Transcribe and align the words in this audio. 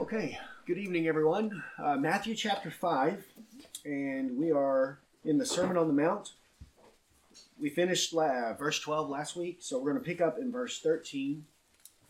Okay, 0.00 0.36
good 0.66 0.76
evening, 0.76 1.06
everyone. 1.06 1.62
Uh, 1.78 1.94
Matthew 1.94 2.34
chapter 2.34 2.68
5, 2.68 3.24
and 3.84 4.36
we 4.36 4.50
are 4.50 4.98
in 5.24 5.38
the 5.38 5.46
Sermon 5.46 5.76
on 5.76 5.86
the 5.86 5.94
Mount. 5.94 6.32
We 7.60 7.70
finished 7.70 8.12
uh, 8.12 8.54
verse 8.54 8.80
12 8.80 9.08
last 9.08 9.36
week, 9.36 9.58
so 9.60 9.78
we're 9.78 9.92
going 9.92 10.02
to 10.02 10.08
pick 10.10 10.20
up 10.20 10.36
in 10.36 10.50
verse 10.50 10.80
13 10.80 11.44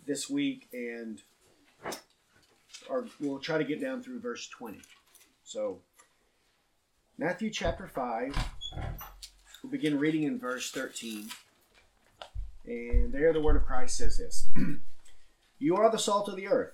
this 0.07 0.31
week, 0.31 0.67
and 0.73 1.21
our, 2.89 3.05
we'll 3.21 3.39
try 3.39 3.59
to 3.59 3.65
get 3.65 3.83
down 3.83 4.03
through 4.03 4.21
verse 4.21 4.49
20. 4.49 4.81
So, 5.45 5.81
Matthew 7.19 7.51
chapter 7.51 7.87
5, 7.87 8.35
we'll 9.63 9.71
begin 9.71 9.99
reading 9.99 10.23
in 10.23 10.39
verse 10.39 10.71
13. 10.71 11.29
And 12.65 13.13
there 13.13 13.35
the 13.35 13.43
word 13.43 13.57
of 13.57 13.67
Christ 13.67 13.99
says 13.99 14.17
this 14.17 14.49
You 15.59 15.77
are 15.77 15.91
the 15.91 15.99
salt 15.99 16.31
of 16.31 16.37
the 16.37 16.49
earth. 16.49 16.74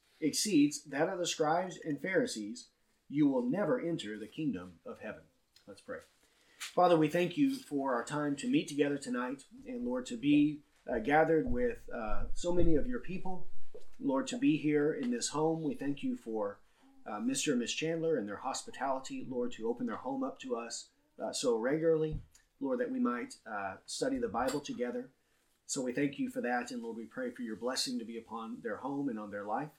exceeds 0.21 0.83
that 0.85 1.09
of 1.09 1.19
the 1.19 1.27
scribes 1.27 1.79
and 1.83 2.01
Pharisees, 2.01 2.67
you 3.09 3.27
will 3.27 3.43
never 3.43 3.79
enter 3.79 4.17
the 4.17 4.27
kingdom 4.27 4.73
of 4.85 4.99
heaven. 5.01 5.21
Let's 5.67 5.81
pray. 5.81 5.97
Father, 6.75 6.97
we 6.97 7.09
thank 7.09 7.37
you 7.37 7.55
for 7.55 7.93
our 7.93 8.05
time 8.05 8.35
to 8.37 8.47
meet 8.47 8.67
together 8.67 8.97
tonight, 8.97 9.43
and 9.67 9.85
Lord, 9.85 10.05
to 10.05 10.17
be 10.17 10.59
uh, 10.89 10.99
gathered 10.99 11.51
with 11.51 11.79
uh, 11.93 12.23
so 12.33 12.53
many 12.53 12.75
of 12.75 12.87
your 12.87 12.99
people. 12.99 13.47
Lord, 13.99 14.27
to 14.27 14.37
be 14.37 14.57
here 14.57 14.93
in 14.93 15.11
this 15.11 15.29
home, 15.29 15.63
we 15.63 15.75
thank 15.75 16.01
you 16.01 16.15
for 16.15 16.59
uh, 17.05 17.19
Mr. 17.19 17.51
and 17.51 17.59
Miss 17.59 17.73
Chandler 17.73 18.17
and 18.17 18.27
their 18.27 18.37
hospitality, 18.37 19.25
Lord, 19.29 19.51
to 19.53 19.67
open 19.67 19.87
their 19.87 19.97
home 19.97 20.23
up 20.23 20.39
to 20.41 20.55
us 20.55 20.87
uh, 21.21 21.33
so 21.33 21.57
regularly, 21.57 22.19
Lord, 22.59 22.79
that 22.79 22.91
we 22.91 22.99
might 22.99 23.35
uh, 23.51 23.75
study 23.85 24.17
the 24.17 24.27
Bible 24.27 24.59
together. 24.59 25.09
So 25.65 25.81
we 25.81 25.93
thank 25.93 26.19
you 26.19 26.29
for 26.29 26.41
that, 26.41 26.71
and 26.71 26.81
Lord, 26.81 26.97
we 26.97 27.05
pray 27.05 27.31
for 27.31 27.41
your 27.41 27.55
blessing 27.55 27.99
to 27.99 28.05
be 28.05 28.17
upon 28.17 28.57
their 28.63 28.77
home 28.77 29.09
and 29.09 29.19
on 29.19 29.31
their 29.31 29.45
life. 29.45 29.69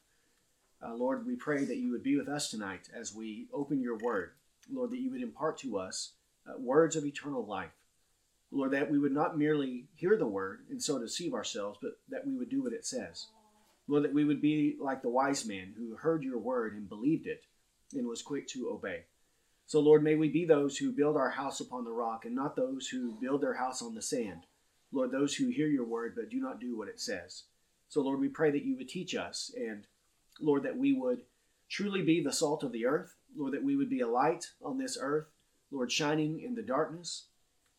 Uh, 0.85 0.95
Lord, 0.95 1.25
we 1.25 1.37
pray 1.37 1.65
that 1.65 1.77
you 1.77 1.93
would 1.93 2.03
be 2.03 2.17
with 2.17 2.29
us 2.29 2.51
tonight 2.51 2.89
as 2.93 3.15
we 3.15 3.47
open 3.53 3.81
your 3.81 3.99
word. 3.99 4.33
Lord, 4.71 4.91
that 4.91 5.01
you 5.01 5.13
would 5.13 5.23
impart 5.23 5.59
to 5.59 5.79
us 5.79 6.13
uh, 6.49 6.59
words 6.59 6.97
of 6.97 7.05
eternal 7.05 7.47
life. 7.47 7.71
Lord, 8.51 8.73
that 8.73 8.91
we 8.91 8.99
would 8.99 9.13
not 9.13 9.39
merely 9.39 9.87
hear 9.95 10.17
the 10.17 10.27
word 10.27 10.65
and 10.71 10.83
so 10.83 10.99
deceive 10.99 11.35
ourselves, 11.35 11.79
but 11.81 11.93
that 12.09 12.27
we 12.27 12.37
would 12.37 12.51
do 12.51 12.63
what 12.63 12.73
it 12.73 12.85
says. 12.85 13.29
Lord, 13.87 14.05
that 14.05 14.13
we 14.13 14.25
would 14.25 14.43
be 14.43 14.77
like 14.81 15.03
the 15.03 15.09
wise 15.09 15.47
man 15.47 15.73
who 15.77 15.97
heard 15.97 16.25
your 16.25 16.39
word 16.39 16.75
and 16.75 16.89
believed 16.89 17.27
it 17.27 17.45
and 17.95 18.07
was 18.07 18.23
quick 18.23 18.49
to 18.49 18.71
obey. 18.71 19.05
So, 19.67 19.81
Lord, 19.81 20.03
may 20.03 20.17
we 20.17 20.29
be 20.29 20.45
those 20.45 20.77
who 20.77 20.93
build 20.93 21.17
our 21.17 21.31
house 21.31 21.61
upon 21.61 21.85
the 21.85 21.93
rock 21.93 22.25
and 22.25 22.35
not 22.35 22.57
those 22.57 22.89
who 22.89 23.17
build 23.21 23.41
their 23.41 23.55
house 23.55 23.83
on 23.83 23.95
the 23.95 24.03
sand. 24.03 24.47
Lord, 24.93 25.13
those 25.13 25.35
who 25.35 25.49
hear 25.49 25.69
your 25.69 25.87
word 25.87 26.15
but 26.17 26.29
do 26.29 26.41
not 26.41 26.61
do 26.61 26.77
what 26.77 26.89
it 26.89 27.01
says. 27.01 27.45
So, 27.89 28.03
Lord, 28.03 28.21
we 28.21 28.29
pray 28.29 28.51
that 28.51 28.65
you 28.65 28.77
would 28.77 28.89
teach 28.89 29.15
us 29.15 29.53
and 29.57 29.87
Lord, 30.41 30.63
that 30.65 30.77
we 30.77 30.93
would 30.93 31.23
truly 31.69 32.03
be 32.03 32.23
the 32.23 32.33
salt 32.33 32.63
of 32.63 32.73
the 32.73 32.87
earth. 32.87 33.15
Lord, 33.37 33.55
that 33.55 33.65
we 33.65 33.77
would 33.77 33.91
be 33.91 34.01
a 34.01 34.09
light 34.09 34.47
on 34.63 34.79
this 34.79 34.99
earth, 35.01 35.27
Lord, 35.71 35.91
shining 35.91 36.41
in 36.41 36.55
the 36.55 36.63
darkness. 36.63 37.27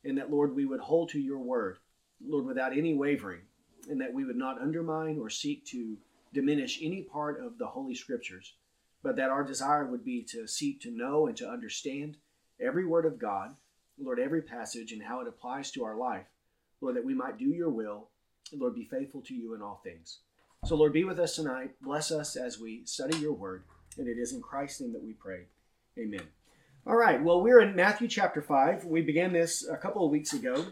And 0.03 0.17
that, 0.17 0.31
Lord, 0.31 0.55
we 0.55 0.65
would 0.65 0.81
hold 0.81 1.09
to 1.09 1.19
your 1.19 1.39
word, 1.39 1.77
Lord, 2.25 2.45
without 2.45 2.75
any 2.77 2.93
wavering. 2.93 3.41
And 3.89 4.01
that 4.01 4.13
we 4.13 4.25
would 4.25 4.35
not 4.35 4.61
undermine 4.61 5.19
or 5.19 5.29
seek 5.29 5.65
to 5.67 5.97
diminish 6.33 6.79
any 6.81 7.03
part 7.03 7.39
of 7.39 7.57
the 7.57 7.67
Holy 7.67 7.93
Scriptures, 7.93 8.55
but 9.03 9.15
that 9.17 9.29
our 9.29 9.43
desire 9.43 9.85
would 9.85 10.03
be 10.03 10.23
to 10.23 10.47
seek 10.47 10.81
to 10.81 10.91
know 10.91 11.27
and 11.27 11.37
to 11.37 11.47
understand 11.47 12.17
every 12.59 12.85
word 12.85 13.05
of 13.05 13.19
God, 13.19 13.55
Lord, 13.99 14.19
every 14.19 14.41
passage 14.41 14.91
and 14.91 15.03
how 15.03 15.21
it 15.21 15.27
applies 15.27 15.71
to 15.71 15.83
our 15.83 15.95
life. 15.95 16.25
Lord, 16.81 16.95
that 16.95 17.05
we 17.05 17.13
might 17.13 17.37
do 17.37 17.45
your 17.45 17.69
will, 17.69 18.09
and 18.51 18.59
Lord, 18.59 18.75
be 18.75 18.85
faithful 18.85 19.21
to 19.21 19.33
you 19.33 19.53
in 19.53 19.61
all 19.61 19.81
things. 19.83 20.19
So, 20.65 20.77
Lord, 20.77 20.93
be 20.93 21.03
with 21.03 21.19
us 21.19 21.35
tonight. 21.35 21.71
Bless 21.81 22.09
us 22.09 22.37
as 22.37 22.57
we 22.57 22.85
study 22.85 23.17
your 23.17 23.33
word. 23.33 23.63
And 23.97 24.07
it 24.07 24.17
is 24.17 24.31
in 24.31 24.41
Christ's 24.41 24.79
name 24.79 24.93
that 24.93 25.03
we 25.03 25.11
pray. 25.11 25.41
Amen. 25.99 26.21
All 26.87 26.95
right. 26.95 27.21
Well, 27.21 27.41
we're 27.41 27.59
in 27.59 27.75
Matthew 27.75 28.07
chapter 28.07 28.41
5. 28.41 28.85
We 28.85 29.01
began 29.01 29.33
this 29.33 29.67
a 29.67 29.75
couple 29.75 30.05
of 30.05 30.11
weeks 30.11 30.31
ago 30.31 30.65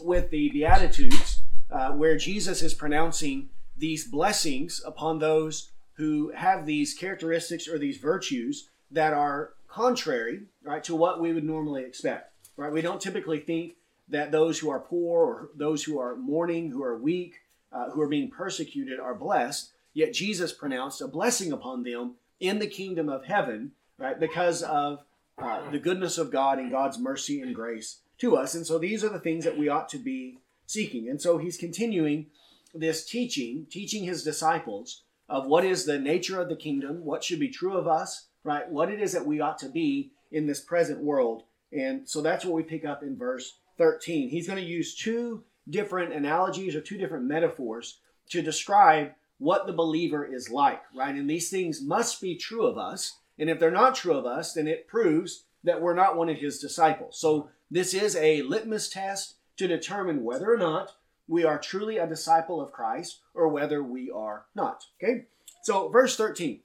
with 0.00 0.30
the 0.30 0.48
Beatitudes, 0.48 1.42
uh, 1.70 1.90
where 1.90 2.16
Jesus 2.16 2.62
is 2.62 2.72
pronouncing 2.72 3.50
these 3.76 4.08
blessings 4.08 4.80
upon 4.82 5.18
those 5.18 5.72
who 5.94 6.32
have 6.34 6.64
these 6.64 6.94
characteristics 6.94 7.68
or 7.68 7.78
these 7.78 7.98
virtues 7.98 8.70
that 8.90 9.12
are 9.12 9.52
contrary, 9.68 10.44
right, 10.64 10.82
to 10.84 10.96
what 10.96 11.20
we 11.20 11.34
would 11.34 11.44
normally 11.44 11.84
expect. 11.84 12.32
Right? 12.56 12.72
We 12.72 12.80
don't 12.80 13.00
typically 13.00 13.40
think 13.40 13.74
that 14.08 14.32
those 14.32 14.58
who 14.58 14.70
are 14.70 14.80
poor 14.80 15.20
or 15.22 15.48
those 15.54 15.84
who 15.84 15.98
are 15.98 16.16
mourning, 16.16 16.70
who 16.70 16.82
are 16.82 16.96
weak, 16.96 17.34
uh, 17.72 17.90
who 17.90 18.00
are 18.00 18.08
being 18.08 18.30
persecuted 18.30 19.00
are 19.00 19.14
blessed, 19.14 19.72
yet 19.94 20.12
Jesus 20.12 20.52
pronounced 20.52 21.00
a 21.00 21.08
blessing 21.08 21.52
upon 21.52 21.82
them 21.82 22.16
in 22.40 22.58
the 22.58 22.66
kingdom 22.66 23.08
of 23.08 23.24
heaven, 23.24 23.72
right, 23.98 24.18
because 24.18 24.62
of 24.62 25.04
uh, 25.38 25.70
the 25.70 25.78
goodness 25.78 26.18
of 26.18 26.30
God 26.30 26.58
and 26.58 26.70
God's 26.70 26.98
mercy 26.98 27.40
and 27.40 27.54
grace 27.54 28.00
to 28.18 28.36
us. 28.36 28.54
And 28.54 28.66
so 28.66 28.78
these 28.78 29.02
are 29.02 29.08
the 29.08 29.20
things 29.20 29.44
that 29.44 29.58
we 29.58 29.68
ought 29.68 29.88
to 29.90 29.98
be 29.98 30.38
seeking. 30.66 31.08
And 31.08 31.20
so 31.20 31.38
he's 31.38 31.56
continuing 31.56 32.26
this 32.74 33.04
teaching, 33.04 33.66
teaching 33.70 34.04
his 34.04 34.22
disciples 34.22 35.02
of 35.28 35.46
what 35.46 35.64
is 35.64 35.84
the 35.84 35.98
nature 35.98 36.40
of 36.40 36.48
the 36.48 36.56
kingdom, 36.56 37.04
what 37.04 37.24
should 37.24 37.40
be 37.40 37.48
true 37.48 37.76
of 37.76 37.86
us, 37.86 38.26
right, 38.44 38.68
what 38.70 38.90
it 38.90 39.00
is 39.00 39.12
that 39.12 39.26
we 39.26 39.40
ought 39.40 39.58
to 39.58 39.68
be 39.68 40.12
in 40.30 40.46
this 40.46 40.60
present 40.60 41.00
world. 41.00 41.44
And 41.72 42.08
so 42.08 42.20
that's 42.20 42.44
what 42.44 42.54
we 42.54 42.62
pick 42.62 42.84
up 42.84 43.02
in 43.02 43.16
verse 43.16 43.58
13. 43.78 44.28
He's 44.28 44.46
going 44.46 44.62
to 44.62 44.68
use 44.68 44.94
two 44.94 45.44
different 45.68 46.12
analogies 46.12 46.74
or 46.74 46.80
two 46.80 46.98
different 46.98 47.24
metaphors 47.24 47.98
to 48.30 48.42
describe 48.42 49.12
what 49.38 49.66
the 49.66 49.72
believer 49.72 50.24
is 50.24 50.50
like, 50.50 50.82
right? 50.94 51.14
And 51.14 51.28
these 51.28 51.50
things 51.50 51.82
must 51.82 52.20
be 52.20 52.36
true 52.36 52.66
of 52.66 52.78
us. 52.78 53.18
And 53.38 53.50
if 53.50 53.58
they're 53.58 53.70
not 53.70 53.94
true 53.94 54.14
of 54.14 54.26
us, 54.26 54.54
then 54.54 54.68
it 54.68 54.86
proves 54.86 55.44
that 55.64 55.80
we're 55.80 55.94
not 55.94 56.16
one 56.16 56.28
of 56.28 56.38
his 56.38 56.58
disciples. 56.58 57.18
So 57.18 57.48
this 57.70 57.94
is 57.94 58.16
a 58.16 58.42
litmus 58.42 58.88
test 58.88 59.34
to 59.56 59.66
determine 59.66 60.24
whether 60.24 60.52
or 60.52 60.56
not 60.56 60.92
we 61.26 61.44
are 61.44 61.58
truly 61.58 61.98
a 61.98 62.06
disciple 62.06 62.60
of 62.60 62.72
Christ 62.72 63.20
or 63.34 63.48
whether 63.48 63.82
we 63.82 64.10
are 64.10 64.44
not. 64.54 64.86
Okay? 65.02 65.26
So 65.62 65.88
verse 65.88 66.16
13 66.16 66.60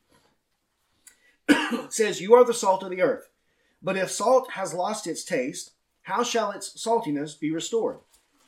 says, 1.90 2.22
You 2.22 2.36
are 2.36 2.44
the 2.44 2.54
salt 2.54 2.84
of 2.84 2.90
the 2.90 3.02
earth. 3.02 3.30
But 3.82 3.98
if 3.98 4.12
salt 4.12 4.52
has 4.52 4.74
lost 4.74 5.08
its 5.08 5.24
taste, 5.24 5.72
how 6.04 6.24
shall 6.24 6.52
its 6.52 6.74
saltiness 6.78 7.40
be 7.40 7.52
restored? 7.52 8.00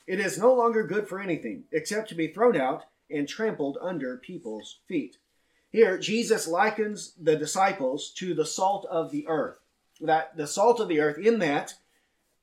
It 0.09 0.19
is 0.19 0.39
no 0.39 0.55
longer 0.55 0.87
good 0.87 1.07
for 1.07 1.19
anything 1.19 1.65
except 1.71 2.09
to 2.09 2.15
be 2.15 2.29
thrown 2.29 2.57
out 2.57 2.85
and 3.11 3.27
trampled 3.27 3.77
under 3.79 4.17
people's 4.17 4.79
feet. 4.87 5.17
Here, 5.69 5.99
Jesus 5.99 6.47
likens 6.47 7.13
the 7.13 7.35
disciples 7.35 8.09
to 8.15 8.33
the 8.33 8.45
salt 8.45 8.87
of 8.89 9.11
the 9.11 9.27
earth. 9.27 9.57
That 10.01 10.35
the 10.35 10.47
salt 10.47 10.79
of 10.79 10.87
the 10.87 10.99
earth, 10.99 11.19
in 11.19 11.37
that 11.39 11.75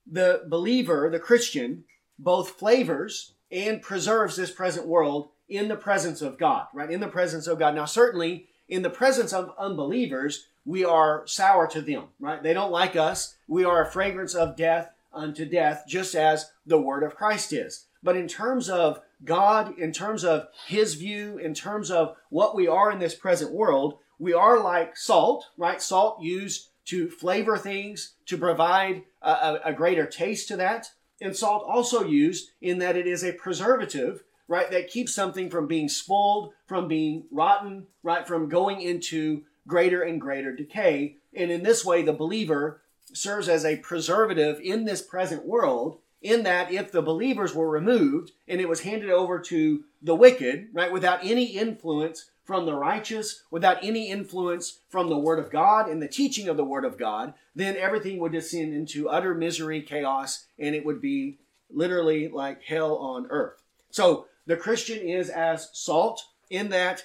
the 0.07 0.45
believer, 0.47 1.11
the 1.11 1.19
Christian, 1.19 1.83
both 2.21 2.51
flavors 2.51 3.33
and 3.51 3.83
preserves 3.83 4.37
this 4.37 4.53
present 4.53 4.87
world 4.87 5.31
in 5.49 5.67
the 5.67 5.75
presence 5.75 6.23
of 6.23 6.39
God, 6.39 6.69
right? 6.73 6.89
In 6.89 7.01
the 7.01 7.09
presence 7.09 7.49
of 7.49 7.59
God. 7.59 7.75
Now, 7.75 7.85
certainly, 7.85 8.47
in 8.69 8.83
the 8.83 8.91
presence 8.91 9.33
of 9.33 9.53
unbelievers, 9.59 10.47
we 10.65 10.85
are 10.85 11.27
sour 11.27 11.67
to 11.67 11.83
them, 11.83 12.05
right? 12.21 12.41
They 12.41 12.53
don't 12.53 12.71
like 12.71 12.95
us. 12.95 13.35
We 13.49 13.65
are 13.65 13.83
a 13.83 13.91
fragrance 13.91 14.37
of 14.37 14.55
death 14.55 14.93
unto 15.13 15.45
death, 15.45 15.85
just 15.89 16.15
as 16.15 16.51
the 16.65 16.81
word 16.81 17.03
of 17.03 17.17
Christ 17.17 17.53
is. 17.53 17.87
But 18.03 18.17
in 18.17 18.29
terms 18.29 18.69
of 18.69 19.01
God, 19.25 19.79
in 19.79 19.93
terms 19.93 20.25
of 20.25 20.49
His 20.67 20.95
view, 20.95 21.39
in 21.39 21.55
terms 21.55 21.91
of 21.91 22.17
what 22.31 22.55
we 22.55 22.69
are 22.69 22.91
in 22.91 22.99
this 22.99 23.15
present 23.15 23.53
world, 23.53 23.99
we 24.19 24.33
are 24.33 24.63
like 24.63 24.97
salt, 24.97 25.47
right? 25.57 25.81
Salt 25.81 26.23
used 26.23 26.69
to 26.87 27.11
flavor 27.11 27.59
things, 27.59 28.15
to 28.27 28.39
provide 28.39 29.03
a, 29.21 29.59
a, 29.65 29.73
greater 29.73 30.07
taste 30.07 30.49
to 30.49 30.57
that. 30.57 30.89
And 31.21 31.37
salt 31.37 31.65
also 31.67 32.05
used 32.05 32.51
in 32.61 32.79
that 32.79 32.97
it 32.97 33.07
is 33.09 33.25
a 33.25 33.33
preservative, 33.33 34.23
right, 34.47 34.71
that 34.71 34.89
keeps 34.89 35.13
something 35.13 35.51
from 35.51 35.67
being 35.67 35.89
spoiled, 35.89 36.53
from 36.67 36.87
being 36.87 37.25
rotten, 37.33 37.89
right, 38.05 38.27
from 38.27 38.49
going 38.49 38.83
into 38.83 39.43
greater 39.67 40.03
and 40.03 40.21
greater 40.21 40.55
decay. 40.55 41.17
And 41.35 41.51
in 41.51 41.65
this 41.65 41.85
way, 41.85 42.03
the 42.03 42.13
believer 42.13 42.83
serves 43.13 43.49
as 43.49 43.65
a 43.65 43.77
preservative 43.77 44.61
in 44.61 44.85
this 44.85 45.03
present 45.03 45.45
world 45.47 45.99
in 46.23 46.43
that 46.43 46.73
if 46.73 46.91
the 46.91 47.03
believers 47.03 47.55
were 47.55 47.71
removed 47.71 48.33
and 48.49 48.61
it 48.61 48.69
was 48.69 48.81
handed 48.81 49.11
over 49.11 49.39
to 49.39 49.85
the 50.03 50.15
wicked, 50.15 50.69
right, 50.73 50.93
without 50.93 51.21
any 51.23 51.57
influence 51.57 52.31
from 52.45 52.65
the 52.65 52.75
righteous, 52.75 53.43
without 53.51 53.79
any 53.83 54.09
influence 54.09 54.79
from 54.89 55.09
the 55.09 55.19
Word 55.19 55.39
of 55.39 55.51
God 55.51 55.89
and 55.89 56.01
the 56.01 56.09
teaching 56.09 56.49
of 56.49 56.57
the 56.57 56.65
Word 56.65 56.85
of 56.85 56.97
God, 56.97 57.35
then 57.55 57.77
everything 57.77 58.19
would 58.19 58.33
descend 58.33 58.73
into 58.73 59.09
utter 59.09 59.35
misery, 59.35 59.83
chaos, 59.83 60.47
and 60.59 60.75
it 60.75 60.85
would 60.85 61.01
be 61.01 61.39
literally 61.71 62.29
like 62.29 62.63
hell 62.63 62.97
on 62.97 63.27
earth. 63.31 63.63
So 63.91 64.27
the 64.47 64.57
Christian 64.57 64.99
is 65.01 65.29
as 65.29 65.71
salt 65.73 66.25
in 66.49 66.69
that 66.69 67.05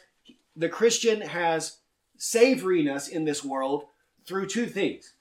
the 0.55 0.69
Christian 0.69 1.21
has 1.21 1.77
savoriness 2.19 3.09
in 3.09 3.25
this 3.25 3.43
world 3.43 3.85
through 4.25 4.47
two 4.47 4.67
things. 4.67 5.13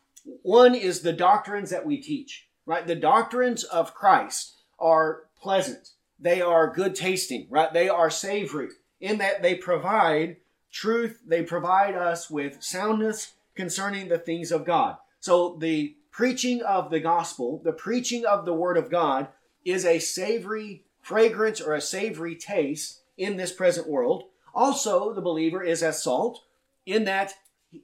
One 0.42 0.74
is 0.74 1.00
the 1.00 1.12
doctrines 1.12 1.70
that 1.70 1.86
we 1.86 2.00
teach, 2.00 2.46
right? 2.66 2.86
The 2.86 2.94
doctrines 2.94 3.64
of 3.64 3.94
Christ 3.94 4.56
are 4.78 5.24
pleasant. 5.40 5.90
They 6.18 6.40
are 6.40 6.72
good 6.72 6.94
tasting, 6.94 7.46
right? 7.50 7.72
They 7.72 7.88
are 7.88 8.10
savory 8.10 8.68
in 9.00 9.18
that 9.18 9.42
they 9.42 9.54
provide 9.54 10.36
truth. 10.70 11.20
They 11.26 11.42
provide 11.42 11.94
us 11.94 12.30
with 12.30 12.62
soundness 12.62 13.32
concerning 13.54 14.08
the 14.08 14.18
things 14.18 14.52
of 14.52 14.64
God. 14.64 14.96
So 15.20 15.56
the 15.60 15.96
preaching 16.10 16.62
of 16.62 16.90
the 16.90 17.00
gospel, 17.00 17.60
the 17.64 17.72
preaching 17.72 18.24
of 18.24 18.44
the 18.44 18.54
word 18.54 18.76
of 18.76 18.90
God 18.90 19.28
is 19.64 19.84
a 19.84 19.98
savory 19.98 20.84
fragrance 21.02 21.60
or 21.60 21.74
a 21.74 21.80
savory 21.80 22.36
taste 22.36 23.00
in 23.16 23.36
this 23.36 23.52
present 23.52 23.88
world. 23.88 24.24
Also, 24.54 25.12
the 25.12 25.20
believer 25.20 25.62
is 25.62 25.82
as 25.82 26.02
salt 26.02 26.42
in 26.86 27.04
that 27.04 27.34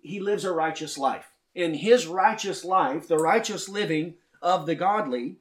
he 0.02 0.20
lives 0.20 0.44
a 0.44 0.52
righteous 0.52 0.98
life. 0.98 1.30
In 1.56 1.72
his 1.72 2.06
righteous 2.06 2.66
life, 2.66 3.08
the 3.08 3.16
righteous 3.16 3.66
living 3.66 4.16
of 4.42 4.66
the 4.66 4.74
godly 4.74 5.36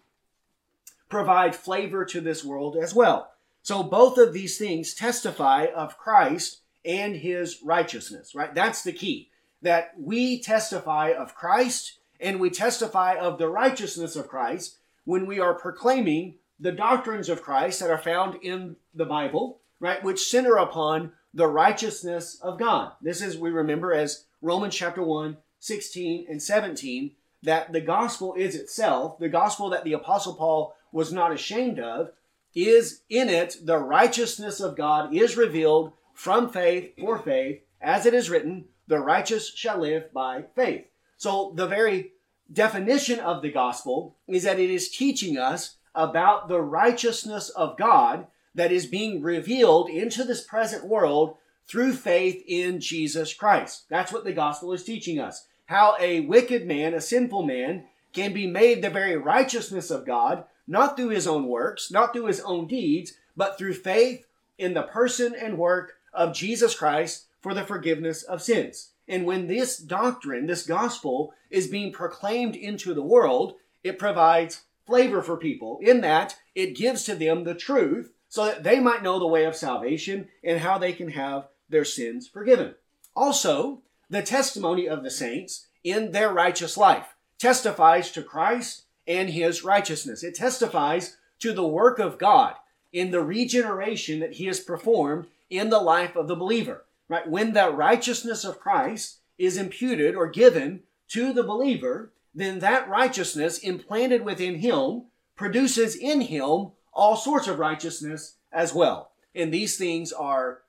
provide 1.09 1.53
flavor 1.53 2.05
to 2.05 2.21
this 2.21 2.41
world 2.41 2.77
as 2.77 2.95
well. 2.95 3.33
So 3.61 3.83
both 3.83 4.17
of 4.17 4.31
these 4.31 4.57
things 4.57 4.93
testify 4.93 5.65
of 5.75 5.97
Christ 5.97 6.61
and 6.85 7.17
his 7.17 7.61
righteousness, 7.61 8.33
right? 8.33 8.55
That's 8.55 8.81
the 8.81 8.93
key. 8.93 9.29
That 9.61 9.91
we 9.99 10.39
testify 10.39 11.09
of 11.09 11.35
Christ 11.35 11.99
and 12.21 12.39
we 12.39 12.49
testify 12.49 13.15
of 13.15 13.37
the 13.37 13.49
righteousness 13.49 14.15
of 14.15 14.29
Christ 14.29 14.77
when 15.03 15.25
we 15.25 15.41
are 15.41 15.53
proclaiming 15.53 16.35
the 16.57 16.71
doctrines 16.71 17.27
of 17.27 17.41
Christ 17.41 17.81
that 17.81 17.91
are 17.91 17.97
found 17.97 18.35
in 18.41 18.77
the 18.93 19.05
Bible, 19.05 19.59
right? 19.81 20.01
Which 20.01 20.29
center 20.29 20.55
upon 20.55 21.11
the 21.33 21.47
righteousness 21.47 22.39
of 22.41 22.57
God. 22.57 22.93
This 23.01 23.21
is, 23.21 23.37
we 23.37 23.49
remember, 23.49 23.91
as 23.91 24.23
Romans 24.41 24.73
chapter 24.73 25.03
1, 25.03 25.35
16 25.59 26.25
and 26.29 26.41
17, 26.41 27.11
that 27.43 27.71
the 27.71 27.81
gospel 27.81 28.33
is 28.33 28.55
itself, 28.55 29.19
the 29.19 29.29
gospel 29.29 29.69
that 29.69 29.83
the 29.83 29.93
Apostle 29.93 30.33
Paul 30.33 30.75
was 30.91 31.13
not 31.13 31.31
ashamed 31.31 31.79
of, 31.79 32.11
is 32.53 33.01
in 33.09 33.29
it 33.29 33.57
the 33.63 33.77
righteousness 33.77 34.59
of 34.59 34.77
God 34.77 35.13
is 35.13 35.37
revealed 35.37 35.91
from 36.13 36.49
faith 36.49 36.93
for 36.97 37.19
faith, 37.19 37.61
as 37.81 38.05
it 38.05 38.13
is 38.13 38.29
written, 38.29 38.65
the 38.87 38.99
righteous 38.99 39.53
shall 39.53 39.79
live 39.79 40.11
by 40.13 40.45
faith. 40.55 40.85
So 41.17 41.53
the 41.55 41.67
very 41.67 42.11
definition 42.51 43.19
of 43.19 43.41
the 43.41 43.51
gospel 43.51 44.15
is 44.27 44.43
that 44.43 44.59
it 44.59 44.69
is 44.69 44.89
teaching 44.89 45.37
us 45.37 45.75
about 45.93 46.47
the 46.47 46.61
righteousness 46.61 47.49
of 47.49 47.77
God 47.77 48.27
that 48.53 48.71
is 48.71 48.85
being 48.85 49.21
revealed 49.21 49.89
into 49.89 50.23
this 50.23 50.41
present 50.41 50.85
world 50.85 51.35
through 51.67 51.93
faith 51.93 52.43
in 52.47 52.79
Jesus 52.79 53.33
Christ. 53.33 53.85
That's 53.89 54.13
what 54.13 54.23
the 54.23 54.33
gospel 54.33 54.73
is 54.73 54.83
teaching 54.83 55.19
us. 55.19 55.47
How 55.65 55.95
a 55.99 56.21
wicked 56.21 56.65
man, 56.67 56.93
a 56.93 57.01
sinful 57.01 57.43
man, 57.43 57.85
can 58.13 58.33
be 58.33 58.47
made 58.47 58.81
the 58.81 58.89
very 58.89 59.17
righteousness 59.17 59.89
of 59.89 60.05
God, 60.05 60.45
not 60.67 60.95
through 60.95 61.09
his 61.09 61.27
own 61.27 61.47
works, 61.47 61.91
not 61.91 62.13
through 62.13 62.25
his 62.25 62.39
own 62.41 62.67
deeds, 62.67 63.13
but 63.35 63.57
through 63.57 63.73
faith 63.73 64.25
in 64.57 64.73
the 64.73 64.83
person 64.83 65.35
and 65.35 65.57
work 65.57 65.95
of 66.13 66.33
Jesus 66.33 66.75
Christ 66.75 67.25
for 67.41 67.53
the 67.53 67.63
forgiveness 67.63 68.23
of 68.23 68.41
sins. 68.41 68.91
And 69.07 69.25
when 69.25 69.47
this 69.47 69.77
doctrine, 69.77 70.47
this 70.47 70.65
gospel, 70.65 71.33
is 71.49 71.67
being 71.67 71.91
proclaimed 71.91 72.55
into 72.55 72.93
the 72.93 73.03
world, 73.03 73.55
it 73.83 73.99
provides 73.99 74.63
flavor 74.85 75.21
for 75.21 75.37
people 75.37 75.79
in 75.81 76.01
that 76.01 76.37
it 76.53 76.75
gives 76.75 77.03
to 77.03 77.15
them 77.15 77.43
the 77.43 77.55
truth 77.55 78.13
so 78.29 78.45
that 78.45 78.63
they 78.63 78.79
might 78.79 79.03
know 79.03 79.19
the 79.19 79.27
way 79.27 79.45
of 79.45 79.55
salvation 79.55 80.27
and 80.43 80.59
how 80.59 80.77
they 80.77 80.93
can 80.93 81.09
have 81.09 81.47
their 81.69 81.85
sins 81.85 82.27
forgiven. 82.27 82.75
Also, 83.15 83.81
the 84.09 84.21
testimony 84.21 84.87
of 84.87 85.03
the 85.03 85.09
saints 85.09 85.67
in 85.83 86.11
their 86.11 86.31
righteous 86.31 86.77
life 86.77 87.15
testifies 87.39 88.11
to 88.11 88.21
Christ 88.21 88.83
and 89.07 89.29
his 89.29 89.63
righteousness. 89.63 90.23
It 90.23 90.35
testifies 90.35 91.17
to 91.39 91.53
the 91.53 91.67
work 91.67 91.99
of 91.99 92.17
God 92.17 92.55
in 92.91 93.11
the 93.11 93.21
regeneration 93.21 94.19
that 94.19 94.33
he 94.33 94.45
has 94.45 94.59
performed 94.59 95.27
in 95.49 95.69
the 95.69 95.79
life 95.79 96.15
of 96.15 96.27
the 96.27 96.35
believer. 96.35 96.85
Right? 97.07 97.27
When 97.27 97.53
the 97.53 97.71
righteousness 97.71 98.43
of 98.43 98.59
Christ 98.59 99.17
is 99.37 99.57
imputed 99.57 100.15
or 100.15 100.27
given 100.27 100.81
to 101.09 101.33
the 101.33 101.43
believer, 101.43 102.11
then 102.33 102.59
that 102.59 102.89
righteousness 102.89 103.59
implanted 103.59 104.23
within 104.23 104.55
him 104.55 105.03
produces 105.35 105.95
in 105.95 106.21
him 106.21 106.71
all 106.93 107.15
sorts 107.15 107.47
of 107.47 107.59
righteousness 107.59 108.37
as 108.51 108.73
well. 108.73 109.11
And 109.35 109.53
these 109.53 109.77
things 109.77 110.11
are 110.13 110.61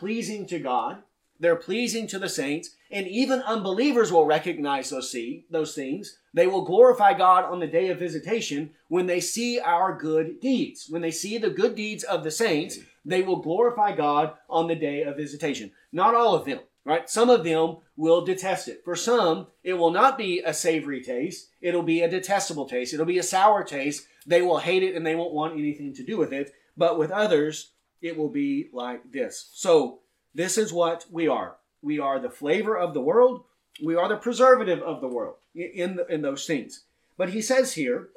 pleasing 0.00 0.46
to 0.46 0.58
God, 0.58 1.02
they're 1.38 1.56
pleasing 1.56 2.06
to 2.08 2.18
the 2.18 2.28
saints, 2.28 2.70
and 2.90 3.06
even 3.06 3.40
unbelievers 3.42 4.10
will 4.10 4.26
recognize 4.26 4.90
those 4.90 5.12
see 5.12 5.44
those 5.50 5.74
things. 5.74 6.18
They 6.34 6.46
will 6.46 6.64
glorify 6.64 7.14
God 7.14 7.44
on 7.44 7.60
the 7.60 7.66
day 7.66 7.88
of 7.90 7.98
visitation 7.98 8.70
when 8.88 9.06
they 9.06 9.20
see 9.20 9.60
our 9.60 9.96
good 9.96 10.40
deeds. 10.40 10.86
When 10.88 11.02
they 11.02 11.12
see 11.12 11.38
the 11.38 11.50
good 11.50 11.74
deeds 11.76 12.02
of 12.02 12.24
the 12.24 12.30
saints, 12.30 12.78
they 13.04 13.22
will 13.22 13.40
glorify 13.40 13.94
God 13.94 14.34
on 14.48 14.66
the 14.66 14.74
day 14.74 15.02
of 15.02 15.16
visitation. 15.16 15.70
Not 15.92 16.14
all 16.14 16.34
of 16.34 16.44
them, 16.44 16.60
right? 16.84 17.08
Some 17.08 17.30
of 17.30 17.44
them 17.44 17.76
will 17.96 18.24
detest 18.24 18.66
it. 18.66 18.82
For 18.84 18.96
some, 18.96 19.46
it 19.62 19.74
will 19.74 19.92
not 19.92 20.18
be 20.18 20.40
a 20.40 20.52
savory 20.52 21.02
taste. 21.02 21.48
It'll 21.60 21.82
be 21.82 22.00
a 22.02 22.10
detestable 22.10 22.66
taste. 22.66 22.92
It'll 22.92 23.06
be 23.06 23.18
a 23.18 23.22
sour 23.22 23.62
taste 23.62 24.06
they 24.26 24.42
will 24.42 24.58
hate 24.58 24.82
it 24.82 24.94
and 24.94 25.06
they 25.06 25.14
won't 25.14 25.34
want 25.34 25.58
anything 25.58 25.94
to 25.94 26.04
do 26.04 26.16
with 26.16 26.32
it. 26.32 26.52
But 26.76 26.98
with 26.98 27.10
others, 27.10 27.72
it 28.02 28.16
will 28.16 28.28
be 28.28 28.68
like 28.72 29.12
this. 29.12 29.50
So, 29.52 30.00
this 30.34 30.56
is 30.56 30.72
what 30.72 31.06
we 31.10 31.28
are. 31.28 31.56
We 31.82 31.98
are 31.98 32.18
the 32.18 32.30
flavor 32.30 32.76
of 32.76 32.94
the 32.94 33.00
world. 33.00 33.44
We 33.82 33.96
are 33.96 34.08
the 34.08 34.16
preservative 34.16 34.80
of 34.80 35.00
the 35.00 35.08
world 35.08 35.36
in, 35.54 35.96
the, 35.96 36.06
in 36.06 36.22
those 36.22 36.46
things. 36.46 36.84
But 37.16 37.30
he 37.30 37.42
says 37.42 37.74
here, 37.74 38.10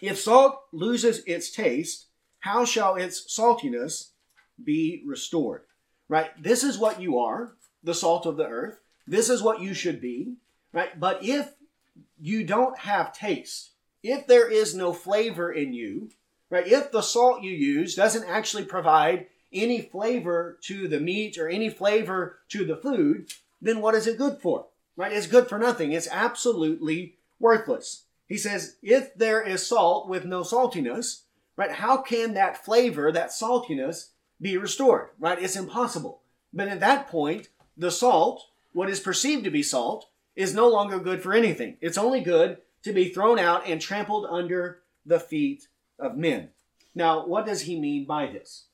if 0.00 0.18
salt 0.18 0.60
loses 0.72 1.22
its 1.26 1.50
taste, 1.50 2.06
how 2.40 2.64
shall 2.64 2.96
its 2.96 3.26
saltiness 3.26 4.10
be 4.62 5.02
restored? 5.04 5.62
Right? 6.08 6.30
This 6.40 6.62
is 6.62 6.78
what 6.78 7.00
you 7.00 7.18
are, 7.18 7.54
the 7.82 7.94
salt 7.94 8.26
of 8.26 8.36
the 8.36 8.46
earth. 8.46 8.78
This 9.06 9.28
is 9.28 9.42
what 9.42 9.60
you 9.60 9.74
should 9.74 10.00
be, 10.00 10.34
right? 10.72 10.98
But 10.98 11.24
if 11.24 11.54
you 12.20 12.44
don't 12.44 12.78
have 12.78 13.12
taste, 13.12 13.70
if 14.02 14.26
there 14.26 14.50
is 14.50 14.74
no 14.74 14.92
flavor 14.92 15.52
in 15.52 15.72
you, 15.72 16.10
right? 16.50 16.66
If 16.66 16.92
the 16.92 17.02
salt 17.02 17.42
you 17.42 17.52
use 17.52 17.94
doesn't 17.94 18.28
actually 18.28 18.64
provide 18.64 19.26
any 19.52 19.80
flavor 19.80 20.58
to 20.62 20.88
the 20.88 21.00
meat 21.00 21.38
or 21.38 21.48
any 21.48 21.70
flavor 21.70 22.38
to 22.48 22.64
the 22.64 22.76
food, 22.76 23.30
then 23.60 23.80
what 23.80 23.94
is 23.94 24.06
it 24.06 24.18
good 24.18 24.38
for? 24.40 24.66
Right? 24.96 25.12
It's 25.12 25.26
good 25.26 25.48
for 25.48 25.58
nothing. 25.58 25.92
It's 25.92 26.08
absolutely 26.10 27.16
worthless. 27.38 28.04
He 28.26 28.38
says, 28.38 28.76
if 28.82 29.14
there 29.14 29.42
is 29.42 29.66
salt 29.66 30.08
with 30.08 30.24
no 30.24 30.42
saltiness, 30.42 31.22
right, 31.56 31.70
how 31.70 31.98
can 31.98 32.34
that 32.34 32.64
flavor, 32.64 33.12
that 33.12 33.30
saltiness, 33.30 34.10
be 34.40 34.56
restored? 34.56 35.10
Right? 35.18 35.40
It's 35.40 35.56
impossible. 35.56 36.22
But 36.52 36.68
at 36.68 36.80
that 36.80 37.08
point, 37.08 37.48
the 37.76 37.90
salt, 37.90 38.42
what 38.72 38.88
is 38.88 39.00
perceived 39.00 39.44
to 39.44 39.50
be 39.50 39.62
salt, 39.62 40.08
is 40.34 40.54
no 40.54 40.68
longer 40.68 40.98
good 40.98 41.22
for 41.22 41.32
anything. 41.32 41.76
It's 41.80 41.98
only 41.98 42.20
good 42.20 42.58
to 42.82 42.92
be 42.92 43.08
thrown 43.08 43.38
out 43.38 43.66
and 43.66 43.80
trampled 43.80 44.26
under 44.28 44.82
the 45.04 45.20
feet 45.20 45.68
of 45.98 46.16
men. 46.16 46.50
Now, 46.94 47.26
what 47.26 47.46
does 47.46 47.62
he 47.62 47.78
mean 47.78 48.04
by 48.04 48.26
this? 48.26 48.64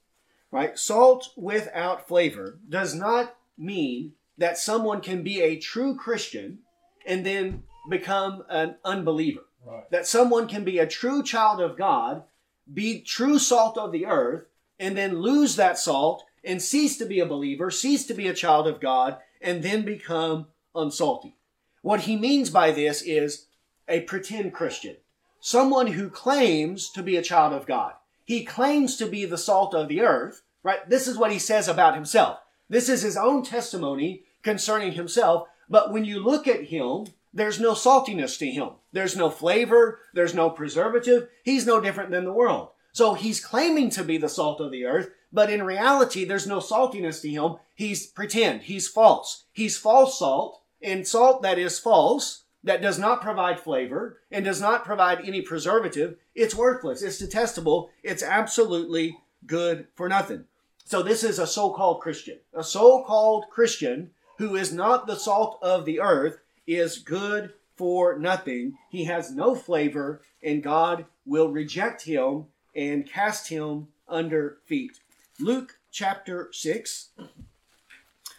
Right? 0.50 0.78
Salt 0.78 1.30
without 1.36 2.06
flavor 2.06 2.58
does 2.68 2.94
not 2.94 3.36
mean 3.56 4.12
that 4.38 4.58
someone 4.58 5.00
can 5.00 5.22
be 5.22 5.40
a 5.40 5.58
true 5.58 5.96
Christian 5.96 6.58
and 7.06 7.24
then 7.24 7.64
become 7.88 8.44
an 8.48 8.76
unbeliever. 8.84 9.44
Right. 9.64 9.90
That 9.90 10.06
someone 10.06 10.48
can 10.48 10.64
be 10.64 10.78
a 10.78 10.86
true 10.86 11.22
child 11.22 11.60
of 11.60 11.76
God, 11.76 12.24
be 12.72 13.00
true 13.00 13.38
salt 13.38 13.78
of 13.78 13.92
the 13.92 14.06
earth, 14.06 14.46
and 14.78 14.96
then 14.96 15.20
lose 15.20 15.56
that 15.56 15.78
salt 15.78 16.24
and 16.44 16.60
cease 16.60 16.96
to 16.98 17.06
be 17.06 17.20
a 17.20 17.26
believer, 17.26 17.70
cease 17.70 18.04
to 18.06 18.14
be 18.14 18.26
a 18.26 18.34
child 18.34 18.66
of 18.66 18.80
God, 18.80 19.18
and 19.40 19.62
then 19.62 19.84
become 19.84 20.46
unsalty. 20.74 21.34
What 21.82 22.00
he 22.00 22.16
means 22.16 22.50
by 22.50 22.72
this 22.72 23.02
is 23.02 23.46
a 23.88 24.00
pretend 24.00 24.52
Christian, 24.52 24.96
someone 25.44 25.88
who 25.88 26.08
claims 26.08 26.88
to 26.88 27.02
be 27.02 27.16
a 27.16 27.22
child 27.22 27.52
of 27.52 27.66
God. 27.66 27.94
He 28.24 28.44
claims 28.44 28.96
to 28.96 29.06
be 29.06 29.24
the 29.24 29.36
salt 29.36 29.74
of 29.74 29.88
the 29.88 30.00
earth, 30.00 30.42
right? 30.62 30.88
This 30.88 31.08
is 31.08 31.18
what 31.18 31.32
he 31.32 31.38
says 31.40 31.66
about 31.66 31.96
himself. 31.96 32.38
This 32.68 32.88
is 32.88 33.02
his 33.02 33.16
own 33.16 33.42
testimony 33.42 34.22
concerning 34.42 34.92
himself. 34.92 35.48
But 35.68 35.92
when 35.92 36.04
you 36.04 36.20
look 36.20 36.46
at 36.46 36.66
him, 36.66 37.08
there's 37.34 37.58
no 37.58 37.72
saltiness 37.72 38.38
to 38.38 38.46
him. 38.46 38.70
There's 38.92 39.16
no 39.16 39.30
flavor. 39.30 39.98
There's 40.14 40.32
no 40.32 40.48
preservative. 40.48 41.28
He's 41.42 41.66
no 41.66 41.80
different 41.80 42.12
than 42.12 42.24
the 42.24 42.32
world. 42.32 42.68
So 42.92 43.14
he's 43.14 43.44
claiming 43.44 43.90
to 43.90 44.04
be 44.04 44.18
the 44.18 44.28
salt 44.28 44.60
of 44.60 44.70
the 44.70 44.84
earth, 44.84 45.10
but 45.32 45.50
in 45.50 45.64
reality, 45.64 46.24
there's 46.24 46.46
no 46.46 46.58
saltiness 46.58 47.20
to 47.22 47.28
him. 47.28 47.56
He's 47.74 48.06
pretend. 48.06 48.62
He's 48.62 48.86
false. 48.86 49.44
He's 49.50 49.78
false 49.78 50.18
salt, 50.18 50.60
and 50.80 51.08
salt 51.08 51.42
that 51.42 51.58
is 51.58 51.80
false, 51.80 52.41
that 52.64 52.82
does 52.82 52.98
not 52.98 53.20
provide 53.20 53.58
flavor, 53.58 54.20
and 54.30 54.44
does 54.44 54.60
not 54.60 54.84
provide 54.84 55.20
any 55.24 55.40
preservative, 55.40 56.16
it's 56.34 56.54
worthless. 56.54 57.02
It's 57.02 57.18
detestable. 57.18 57.90
It's 58.02 58.22
absolutely 58.22 59.18
good 59.46 59.86
for 59.94 60.08
nothing. 60.08 60.44
So 60.84 61.02
this 61.02 61.24
is 61.24 61.38
a 61.38 61.46
so-called 61.46 62.00
Christian. 62.00 62.38
A 62.54 62.62
so-called 62.62 63.46
Christian 63.50 64.10
who 64.38 64.56
is 64.56 64.72
not 64.72 65.06
the 65.06 65.16
salt 65.16 65.58
of 65.62 65.84
the 65.84 66.00
earth 66.00 66.40
is 66.66 66.98
good 66.98 67.52
for 67.76 68.18
nothing. 68.18 68.78
He 68.90 69.04
has 69.04 69.32
no 69.32 69.54
flavor, 69.54 70.20
and 70.42 70.62
God 70.62 71.06
will 71.24 71.48
reject 71.48 72.02
him 72.02 72.46
and 72.74 73.08
cast 73.08 73.48
him 73.48 73.88
under 74.08 74.58
feet. 74.66 75.00
Luke 75.40 75.78
chapter 75.90 76.48
6. 76.52 77.08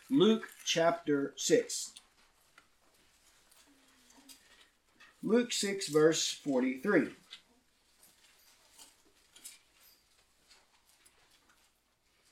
Luke 0.09 0.49
chapter 0.65 1.33
6. 1.35 1.92
Luke 5.23 5.53
6, 5.53 5.87
verse 5.87 6.31
43. 6.31 7.07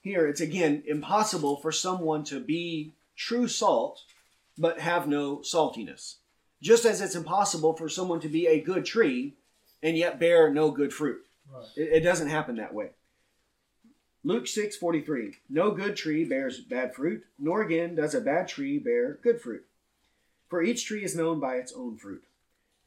Here, 0.02 0.28
it's 0.28 0.42
again 0.42 0.84
impossible 0.86 1.58
for 1.58 1.72
someone 1.72 2.24
to 2.26 2.40
be 2.40 2.94
true 3.16 3.48
salt 3.48 4.02
but 4.58 4.80
have 4.80 5.08
no 5.08 5.38
saltiness. 5.38 6.16
Just 6.62 6.86
as 6.86 7.02
it's 7.02 7.16
impossible 7.16 7.74
for 7.74 7.88
someone 7.88 8.20
to 8.20 8.30
be 8.30 8.46
a 8.48 8.60
good 8.60 8.86
tree 8.86 9.36
and 9.82 9.98
yet 9.98 10.20
bear 10.20 10.52
no 10.52 10.70
good 10.72 10.94
fruit. 10.94 11.22
Right. 11.52 11.66
It, 11.76 11.90
it 11.94 12.00
doesn't 12.02 12.28
happen 12.28 12.58
that 12.58 12.74
way. 12.74 12.90
Luke 14.24 14.48
6 14.48 14.76
43. 14.76 15.38
No 15.50 15.72
good 15.72 15.96
tree 15.96 16.26
bears 16.26 16.60
bad 16.60 16.94
fruit, 16.94 17.24
nor 17.40 17.62
again 17.62 17.96
does 17.96 18.14
a 18.14 18.22
bad 18.22 18.48
tree 18.48 18.78
bear 18.78 19.18
good 19.24 19.42
fruit. 19.42 19.66
For 20.50 20.62
each 20.62 20.86
tree 20.86 21.04
is 21.04 21.16
known 21.16 21.40
by 21.40 21.56
its 21.56 21.74
own 21.74 21.98
fruit. 21.98 22.24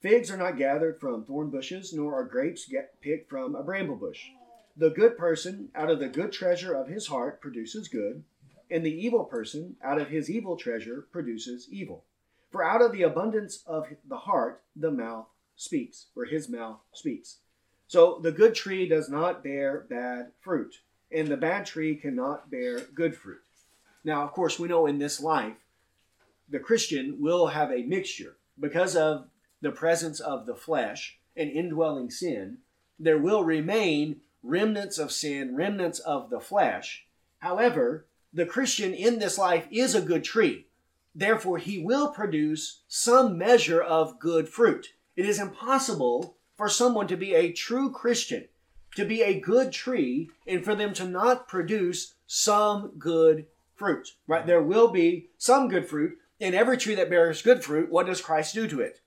Figs 0.04 0.30
are 0.30 0.36
not 0.36 0.58
gathered 0.58 1.00
from 1.00 1.24
thorn 1.24 1.48
bushes, 1.48 1.94
nor 1.94 2.14
are 2.14 2.24
grapes 2.24 2.70
picked 3.00 3.30
from 3.30 3.54
a 3.54 3.62
bramble 3.62 3.96
bush. 3.96 4.28
The 4.76 4.90
good 4.90 5.16
person 5.16 5.70
out 5.74 5.88
of 5.88 5.98
the 5.98 6.10
good 6.10 6.30
treasure 6.30 6.74
of 6.74 6.88
his 6.88 7.06
heart 7.06 7.40
produces 7.40 7.88
good, 7.88 8.22
and 8.70 8.84
the 8.84 8.92
evil 8.94 9.24
person 9.24 9.76
out 9.82 9.98
of 9.98 10.08
his 10.08 10.28
evil 10.28 10.58
treasure 10.58 11.06
produces 11.10 11.70
evil. 11.70 12.04
For 12.52 12.62
out 12.62 12.82
of 12.82 12.92
the 12.92 13.00
abundance 13.00 13.64
of 13.66 13.86
the 14.06 14.18
heart 14.18 14.62
the 14.76 14.90
mouth 14.90 15.28
speaks, 15.56 16.08
or 16.14 16.26
his 16.26 16.50
mouth 16.50 16.80
speaks. 16.92 17.38
So 17.86 18.20
the 18.22 18.30
good 18.30 18.54
tree 18.54 18.86
does 18.86 19.08
not 19.08 19.42
bear 19.42 19.86
bad 19.88 20.32
fruit 20.42 20.82
and 21.10 21.28
the 21.28 21.38
bad 21.38 21.64
tree 21.64 21.96
cannot 21.96 22.50
bear 22.50 22.80
good 22.80 23.16
fruit. 23.16 23.40
Now, 24.04 24.22
of 24.24 24.32
course, 24.32 24.58
we 24.58 24.68
know 24.68 24.84
in 24.84 24.98
this 24.98 25.18
life, 25.18 25.56
the 26.50 26.58
Christian 26.58 27.22
will 27.22 27.46
have 27.46 27.70
a 27.70 27.84
mixture 27.84 28.36
because 28.60 28.96
of 28.96 29.28
the 29.64 29.72
presence 29.72 30.20
of 30.20 30.46
the 30.46 30.54
flesh 30.54 31.18
and 31.36 31.50
indwelling 31.50 32.10
sin. 32.10 32.58
There 32.98 33.18
will 33.18 33.42
remain 33.42 34.20
remnants 34.42 34.98
of 34.98 35.10
sin, 35.10 35.56
remnants 35.56 35.98
of 35.98 36.30
the 36.30 36.38
flesh. 36.38 37.06
However, 37.40 38.06
the 38.32 38.46
Christian 38.46 38.94
in 38.94 39.18
this 39.18 39.36
life 39.36 39.66
is 39.72 39.94
a 39.94 40.00
good 40.00 40.22
tree. 40.22 40.66
Therefore, 41.14 41.58
he 41.58 41.78
will 41.78 42.12
produce 42.12 42.82
some 42.86 43.36
measure 43.36 43.82
of 43.82 44.20
good 44.20 44.48
fruit. 44.48 44.94
It 45.16 45.26
is 45.26 45.40
impossible 45.40 46.36
for 46.56 46.68
someone 46.68 47.08
to 47.08 47.16
be 47.16 47.34
a 47.34 47.52
true 47.52 47.90
Christian 47.90 48.44
to 48.94 49.04
be 49.04 49.22
a 49.22 49.40
good 49.40 49.72
tree 49.72 50.30
and 50.46 50.64
for 50.64 50.74
them 50.74 50.92
to 50.94 51.04
not 51.04 51.48
produce 51.48 52.14
some 52.26 52.92
good 52.98 53.46
fruit. 53.74 54.12
Right? 54.26 54.46
There 54.46 54.62
will 54.62 54.88
be 54.88 55.30
some 55.36 55.68
good 55.68 55.88
fruit. 55.88 56.18
In 56.40 56.54
every 56.54 56.76
tree 56.76 56.94
that 56.96 57.10
bears 57.10 57.42
good 57.42 57.64
fruit, 57.64 57.90
what 57.90 58.06
does 58.06 58.20
Christ 58.20 58.54
do 58.54 58.66
to 58.68 58.80
it? 58.80 59.00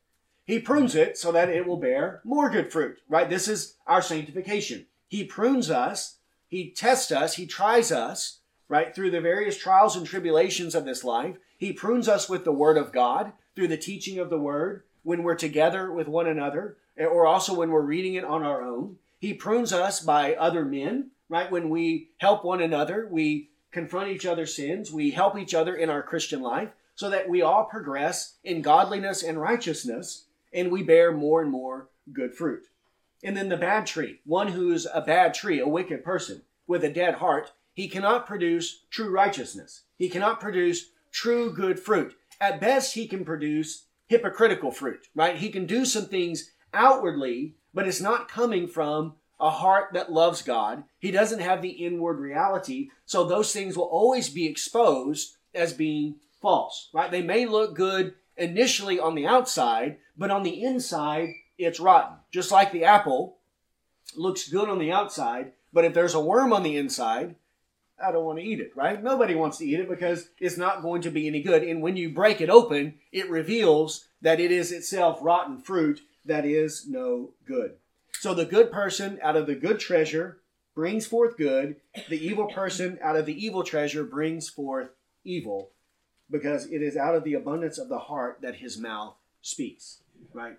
He 0.48 0.60
prunes 0.60 0.96
it 0.96 1.18
so 1.18 1.34
that 1.34 1.50
it 1.50 1.68
will 1.68 1.78
bear 1.78 2.22
more 2.24 2.50
good 2.50 2.72
fruit. 2.72 3.00
Right? 3.10 3.30
This 3.30 3.50
is 3.50 3.76
our 3.86 4.02
sanctification. 4.02 4.88
He 5.10 5.26
prunes 5.26 5.70
us, 5.70 6.18
he 6.48 6.72
tests 6.72 7.12
us, 7.12 7.36
he 7.36 7.46
tries 7.46 7.92
us, 7.92 8.40
right, 8.70 8.96
through 8.96 9.12
the 9.12 9.22
various 9.22 9.58
trials 9.58 9.96
and 9.98 10.08
tribulations 10.08 10.74
of 10.74 10.86
this 10.86 11.04
life. 11.04 11.36
He 11.58 11.74
prunes 11.74 12.08
us 12.08 12.30
with 12.30 12.46
the 12.46 12.54
word 12.54 12.78
of 12.78 12.94
God, 12.94 13.34
through 13.56 13.68
the 13.68 13.78
teaching 13.78 14.20
of 14.20 14.30
the 14.30 14.40
word, 14.40 14.84
when 15.04 15.24
we're 15.24 15.36
together 15.36 15.92
with 15.92 16.08
one 16.08 16.28
another, 16.28 16.78
eh, 16.98 17.06
or 17.06 17.26
also 17.26 17.54
when 17.54 17.72
we're 17.72 17.82
reading 17.82 18.14
it 18.14 18.26
on 18.26 18.44
our 18.44 18.62
own. 18.62 18.98
He 19.20 19.34
prunes 19.34 19.74
us 19.74 20.00
by 20.00 20.36
other 20.36 20.64
men, 20.64 21.12
right? 21.28 21.52
When 21.52 21.70
we 21.70 22.10
help 22.18 22.46
one 22.46 22.62
another, 22.62 23.08
we 23.10 23.50
confront 23.72 24.10
each 24.10 24.26
other's 24.26 24.56
sins, 24.56 24.92
we 24.94 25.12
help 25.12 25.38
each 25.38 25.54
other 25.54 25.76
in 25.76 25.90
our 25.90 26.04
Christian 26.04 26.42
life 26.42 26.70
so 26.96 27.10
that 27.10 27.30
we 27.30 27.42
all 27.42 27.66
progress 27.66 28.36
in 28.44 28.62
godliness 28.62 29.24
and 29.24 29.40
righteousness 29.40 30.24
and 30.58 30.70
we 30.70 30.84
bear 30.84 31.14
more 31.14 31.42
and 31.42 31.50
more 31.50 31.88
good 32.12 32.34
fruit. 32.36 32.66
And 33.24 33.38
then 33.38 33.48
the 33.48 33.56
bad 33.56 33.86
tree, 33.86 34.20
one 34.26 34.50
who's 34.50 34.86
a 34.94 35.02
bad 35.02 35.34
tree, 35.34 35.60
a 35.60 35.68
wicked 35.68 36.04
person 36.04 36.42
with 36.68 36.84
a 36.84 36.90
dead 36.90 37.16
heart, 37.16 37.54
he 37.74 37.88
cannot 37.88 38.28
produce 38.28 38.84
true 38.90 39.10
righteousness. 39.10 39.84
He 39.96 40.10
cannot 40.10 40.42
produce 40.42 40.90
true 41.12 41.54
good 41.54 41.80
fruit. 41.80 42.16
At 42.42 42.60
best, 42.60 42.96
he 42.96 43.08
can 43.08 43.24
produce 43.24 43.86
hypocritical 44.08 44.72
fruit, 44.72 45.08
right? 45.16 45.38
He 45.38 45.50
can 45.50 45.66
do 45.66 45.86
some 45.86 46.08
things 46.08 46.52
outwardly 46.74 47.56
but 47.78 47.88
it's 47.88 48.02
not 48.02 48.28
coming 48.28 48.68
from 48.68 49.14
a 49.40 49.52
heart 49.52 49.90
that 49.94 50.12
loves 50.12 50.42
God. 50.42 50.84
He 50.98 51.12
doesn't 51.12 51.42
have 51.42 51.62
the 51.62 51.70
inward 51.70 52.20
reality. 52.20 52.90
So 53.06 53.24
those 53.24 53.54
things 53.54 53.78
will 53.78 53.86
always 53.86 54.30
be 54.30 54.48
exposed 54.48 55.38
as 55.54 55.74
being 55.74 56.16
false, 56.42 56.90
right? 56.92 57.12
They 57.12 57.22
may 57.22 57.46
look 57.46 57.76
good 57.76 58.16
initially 58.36 59.00
on 59.00 59.14
the 59.14 59.28
outside, 59.28 59.98
but 60.18 60.32
on 60.32 60.44
the 60.44 60.64
inside, 60.64 61.30
it's 61.58 61.80
rotten. 61.80 62.18
Just 62.32 62.52
like 62.52 62.72
the 62.72 62.84
apple 62.84 63.38
looks 64.16 64.50
good 64.50 64.70
on 64.70 64.80
the 64.80 64.92
outside, 64.92 65.54
but 65.74 65.86
if 65.86 65.94
there's 65.94 66.16
a 66.16 66.20
worm 66.20 66.54
on 66.54 66.64
the 66.64 66.78
inside, 66.78 67.36
I 68.04 68.12
don't 68.12 68.26
want 68.26 68.40
to 68.40 68.46
eat 68.46 68.60
it, 68.60 68.72
right? 68.76 69.02
Nobody 69.02 69.34
wants 69.36 69.58
to 69.58 69.66
eat 69.66 69.80
it 69.80 69.90
because 69.90 70.30
it's 70.40 70.58
not 70.58 70.82
going 70.82 71.02
to 71.04 71.12
be 71.12 71.28
any 71.28 71.42
good. 71.42 71.64
And 71.64 71.82
when 71.82 71.98
you 71.98 72.10
break 72.10 72.42
it 72.42 72.50
open, 72.50 72.96
it 73.12 73.30
reveals 73.30 74.08
that 74.22 74.40
it 74.40 74.52
is 74.52 74.72
itself 74.72 75.20
rotten 75.22 75.58
fruit 75.58 76.02
that 76.26 76.46
is 76.46 76.88
no 76.88 77.32
good. 77.46 77.74
So 78.14 78.34
the 78.34 78.46
good 78.46 78.72
person 78.72 79.20
out 79.22 79.36
of 79.36 79.48
the 79.48 79.56
good 79.56 79.80
treasure 79.80 80.40
brings 80.76 81.08
forth 81.08 81.38
good. 81.38 81.78
The 82.10 82.24
evil 82.24 82.48
person 82.48 83.00
out 83.02 83.16
of 83.16 83.26
the 83.26 83.46
evil 83.46 83.64
treasure 83.64 84.04
brings 84.04 84.50
forth 84.50 84.90
evil 85.24 85.72
because 86.30 86.66
it 86.68 86.82
is 86.82 86.98
out 86.98 87.16
of 87.16 87.24
the 87.24 87.34
abundance 87.34 87.78
of 87.78 87.90
the 87.90 88.00
heart 88.00 88.40
that 88.42 88.56
his 88.56 88.78
mouth 88.78 89.16
speaks, 89.42 90.02
right? 90.34 90.58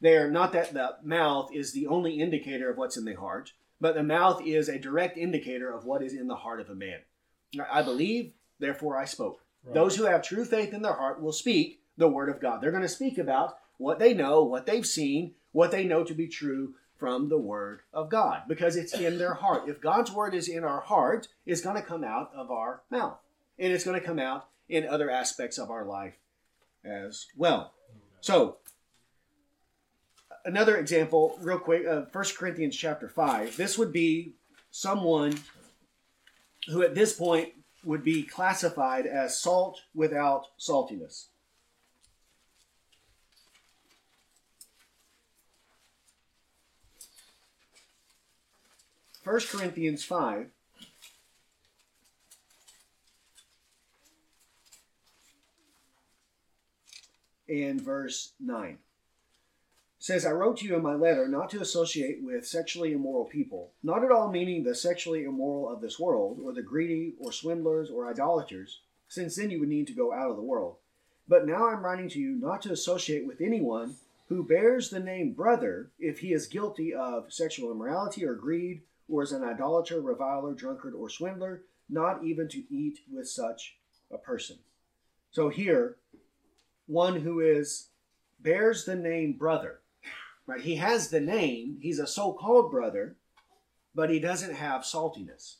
There, 0.00 0.30
not 0.30 0.52
that 0.52 0.74
the 0.74 0.96
mouth 1.02 1.50
is 1.52 1.72
the 1.72 1.86
only 1.86 2.20
indicator 2.20 2.70
of 2.70 2.76
what's 2.76 2.96
in 2.96 3.04
the 3.04 3.14
heart, 3.14 3.52
but 3.80 3.94
the 3.94 4.02
mouth 4.02 4.44
is 4.44 4.68
a 4.68 4.78
direct 4.78 5.16
indicator 5.16 5.72
of 5.72 5.84
what 5.84 6.02
is 6.02 6.12
in 6.12 6.28
the 6.28 6.36
heart 6.36 6.60
of 6.60 6.68
a 6.68 6.74
man. 6.74 7.00
I 7.70 7.82
believe, 7.82 8.32
therefore 8.58 8.98
I 8.98 9.04
spoke. 9.04 9.40
Right. 9.64 9.74
Those 9.74 9.96
who 9.96 10.04
have 10.04 10.22
true 10.22 10.44
faith 10.44 10.74
in 10.74 10.82
their 10.82 10.94
heart 10.94 11.22
will 11.22 11.32
speak 11.32 11.80
the 11.96 12.08
word 12.08 12.28
of 12.28 12.40
God. 12.40 12.60
They're 12.60 12.70
going 12.70 12.82
to 12.82 12.88
speak 12.88 13.18
about 13.18 13.56
what 13.78 13.98
they 13.98 14.14
know, 14.14 14.42
what 14.42 14.66
they've 14.66 14.86
seen, 14.86 15.34
what 15.52 15.70
they 15.70 15.84
know 15.84 16.04
to 16.04 16.14
be 16.14 16.26
true 16.26 16.74
from 16.96 17.28
the 17.28 17.38
Word 17.38 17.80
of 17.92 18.08
God 18.08 18.42
because 18.48 18.76
it's 18.76 18.94
in 18.94 19.18
their 19.18 19.34
heart. 19.34 19.68
If 19.68 19.80
God's 19.80 20.10
Word 20.10 20.34
is 20.34 20.48
in 20.48 20.64
our 20.64 20.80
heart, 20.80 21.28
it's 21.44 21.60
going 21.60 21.76
to 21.76 21.82
come 21.82 22.04
out 22.04 22.30
of 22.34 22.50
our 22.50 22.82
mouth. 22.90 23.18
And 23.58 23.72
it's 23.72 23.84
going 23.84 24.00
to 24.00 24.06
come 24.06 24.18
out 24.18 24.48
in 24.68 24.86
other 24.86 25.10
aspects 25.10 25.58
of 25.58 25.70
our 25.70 25.84
life 25.84 26.14
as 26.84 27.26
well. 27.36 27.72
So, 28.20 28.56
another 30.44 30.76
example, 30.76 31.38
real 31.40 31.58
quick, 31.58 31.86
uh, 31.86 32.02
1 32.12 32.24
Corinthians 32.36 32.76
chapter 32.76 33.08
5. 33.08 33.56
This 33.56 33.78
would 33.78 33.92
be 33.92 34.34
someone 34.70 35.38
who 36.68 36.82
at 36.82 36.94
this 36.94 37.12
point 37.14 37.52
would 37.84 38.02
be 38.02 38.22
classified 38.22 39.06
as 39.06 39.38
salt 39.38 39.80
without 39.94 40.46
saltiness. 40.58 41.26
1 49.24 49.40
Corinthians 49.50 50.04
5. 50.04 50.50
and 57.46 57.78
verse 57.78 58.32
9 58.40 58.78
says, 60.04 60.26
I 60.26 60.32
wrote 60.32 60.58
to 60.58 60.66
you 60.66 60.76
in 60.76 60.82
my 60.82 60.92
letter 60.92 61.26
not 61.26 61.48
to 61.48 61.62
associate 61.62 62.22
with 62.22 62.46
sexually 62.46 62.92
immoral 62.92 63.24
people, 63.24 63.70
not 63.82 64.04
at 64.04 64.10
all 64.10 64.30
meaning 64.30 64.62
the 64.62 64.74
sexually 64.74 65.24
immoral 65.24 65.66
of 65.66 65.80
this 65.80 65.98
world, 65.98 66.40
or 66.44 66.52
the 66.52 66.60
greedy, 66.60 67.14
or 67.18 67.32
swindlers, 67.32 67.88
or 67.88 68.06
idolaters, 68.06 68.82
since 69.08 69.34
then 69.34 69.50
you 69.50 69.58
would 69.60 69.70
need 69.70 69.86
to 69.86 69.94
go 69.94 70.12
out 70.12 70.28
of 70.28 70.36
the 70.36 70.42
world. 70.42 70.76
But 71.26 71.46
now 71.46 71.70
I'm 71.70 71.82
writing 71.82 72.10
to 72.10 72.18
you 72.18 72.32
not 72.32 72.60
to 72.62 72.72
associate 72.72 73.26
with 73.26 73.40
anyone 73.40 73.96
who 74.28 74.44
bears 74.44 74.90
the 74.90 75.00
name 75.00 75.32
brother 75.32 75.88
if 75.98 76.18
he 76.18 76.34
is 76.34 76.48
guilty 76.48 76.92
of 76.92 77.32
sexual 77.32 77.72
immorality 77.72 78.26
or 78.26 78.34
greed, 78.34 78.82
or 79.08 79.22
is 79.22 79.32
an 79.32 79.42
idolater, 79.42 80.02
reviler, 80.02 80.52
drunkard, 80.52 80.92
or 80.92 81.08
swindler, 81.08 81.62
not 81.88 82.22
even 82.22 82.46
to 82.48 82.62
eat 82.68 82.98
with 83.10 83.26
such 83.26 83.76
a 84.12 84.18
person. 84.18 84.58
So 85.30 85.48
here, 85.48 85.96
one 86.86 87.22
who 87.22 87.40
is 87.40 87.86
bears 88.38 88.84
the 88.84 88.96
name 88.96 89.32
brother 89.32 89.80
Right? 90.46 90.60
He 90.60 90.76
has 90.76 91.08
the 91.08 91.20
name, 91.20 91.78
he's 91.80 91.98
a 91.98 92.06
so 92.06 92.32
called 92.32 92.70
brother, 92.70 93.16
but 93.94 94.10
he 94.10 94.18
doesn't 94.18 94.54
have 94.54 94.82
saltiness. 94.82 95.56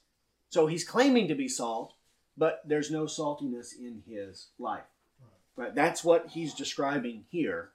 So 0.51 0.67
he's 0.67 0.85
claiming 0.85 1.29
to 1.29 1.35
be 1.35 1.49
salt, 1.49 1.95
but 2.37 2.63
there's 2.67 2.91
no 2.91 3.05
saltiness 3.05 3.69
in 3.79 4.03
his 4.07 4.49
life. 4.59 4.85
Right? 5.57 5.75
That's 5.75 6.05
what 6.05 6.31
he's 6.31 6.53
describing 6.53 7.25
here. 7.31 7.71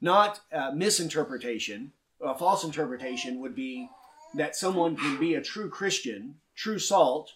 Not 0.00 0.40
misinterpretation. 0.74 1.92
A 2.20 2.34
false 2.34 2.64
interpretation 2.64 3.40
would 3.40 3.54
be 3.54 3.88
that 4.34 4.56
someone 4.56 4.96
can 4.96 5.18
be 5.18 5.34
a 5.34 5.42
true 5.42 5.68
Christian, 5.68 6.36
true 6.56 6.78
salt, 6.78 7.32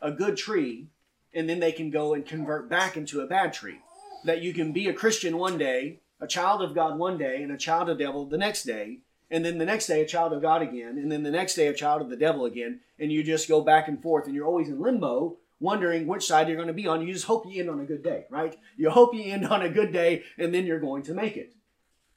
a 0.00 0.12
good 0.12 0.36
tree, 0.36 0.88
and 1.32 1.48
then 1.48 1.60
they 1.60 1.72
can 1.72 1.90
go 1.90 2.12
and 2.12 2.26
convert 2.26 2.68
back 2.68 2.96
into 2.96 3.20
a 3.20 3.26
bad 3.26 3.54
tree. 3.54 3.78
That 4.24 4.42
you 4.42 4.52
can 4.52 4.72
be 4.72 4.88
a 4.88 4.92
Christian 4.92 5.38
one 5.38 5.56
day 5.56 6.01
a 6.22 6.28
child 6.28 6.62
of 6.62 6.74
God 6.74 6.96
one 6.96 7.18
day 7.18 7.42
and 7.42 7.50
a 7.50 7.58
child 7.58 7.90
of 7.90 7.98
devil 7.98 8.24
the 8.24 8.38
next 8.38 8.62
day, 8.62 9.00
and 9.28 9.44
then 9.44 9.58
the 9.58 9.66
next 9.66 9.88
day 9.88 10.00
a 10.00 10.06
child 10.06 10.32
of 10.32 10.40
God 10.40 10.62
again, 10.62 10.96
and 10.96 11.10
then 11.10 11.24
the 11.24 11.30
next 11.30 11.56
day 11.56 11.66
a 11.66 11.74
child 11.74 12.00
of 12.00 12.10
the 12.10 12.16
devil 12.16 12.44
again, 12.44 12.80
and 12.98 13.10
you 13.10 13.24
just 13.24 13.48
go 13.48 13.60
back 13.60 13.88
and 13.88 14.00
forth, 14.00 14.26
and 14.26 14.34
you're 14.34 14.46
always 14.46 14.68
in 14.68 14.80
limbo, 14.80 15.36
wondering 15.58 16.06
which 16.06 16.26
side 16.26 16.46
you're 16.46 16.56
going 16.56 16.68
to 16.68 16.72
be 16.72 16.86
on. 16.86 17.04
You 17.04 17.12
just 17.12 17.26
hope 17.26 17.44
you 17.46 17.60
end 17.60 17.68
on 17.68 17.80
a 17.80 17.84
good 17.84 18.04
day, 18.04 18.24
right? 18.30 18.56
You 18.76 18.90
hope 18.90 19.14
you 19.14 19.24
end 19.24 19.46
on 19.46 19.62
a 19.62 19.68
good 19.68 19.92
day, 19.92 20.22
and 20.38 20.54
then 20.54 20.64
you're 20.64 20.78
going 20.78 21.02
to 21.04 21.14
make 21.14 21.36
it. 21.36 21.54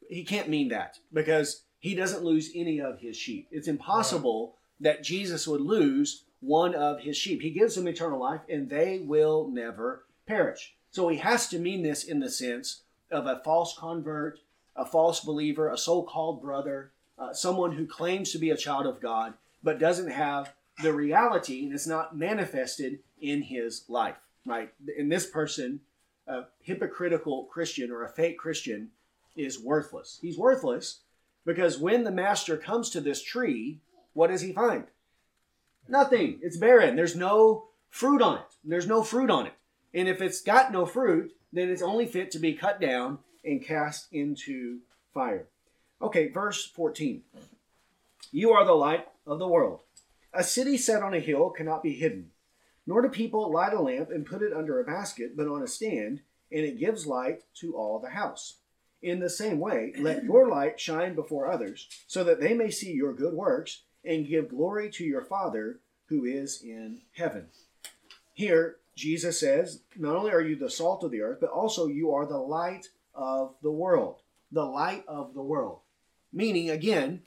He 0.08 0.24
can't 0.24 0.50
mean 0.50 0.70
that 0.70 1.00
because 1.12 1.64
he 1.80 1.96
doesn't 1.96 2.24
lose 2.24 2.52
any 2.54 2.80
of 2.80 3.00
his 3.00 3.18
sheep. 3.18 3.48
It's 3.52 3.68
impossible 3.68 4.56
that 4.80 5.04
Jesus 5.04 5.48
would 5.48 5.62
lose 5.62 6.26
one 6.42 6.76
of 6.76 7.00
his 7.00 7.18
sheep. 7.18 7.42
He 7.42 7.50
gives 7.50 7.74
them 7.74 7.88
eternal 7.88 8.20
life, 8.20 8.42
and 8.48 8.70
they 8.70 9.00
will 9.00 9.48
never 9.48 10.06
perish. 10.28 10.76
So 10.92 11.08
he 11.10 11.18
has 11.18 11.48
to 11.50 11.60
mean 11.60 11.82
this 11.82 12.04
in 12.04 12.20
the 12.20 12.30
sense 12.30 12.82
of 13.12 13.26
a 13.26 13.42
false 13.44 13.78
convert, 13.78 14.40
a 14.76 14.86
false 14.86 15.20
believer, 15.22 15.70
a 15.70 15.78
so 15.78 16.02
called 16.02 16.42
brother, 16.42 16.92
uh, 17.18 17.34
someone 17.34 17.74
who 17.74 17.86
claims 17.86 18.32
to 18.32 18.38
be 18.38 18.50
a 18.50 18.58
child 18.58 18.86
of 18.86 19.02
God, 19.02 19.34
but 19.64 19.80
doesn't 19.80 20.12
have 20.12 20.54
the 20.82 20.94
reality 20.94 21.64
and 21.64 21.74
it's 21.74 21.88
not 21.88 22.18
manifested 22.18 23.00
in 23.22 23.42
his 23.44 23.84
life, 23.88 24.18
right? 24.46 24.74
In 24.98 25.10
this 25.10 25.26
person, 25.26 25.80
a 26.28 26.44
hypocritical 26.62 27.46
Christian 27.46 27.92
or 27.92 28.04
a 28.04 28.10
fake 28.10 28.38
Christian 28.38 28.90
is 29.36 29.60
worthless. 29.60 30.20
He's 30.22 30.38
worthless 30.38 31.00
because 31.46 31.78
when 31.78 32.04
the 32.04 32.12
master 32.12 32.58
comes 32.58 32.90
to 32.90 33.02
this 33.02 33.22
tree, 33.22 33.80
what 34.14 34.28
does 34.28 34.42
he 34.42 34.52
find? 34.52 34.86
Nothing. 35.88 36.40
It's 36.42 36.58
barren. 36.58 36.96
There's 36.96 37.16
no 37.16 37.68
fruit 37.90 38.22
on 38.22 38.40
it. 38.40 38.56
There's 38.64 38.88
no 38.88 39.04
fruit 39.04 39.30
on 39.30 39.46
it. 39.46 39.54
And 39.94 40.10
if 40.10 40.22
it's 40.22 40.42
got 40.42 40.72
no 40.72 40.86
fruit, 40.86 41.32
then 41.56 41.70
it's 41.70 41.82
only 41.82 42.06
fit 42.06 42.32
to 42.32 42.40
be 42.40 42.54
cut 42.54 42.80
down 42.80 43.20
and 43.44 43.64
cast 43.64 44.08
into 44.12 44.80
fire. 45.14 45.48
Okay, 46.02 46.28
verse 46.28 46.66
14. 46.66 47.24
You 48.32 48.52
are 48.52 48.66
the 48.66 48.74
light 48.74 49.08
of 49.26 49.40
the 49.40 49.48
world. 49.48 49.82
A 50.34 50.44
city 50.44 50.78
set 50.78 51.02
on 51.02 51.14
a 51.14 51.20
hill 51.20 51.50
cannot 51.50 51.84
be 51.84 51.94
hidden. 51.94 52.32
Nor 52.86 53.02
do 53.02 53.10
people 53.10 53.52
light 53.52 53.74
a 53.74 53.82
lamp 53.82 54.10
and 54.10 54.26
put 54.26 54.42
it 54.42 54.54
under 54.54 54.80
a 54.80 54.84
basket, 54.84 55.36
but 55.36 55.48
on 55.48 55.64
a 55.64 55.68
stand, 55.68 56.22
and 56.52 56.62
it 56.62 56.80
gives 56.80 57.08
light 57.08 57.44
to 57.56 57.76
all 57.76 58.00
the 58.00 58.12
house. 58.12 58.58
In 59.02 59.20
the 59.20 59.30
same 59.30 59.60
way, 59.60 59.94
let 59.98 60.24
your 60.24 60.50
light 60.50 60.80
shine 60.80 61.16
before 61.16 61.52
others, 61.52 61.88
so 62.08 62.24
that 62.24 62.40
they 62.40 62.54
may 62.54 62.70
see 62.70 62.92
your 62.92 63.14
good 63.14 63.34
works 63.34 63.84
and 64.04 64.28
give 64.28 64.50
glory 64.50 64.90
to 64.92 65.04
your 65.04 65.24
Father 65.24 65.80
who 66.08 66.26
is 66.26 66.62
in 66.62 67.02
heaven. 67.14 67.48
Here, 68.34 68.78
Jesus 68.96 69.40
says, 69.40 69.82
not 69.98 70.16
only 70.16 70.32
are 70.32 70.42
you 70.42 70.56
the 70.56 70.70
salt 70.70 71.04
of 71.04 71.12
the 71.12 71.22
earth, 71.22 71.40
but 71.42 71.50
also 71.50 71.88
you 71.88 72.12
are 72.14 72.26
the 72.26 72.38
light 72.38 72.88
of 73.14 73.56
the 73.62 73.72
world. 73.72 74.22
The 74.52 74.64
light 74.64 75.04
of 75.08 75.34
the 75.34 75.42
world. 75.42 75.80
Meaning, 76.32 76.70
again, 76.70 77.24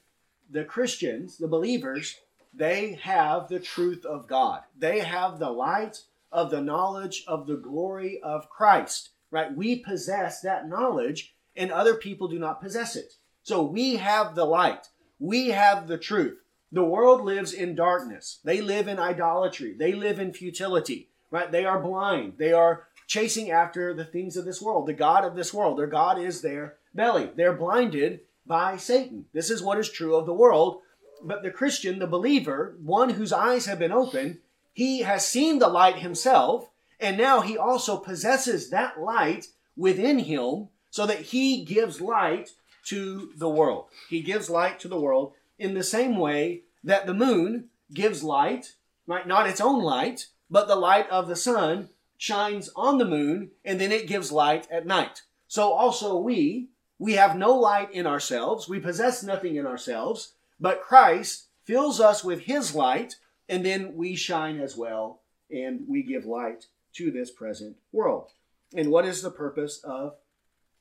the 0.50 0.64
Christians, 0.64 1.37
the 1.37 1.48
believers, 1.48 2.16
they 2.54 2.98
have 3.02 3.48
the 3.48 3.61
truth 3.61 4.04
of 4.04 4.26
God. 4.26 4.62
They 4.78 5.00
have 5.00 5.38
the 5.38 5.50
light 5.50 6.02
of 6.33 6.50
the 6.50 6.62
knowledge 6.62 7.24
of 7.26 7.46
the 7.46 7.57
glory 7.57 8.20
of 8.22 8.48
Christ, 8.48 9.11
right? 9.31 9.54
We 9.54 9.76
possess 9.76 10.40
that 10.40 10.68
knowledge 10.68 11.35
and 11.57 11.70
other 11.70 11.94
people 11.94 12.28
do 12.28 12.38
not 12.38 12.62
possess 12.62 12.96
it. 12.96 13.14
So 13.42 13.62
we 13.62 13.96
have 13.96 14.35
the 14.35 14.44
light. 14.44 14.88
We 15.18 15.48
have 15.48 15.88
the 15.88 15.98
truth. 15.98 16.38
The 16.70 16.85
world 16.85 17.24
lives 17.24 17.52
in 17.52 17.74
darkness. 17.74 18.40
They 18.44 18.61
live 18.61 18.88
in 18.88 18.98
idolatry. 18.98 19.74
They 19.78 19.92
live 19.92 20.18
in 20.18 20.33
futility 20.33 21.09
right? 21.31 21.51
They 21.51 21.64
are 21.64 21.81
blind. 21.81 22.35
They 22.38 22.53
are 22.53 22.85
chasing 23.07 23.51
after 23.51 23.95
the 23.95 24.05
things 24.05 24.37
of 24.37 24.45
this 24.45 24.61
world, 24.61 24.87
the 24.87 24.93
God 24.93 25.25
of 25.25 25.35
this 25.35 25.53
world. 25.53 25.79
Their 25.79 25.87
God 25.87 26.21
is 26.21 26.41
their 26.41 26.77
belly. 26.95 27.31
They're 27.35 27.55
blinded 27.55 28.21
by 28.47 28.77
Satan. 28.77 29.27
This 29.33 29.51
is 29.51 29.62
what 29.62 29.79
is 29.79 29.91
true 29.91 30.17
of 30.17 30.27
the 30.27 30.35
world. 30.35 30.81
But 31.23 31.43
the 31.43 31.51
Christian, 31.51 31.99
the 31.99 32.07
believer, 32.07 32.77
one 32.83 33.11
whose 33.11 33.33
eyes 33.33 33.67
have 33.67 33.79
been 33.79 33.93
opened, 33.93 34.38
he 34.73 35.01
has 35.01 35.27
seen 35.27 35.59
the 35.59 35.69
light 35.69 35.97
himself, 35.97 36.71
and 37.01 37.19
now 37.19 37.41
he 37.41 37.59
also 37.59 37.97
possesses 37.97 38.71
that 38.71 39.01
light 39.01 39.49
within 39.77 40.21
him 40.21 40.69
so 40.91 41.07
that 41.07 41.21
he 41.21 41.64
gives 41.64 42.01
light 42.01 42.51
to 42.85 43.33
the 43.37 43.49
world. 43.49 43.87
He 44.09 44.23
gives 44.23 44.49
light 44.49 44.79
to 44.81 44.88
the 44.88 45.01
world 45.01 45.33
in 45.59 45.75
the 45.75 45.83
same 45.83 46.17
way 46.17 46.62
that 46.85 47.07
the 47.07 47.14
moon 47.14 47.69
gives 47.93 48.23
light, 48.23 48.75
right? 49.07 49.27
Not 49.27 49.49
its 49.49 49.61
own 49.61 49.83
light, 49.83 50.29
but 50.51 50.69
the 50.69 50.77
light 50.77 51.09
of 51.11 51.29
the 51.29 51.37
sun 51.37 51.91
shines 52.17 52.71
on 52.75 52.99
the 52.99 53.05
moon 53.05 53.51
and 53.65 53.81
then 53.81 53.93
it 53.93 54.09
gives 54.09 54.33
light 54.33 54.67
at 54.71 54.87
night. 54.87 55.23
So 55.47 55.73
also 55.73 56.17
we, 56.19 56.69
we 56.99 57.15
have 57.15 57.37
no 57.37 57.55
light 57.55 57.93
in 57.93 58.07
ourselves. 58.07 58.69
We 58.69 58.81
possess 58.81 59.23
nothing 59.23 59.57
in 59.57 59.67
ourselves, 59.67 60.35
but 60.59 60.83
Christ 60.83 61.47
fills 61.65 62.01
us 62.01 62.25
with 62.25 62.41
his 62.41 62.75
light 62.75 63.17
and 63.49 63.65
then 63.65 63.95
we 63.95 64.17
shine 64.17 64.61
as 64.61 64.77
well 64.77 65.23
and 65.51 65.83
we 65.89 66.03
give 66.03 66.27
light 66.27 66.67
to 66.95 67.11
this 67.11 67.31
present 67.31 67.77
world. 67.93 68.31
And 68.75 68.91
what 68.91 69.07
is 69.07 69.23
the 69.23 69.31
purpose 69.31 69.81
of 69.85 70.17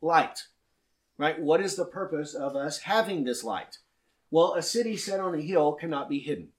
light? 0.01 0.43
Right? 1.17 1.39
What 1.39 1.61
is 1.61 1.75
the 1.75 1.85
purpose 1.85 2.33
of 2.33 2.55
us 2.55 2.79
having 2.79 3.23
this 3.23 3.43
light? 3.43 3.77
Well, 4.29 4.55
a 4.55 4.61
city 4.61 4.97
set 4.97 5.19
on 5.19 5.35
a 5.35 5.41
hill 5.41 5.73
cannot 5.73 6.09
be 6.09 6.19
hidden. 6.19 6.49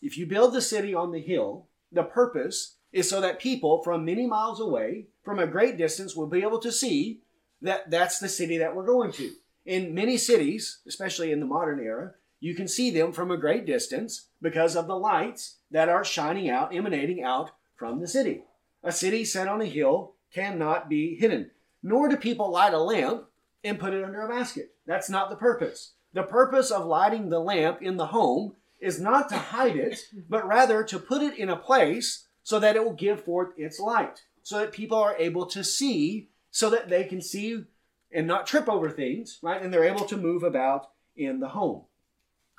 If 0.00 0.16
you 0.16 0.26
build 0.26 0.54
the 0.54 0.62
city 0.62 0.94
on 0.94 1.12
the 1.12 1.20
hill, 1.20 1.66
the 1.92 2.02
purpose 2.02 2.76
is 2.92 3.08
so 3.08 3.20
that 3.20 3.40
people 3.40 3.82
from 3.82 4.04
many 4.04 4.26
miles 4.26 4.60
away, 4.60 5.06
from 5.22 5.38
a 5.38 5.46
great 5.46 5.76
distance, 5.76 6.16
will 6.16 6.26
be 6.26 6.42
able 6.42 6.58
to 6.58 6.72
see 6.72 7.20
that 7.62 7.90
that's 7.90 8.18
the 8.18 8.28
city 8.28 8.58
that 8.58 8.74
we're 8.74 8.86
going 8.86 9.12
to. 9.12 9.32
In 9.64 9.94
many 9.94 10.16
cities, 10.16 10.78
especially 10.86 11.30
in 11.30 11.40
the 11.40 11.46
modern 11.46 11.80
era, 11.80 12.12
you 12.40 12.54
can 12.54 12.66
see 12.66 12.90
them 12.90 13.12
from 13.12 13.30
a 13.30 13.36
great 13.36 13.66
distance 13.66 14.28
because 14.40 14.74
of 14.74 14.86
the 14.86 14.96
lights 14.96 15.56
that 15.70 15.88
are 15.88 16.04
shining 16.04 16.48
out, 16.48 16.74
emanating 16.74 17.22
out 17.22 17.50
from 17.76 18.00
the 18.00 18.08
city. 18.08 18.42
A 18.82 18.92
city 18.92 19.24
set 19.24 19.46
on 19.46 19.60
a 19.60 19.66
hill 19.66 20.14
cannot 20.32 20.88
be 20.88 21.16
hidden, 21.16 21.50
nor 21.82 22.08
do 22.08 22.16
people 22.16 22.50
light 22.50 22.72
a 22.72 22.78
lamp 22.78 23.24
and 23.62 23.78
put 23.78 23.92
it 23.92 24.02
under 24.02 24.22
a 24.22 24.28
basket. 24.28 24.74
That's 24.86 25.10
not 25.10 25.28
the 25.28 25.36
purpose. 25.36 25.92
The 26.14 26.22
purpose 26.22 26.70
of 26.70 26.86
lighting 26.86 27.28
the 27.28 27.40
lamp 27.40 27.82
in 27.82 27.96
the 27.98 28.06
home 28.06 28.54
is 28.80 29.00
not 29.00 29.28
to 29.28 29.36
hide 29.36 29.76
it, 29.76 30.00
but 30.28 30.46
rather 30.46 30.82
to 30.84 30.98
put 30.98 31.22
it 31.22 31.38
in 31.38 31.48
a 31.48 31.56
place 31.56 32.26
so 32.42 32.58
that 32.58 32.76
it 32.76 32.84
will 32.84 32.94
give 32.94 33.24
forth 33.24 33.50
its 33.56 33.78
light, 33.78 34.22
so 34.42 34.58
that 34.58 34.72
people 34.72 34.98
are 34.98 35.16
able 35.16 35.46
to 35.46 35.62
see, 35.62 36.28
so 36.50 36.70
that 36.70 36.88
they 36.88 37.04
can 37.04 37.20
see 37.20 37.64
and 38.12 38.26
not 38.26 38.46
trip 38.46 38.68
over 38.68 38.90
things, 38.90 39.38
right? 39.42 39.62
And 39.62 39.72
they're 39.72 39.84
able 39.84 40.06
to 40.06 40.16
move 40.16 40.42
about 40.42 40.90
in 41.16 41.40
the 41.40 41.50
home. 41.50 41.82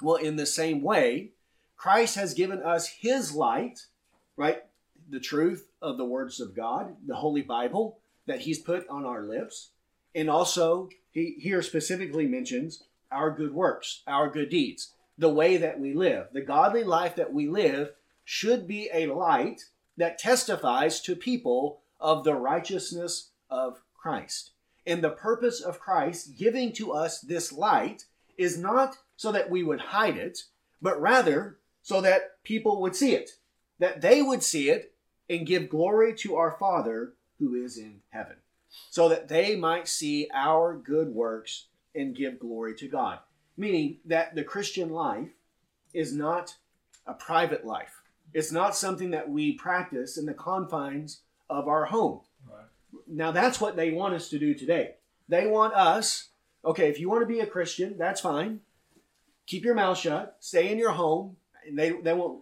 Well, 0.01 0.15
in 0.15 0.35
the 0.35 0.45
same 0.45 0.81
way, 0.81 1.31
Christ 1.75 2.15
has 2.15 2.33
given 2.33 2.61
us 2.61 2.87
his 2.87 3.33
light, 3.33 3.87
right? 4.37 4.63
The 5.09 5.19
truth 5.19 5.67
of 5.81 5.97
the 5.97 6.05
words 6.05 6.39
of 6.39 6.55
God, 6.55 6.95
the 7.05 7.15
Holy 7.15 7.41
Bible 7.41 7.99
that 8.27 8.41
he's 8.41 8.59
put 8.59 8.87
on 8.87 9.03
our 9.03 9.23
lips. 9.23 9.71
And 10.13 10.29
also, 10.29 10.89
he 11.09 11.35
here 11.39 11.61
specifically 11.61 12.27
mentions 12.27 12.83
our 13.11 13.31
good 13.31 13.53
works, 13.53 14.03
our 14.07 14.29
good 14.29 14.49
deeds 14.49 14.93
the 15.17 15.29
way 15.29 15.57
that 15.57 15.79
we 15.79 15.93
live. 15.93 16.27
The 16.33 16.41
godly 16.41 16.83
life 16.83 17.15
that 17.15 17.33
we 17.33 17.47
live 17.47 17.91
should 18.23 18.67
be 18.67 18.89
a 18.93 19.07
light 19.07 19.65
that 19.97 20.17
testifies 20.17 21.01
to 21.01 21.15
people 21.15 21.81
of 21.99 22.23
the 22.23 22.35
righteousness 22.35 23.31
of 23.49 23.81
Christ. 23.93 24.51
And 24.85 25.03
the 25.03 25.09
purpose 25.09 25.61
of 25.61 25.79
Christ 25.79 26.37
giving 26.37 26.73
to 26.73 26.91
us 26.91 27.19
this 27.19 27.51
light 27.51 28.05
is 28.37 28.57
not 28.57 28.97
so 29.15 29.31
that 29.31 29.49
we 29.49 29.63
would 29.63 29.79
hide 29.79 30.17
it, 30.17 30.39
but 30.81 30.99
rather 30.99 31.59
so 31.83 32.01
that 32.01 32.43
people 32.43 32.81
would 32.81 32.95
see 32.95 33.13
it, 33.13 33.31
that 33.79 34.01
they 34.01 34.21
would 34.21 34.41
see 34.41 34.69
it 34.69 34.93
and 35.29 35.45
give 35.45 35.69
glory 35.69 36.15
to 36.15 36.35
our 36.35 36.57
Father 36.59 37.13
who 37.39 37.55
is 37.55 37.77
in 37.77 38.01
heaven, 38.09 38.37
so 38.89 39.09
that 39.09 39.27
they 39.27 39.55
might 39.55 39.87
see 39.87 40.27
our 40.33 40.75
good 40.75 41.09
works 41.09 41.67
and 41.93 42.15
give 42.15 42.39
glory 42.39 42.75
to 42.75 42.87
God. 42.87 43.19
Meaning 43.61 43.97
that 44.05 44.33
the 44.33 44.43
Christian 44.43 44.89
life 44.89 45.29
is 45.93 46.15
not 46.15 46.55
a 47.05 47.13
private 47.13 47.63
life. 47.63 48.01
It's 48.33 48.51
not 48.51 48.75
something 48.75 49.11
that 49.11 49.29
we 49.29 49.53
practice 49.53 50.17
in 50.17 50.25
the 50.25 50.33
confines 50.33 51.21
of 51.47 51.67
our 51.67 51.85
home. 51.85 52.21
Right. 52.49 52.65
Now, 53.07 53.31
that's 53.31 53.61
what 53.61 53.75
they 53.75 53.91
want 53.91 54.15
us 54.15 54.29
to 54.29 54.39
do 54.39 54.55
today. 54.55 54.95
They 55.29 55.45
want 55.45 55.75
us, 55.75 56.29
okay, 56.65 56.89
if 56.89 56.99
you 56.99 57.07
want 57.07 57.21
to 57.21 57.27
be 57.27 57.41
a 57.41 57.45
Christian, 57.45 57.99
that's 57.99 58.21
fine. 58.21 58.61
Keep 59.45 59.63
your 59.63 59.75
mouth 59.75 59.99
shut, 59.99 60.37
stay 60.39 60.71
in 60.71 60.79
your 60.79 60.93
home, 60.93 61.35
and 61.67 61.77
they, 61.77 61.91
they 61.91 62.13
won't 62.13 62.41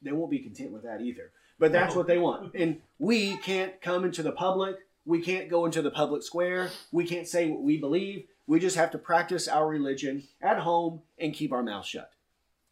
they 0.00 0.12
won't 0.12 0.30
be 0.30 0.38
content 0.38 0.70
with 0.70 0.84
that 0.84 1.00
either. 1.00 1.32
But 1.58 1.72
that's 1.72 1.94
what 1.94 2.06
they 2.06 2.18
want. 2.18 2.54
And 2.54 2.80
we 2.98 3.36
can't 3.38 3.80
come 3.82 4.04
into 4.04 4.22
the 4.22 4.32
public. 4.32 4.76
We 5.04 5.20
can't 5.20 5.50
go 5.50 5.66
into 5.66 5.82
the 5.82 5.90
public 5.90 6.22
square. 6.22 6.70
We 6.92 7.04
can't 7.04 7.26
say 7.26 7.50
what 7.50 7.62
we 7.62 7.78
believe. 7.78 8.26
We 8.50 8.58
just 8.58 8.74
have 8.74 8.90
to 8.90 8.98
practice 8.98 9.46
our 9.46 9.68
religion 9.68 10.24
at 10.42 10.58
home 10.58 11.02
and 11.20 11.32
keep 11.32 11.52
our 11.52 11.62
mouth 11.62 11.86
shut. 11.86 12.10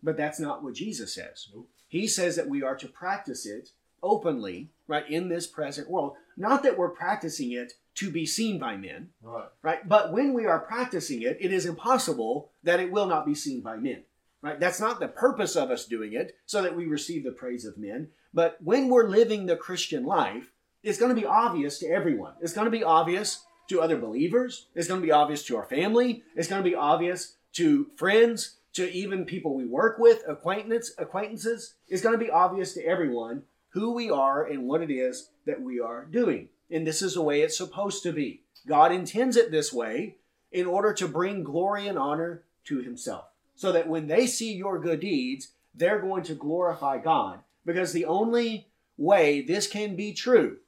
But 0.02 0.16
that's 0.16 0.40
not 0.40 0.64
what 0.64 0.74
Jesus 0.74 1.14
says. 1.14 1.46
Nope. 1.54 1.68
He 1.86 2.08
says 2.08 2.34
that 2.34 2.48
we 2.48 2.64
are 2.64 2.74
to 2.74 2.88
practice 2.88 3.46
it 3.46 3.70
openly, 4.02 4.70
right, 4.88 5.08
in 5.08 5.28
this 5.28 5.46
present 5.46 5.88
world. 5.88 6.16
Not 6.36 6.64
that 6.64 6.76
we're 6.76 6.88
practicing 6.88 7.52
it 7.52 7.74
to 7.94 8.10
be 8.10 8.26
seen 8.26 8.58
by 8.58 8.76
men, 8.76 9.10
right. 9.22 9.50
right? 9.62 9.88
But 9.88 10.12
when 10.12 10.34
we 10.34 10.46
are 10.46 10.58
practicing 10.58 11.22
it, 11.22 11.38
it 11.40 11.52
is 11.52 11.64
impossible 11.64 12.50
that 12.64 12.80
it 12.80 12.90
will 12.90 13.06
not 13.06 13.24
be 13.24 13.36
seen 13.36 13.60
by 13.60 13.76
men. 13.76 14.02
Right? 14.42 14.58
That's 14.58 14.80
not 14.80 14.98
the 14.98 15.06
purpose 15.06 15.54
of 15.54 15.70
us 15.70 15.86
doing 15.86 16.12
it, 16.12 16.34
so 16.44 16.60
that 16.60 16.74
we 16.74 16.86
receive 16.86 17.22
the 17.22 17.30
praise 17.30 17.64
of 17.64 17.78
men. 17.78 18.08
But 18.34 18.58
when 18.60 18.88
we're 18.88 19.08
living 19.08 19.46
the 19.46 19.54
Christian 19.54 20.04
life, 20.04 20.50
it's 20.82 20.98
going 20.98 21.14
to 21.14 21.20
be 21.20 21.26
obvious 21.26 21.78
to 21.78 21.86
everyone. 21.86 22.34
It's 22.40 22.52
going 22.52 22.64
to 22.64 22.70
be 22.72 22.82
obvious 22.82 23.44
to 23.68 23.80
other 23.80 23.96
believers. 23.96 24.66
It's 24.74 24.88
going 24.88 25.00
to 25.00 25.06
be 25.06 25.12
obvious 25.12 25.44
to 25.44 25.56
our 25.56 25.64
family. 25.64 26.22
It's 26.34 26.48
going 26.48 26.62
to 26.62 26.68
be 26.68 26.74
obvious 26.74 27.36
to 27.54 27.88
friends, 27.96 28.56
to 28.74 28.90
even 28.92 29.24
people 29.24 29.54
we 29.54 29.64
work 29.64 29.98
with, 29.98 30.22
acquaintance, 30.28 30.92
acquaintances. 30.98 31.74
It's 31.88 32.02
going 32.02 32.18
to 32.18 32.24
be 32.24 32.30
obvious 32.30 32.74
to 32.74 32.84
everyone 32.84 33.42
who 33.70 33.92
we 33.92 34.10
are 34.10 34.44
and 34.44 34.66
what 34.66 34.82
it 34.82 34.90
is 34.90 35.30
that 35.46 35.60
we 35.60 35.80
are 35.80 36.04
doing. 36.04 36.48
And 36.70 36.86
this 36.86 37.02
is 37.02 37.14
the 37.14 37.22
way 37.22 37.42
it's 37.42 37.56
supposed 37.56 38.02
to 38.02 38.12
be. 38.12 38.42
God 38.66 38.92
intends 38.92 39.36
it 39.36 39.50
this 39.50 39.72
way 39.72 40.16
in 40.52 40.66
order 40.66 40.92
to 40.94 41.08
bring 41.08 41.44
glory 41.44 41.86
and 41.86 41.98
honor 41.98 42.42
to 42.64 42.80
himself 42.80 43.26
so 43.54 43.72
that 43.72 43.88
when 43.88 44.06
they 44.06 44.26
see 44.26 44.52
your 44.52 44.78
good 44.78 45.00
deeds, 45.00 45.48
they're 45.74 46.00
going 46.00 46.22
to 46.24 46.34
glorify 46.34 46.98
God. 46.98 47.40
Because 47.64 47.92
the 47.92 48.04
only 48.04 48.68
way 48.96 49.42
this 49.42 49.66
can 49.66 49.96
be 49.96 50.12
true, 50.12 50.58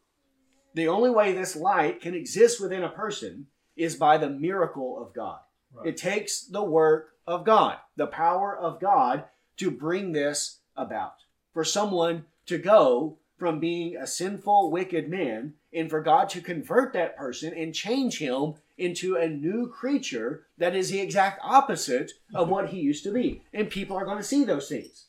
the 0.74 0.88
only 0.88 1.10
way 1.10 1.32
this 1.32 1.56
light 1.56 2.00
can 2.00 2.14
exist 2.14 2.60
within 2.60 2.84
a 2.84 2.88
person 2.88 3.46
is 3.76 3.96
by 3.96 4.18
the 4.18 4.30
miracle 4.30 5.00
of 5.00 5.14
God. 5.14 5.38
Right. 5.72 5.88
It 5.88 5.96
takes 5.96 6.42
the 6.42 6.62
work 6.62 7.10
of 7.26 7.44
God, 7.44 7.78
the 7.96 8.06
power 8.06 8.56
of 8.56 8.80
God 8.80 9.24
to 9.58 9.70
bring 9.70 10.12
this 10.12 10.58
about. 10.76 11.14
For 11.52 11.64
someone 11.64 12.24
to 12.46 12.58
go 12.58 13.18
from 13.38 13.58
being 13.58 13.96
a 13.96 14.06
sinful, 14.06 14.70
wicked 14.70 15.08
man 15.08 15.54
and 15.72 15.88
for 15.88 16.02
God 16.02 16.28
to 16.30 16.40
convert 16.40 16.92
that 16.92 17.16
person 17.16 17.54
and 17.54 17.74
change 17.74 18.18
him 18.18 18.54
into 18.76 19.16
a 19.16 19.28
new 19.28 19.68
creature 19.68 20.46
that 20.58 20.74
is 20.74 20.90
the 20.90 21.00
exact 21.00 21.40
opposite 21.42 22.12
of 22.34 22.48
what 22.50 22.68
he 22.68 22.80
used 22.80 23.04
to 23.04 23.12
be. 23.12 23.42
And 23.52 23.70
people 23.70 23.96
are 23.96 24.04
going 24.04 24.18
to 24.18 24.24
see 24.24 24.44
those 24.44 24.68
things. 24.68 25.06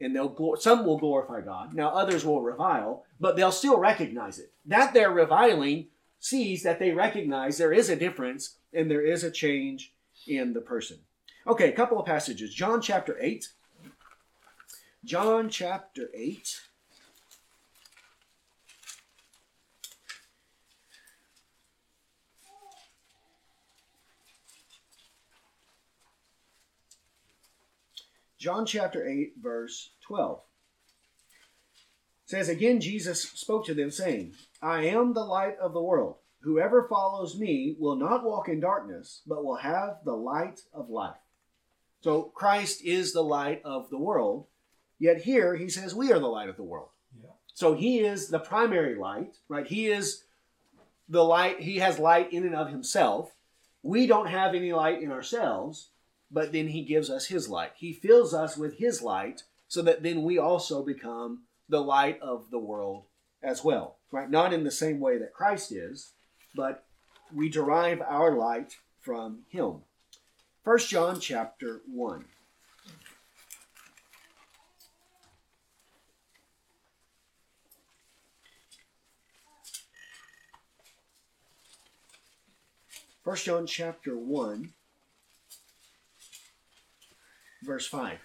And 0.00 0.16
they'll 0.16 0.56
some 0.58 0.86
will 0.86 0.98
glorify 0.98 1.42
God. 1.42 1.74
Now 1.74 1.90
others 1.90 2.24
will 2.24 2.40
revile, 2.40 3.04
but 3.18 3.36
they'll 3.36 3.52
still 3.52 3.78
recognize 3.78 4.38
it. 4.38 4.52
That 4.64 4.94
they're 4.94 5.10
reviling 5.10 5.88
sees 6.18 6.62
that 6.62 6.78
they 6.78 6.92
recognize 6.92 7.58
there 7.58 7.72
is 7.72 7.90
a 7.90 7.96
difference 7.96 8.56
and 8.72 8.90
there 8.90 9.04
is 9.04 9.24
a 9.24 9.30
change 9.30 9.92
in 10.26 10.52
the 10.52 10.60
person. 10.60 10.98
Okay, 11.46 11.68
a 11.68 11.76
couple 11.76 11.98
of 11.98 12.06
passages. 12.06 12.54
John 12.54 12.80
chapter 12.80 13.18
8. 13.20 13.48
John 15.04 15.48
chapter 15.48 16.10
8.'" 16.14 16.60
John 28.40 28.64
chapter 28.64 29.06
8, 29.06 29.34
verse 29.42 29.90
12 30.06 30.40
says, 32.24 32.48
Again, 32.48 32.80
Jesus 32.80 33.22
spoke 33.22 33.66
to 33.66 33.74
them, 33.74 33.90
saying, 33.90 34.32
I 34.62 34.84
am 34.84 35.12
the 35.12 35.24
light 35.24 35.58
of 35.60 35.74
the 35.74 35.82
world. 35.82 36.16
Whoever 36.40 36.88
follows 36.88 37.38
me 37.38 37.76
will 37.78 37.96
not 37.96 38.24
walk 38.24 38.48
in 38.48 38.58
darkness, 38.58 39.20
but 39.26 39.44
will 39.44 39.56
have 39.56 39.98
the 40.06 40.14
light 40.14 40.60
of 40.72 40.88
life. 40.88 41.18
So 42.00 42.22
Christ 42.34 42.82
is 42.82 43.12
the 43.12 43.22
light 43.22 43.60
of 43.62 43.90
the 43.90 43.98
world. 43.98 44.46
Yet 44.98 45.20
here 45.20 45.54
he 45.54 45.68
says, 45.68 45.94
We 45.94 46.10
are 46.10 46.18
the 46.18 46.26
light 46.26 46.48
of 46.48 46.56
the 46.56 46.62
world. 46.62 46.88
Yeah. 47.22 47.30
So 47.52 47.74
he 47.74 47.98
is 48.00 48.28
the 48.28 48.38
primary 48.38 48.94
light, 48.94 49.36
right? 49.50 49.66
He 49.66 49.88
is 49.88 50.24
the 51.10 51.24
light, 51.24 51.60
he 51.60 51.76
has 51.76 51.98
light 51.98 52.32
in 52.32 52.46
and 52.46 52.54
of 52.54 52.70
himself. 52.70 53.34
We 53.82 54.06
don't 54.06 54.28
have 54.28 54.54
any 54.54 54.72
light 54.72 55.02
in 55.02 55.12
ourselves, 55.12 55.89
but 56.30 56.52
then 56.52 56.68
he 56.68 56.82
gives 56.82 57.10
us 57.10 57.26
his 57.26 57.48
light. 57.48 57.72
He 57.76 57.92
fills 57.92 58.32
us 58.32 58.56
with 58.56 58.78
his 58.78 59.02
light 59.02 59.42
so 59.68 59.82
that 59.82 60.02
then 60.02 60.22
we 60.22 60.38
also 60.38 60.82
become 60.82 61.42
the 61.68 61.80
light 61.80 62.20
of 62.20 62.50
the 62.50 62.58
world 62.58 63.04
as 63.42 63.64
well. 63.64 63.96
Right? 64.12 64.30
Not 64.30 64.52
in 64.52 64.64
the 64.64 64.70
same 64.70 65.00
way 65.00 65.18
that 65.18 65.32
Christ 65.32 65.72
is, 65.72 66.12
but 66.54 66.84
we 67.34 67.48
derive 67.48 68.00
our 68.00 68.32
light 68.36 68.76
from 69.00 69.40
him. 69.48 69.82
1 70.64 70.78
John 70.78 71.20
chapter 71.20 71.80
1. 71.90 72.24
First 83.22 83.44
John 83.44 83.66
chapter 83.66 84.16
1 84.16 84.72
verse 87.62 87.86
5. 87.86 88.18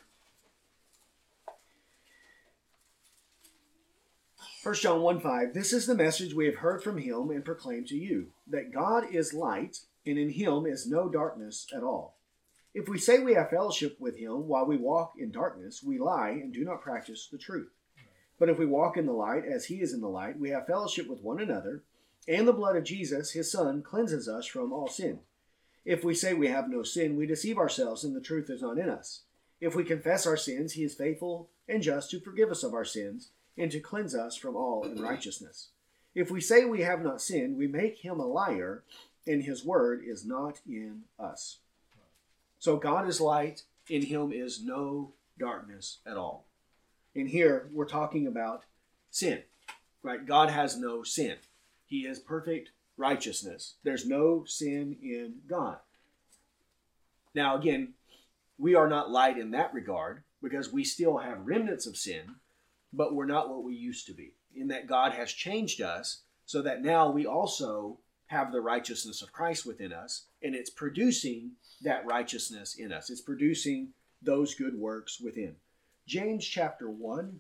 1 4.64 4.76
John 4.76 5.02
1 5.02 5.20
5, 5.20 5.54
this 5.54 5.72
is 5.72 5.86
the 5.86 5.94
message 5.94 6.34
we 6.34 6.48
have 6.48 6.56
heard 6.56 6.82
from 6.82 6.98
him 6.98 7.30
and 7.30 7.46
proclaimed 7.46 7.86
to 7.88 7.96
you, 7.96 8.30
that 8.48 8.74
God 8.74 9.04
is 9.12 9.32
light, 9.32 9.78
and 10.08 10.18
in 10.18 10.32
him 10.32 10.66
is 10.66 10.88
no 10.88 11.08
darkness 11.08 11.68
at 11.76 11.84
all. 11.84 12.18
If 12.74 12.90
we 12.90 12.98
say 12.98 13.20
we 13.20 13.36
have 13.36 13.52
fellowship 13.52 13.98
with 14.00 14.18
him 14.18 14.48
while 14.48 14.66
we 14.66 14.76
walk 14.76 15.14
in 15.20 15.32
darkness, 15.32 15.84
we 15.84 16.00
lie 16.00 16.30
and 16.30 16.52
do 16.52 16.66
not 16.66 16.82
practice 16.82 17.30
the 17.32 17.38
truth. 17.38 17.70
But 18.40 18.50
if 18.50 18.58
we 18.58 18.66
walk 18.66 18.98
in 18.98 19.06
the 19.06 19.14
light 19.14 19.46
as 19.46 19.66
he 19.66 19.82
is 19.82 19.94
in 19.94 20.02
the 20.02 20.10
light, 20.10 20.40
we 20.40 20.50
have 20.50 20.66
fellowship 20.66 21.08
with 21.08 21.22
one 21.22 21.40
another, 21.40 21.84
and 22.28 22.48
the 22.48 22.52
blood 22.52 22.76
of 22.76 22.84
Jesus, 22.84 23.32
his 23.32 23.52
Son, 23.52 23.84
cleanses 23.84 24.28
us 24.28 24.48
from 24.48 24.74
all 24.74 24.88
sin. 24.88 25.20
If 25.86 26.04
we 26.04 26.16
say 26.16 26.34
we 26.34 26.48
have 26.48 26.68
no 26.68 26.82
sin, 26.82 27.16
we 27.16 27.28
deceive 27.28 27.60
ourselves, 27.60 28.04
and 28.04 28.16
the 28.16 28.20
truth 28.20 28.50
is 28.50 28.64
not 28.64 28.80
in 28.80 28.90
us. 28.90 29.22
If 29.62 29.76
we 29.76 29.84
confess 29.84 30.28
our 30.28 30.38
sins, 30.38 30.74
he 30.74 30.84
is 30.84 30.96
faithful 30.96 31.50
and 31.68 31.82
just 31.82 32.12
to 32.12 32.20
forgive 32.20 32.52
us 32.52 32.64
of 32.64 32.74
our 32.74 32.86
sins 32.86 33.30
and 33.58 33.72
to 33.72 33.80
cleanse 33.80 34.16
us 34.16 34.36
from 34.36 34.56
all 34.56 34.84
unrighteousness. 34.84 35.70
If 36.14 36.32
we 36.32 36.42
say 36.42 36.66
we 36.66 36.82
have 36.82 37.02
not 37.02 37.22
sinned, 37.22 37.58
we 37.58 37.68
make 37.68 38.00
him 38.00 38.20
a 38.20 38.26
liar, 38.26 38.84
and 39.28 39.44
his 39.44 39.66
word 39.66 40.02
is 40.06 40.26
not 40.26 40.60
in 40.68 41.04
us. 41.20 41.58
So 42.60 42.78
God 42.78 43.08
is 43.08 43.20
light, 43.20 43.64
in 43.90 44.04
him 44.04 44.32
is 44.32 44.64
no 44.64 45.12
darkness 45.38 46.00
at 46.06 46.18
all. 46.18 46.46
And 47.16 47.30
here 47.30 47.70
we're 47.74 47.86
talking 47.86 48.28
about 48.28 48.64
sin, 49.10 49.44
right? 50.04 50.26
God 50.26 50.50
has 50.50 50.78
no 50.78 51.04
sin. 51.04 51.36
He 51.86 52.02
is 52.02 52.20
perfect 52.20 52.72
righteousness. 52.98 53.76
There's 53.84 54.06
no 54.06 54.46
sin 54.46 54.98
in 55.02 55.36
God. 55.48 55.78
Now, 57.34 57.58
again, 57.58 57.95
we 58.58 58.76
are 58.76 58.88
not 58.88 59.12
light 59.12 59.38
in 59.38 59.52
that 59.52 59.74
regard 59.74 60.24
because 60.42 60.72
we 60.72 60.84
still 60.84 61.18
have 61.18 61.46
remnants 61.46 61.88
of 61.88 61.98
sin, 61.98 62.36
but 62.94 63.14
we're 63.14 63.26
not 63.26 63.50
what 63.50 63.64
we 63.64 63.76
used 63.76 64.08
to 64.08 64.14
be. 64.14 64.34
In 64.56 64.68
that 64.70 64.88
God 64.88 65.12
has 65.12 65.32
changed 65.32 65.82
us 65.82 66.22
so 66.46 66.62
that 66.62 66.82
now 66.82 67.10
we 67.12 67.26
also 67.26 68.00
have 68.28 68.52
the 68.52 68.62
righteousness 68.62 69.22
of 69.22 69.34
Christ 69.34 69.66
within 69.66 69.92
us, 69.94 70.26
and 70.42 70.56
it's 70.56 70.70
producing 70.70 71.52
that 71.82 72.06
righteousness 72.06 72.76
in 72.76 72.92
us. 72.92 73.10
It's 73.10 73.22
producing 73.22 73.90
those 74.22 74.56
good 74.56 74.76
works 74.76 75.20
within. 75.20 75.56
James 76.08 76.46
chapter 76.46 76.90
1. 76.90 77.40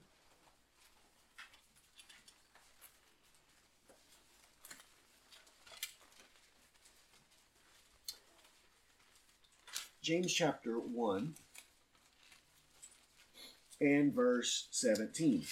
James 10.06 10.32
chapter 10.32 10.78
1 10.78 11.34
and 13.82 14.14
verse 14.14 14.68
17. 14.70 15.46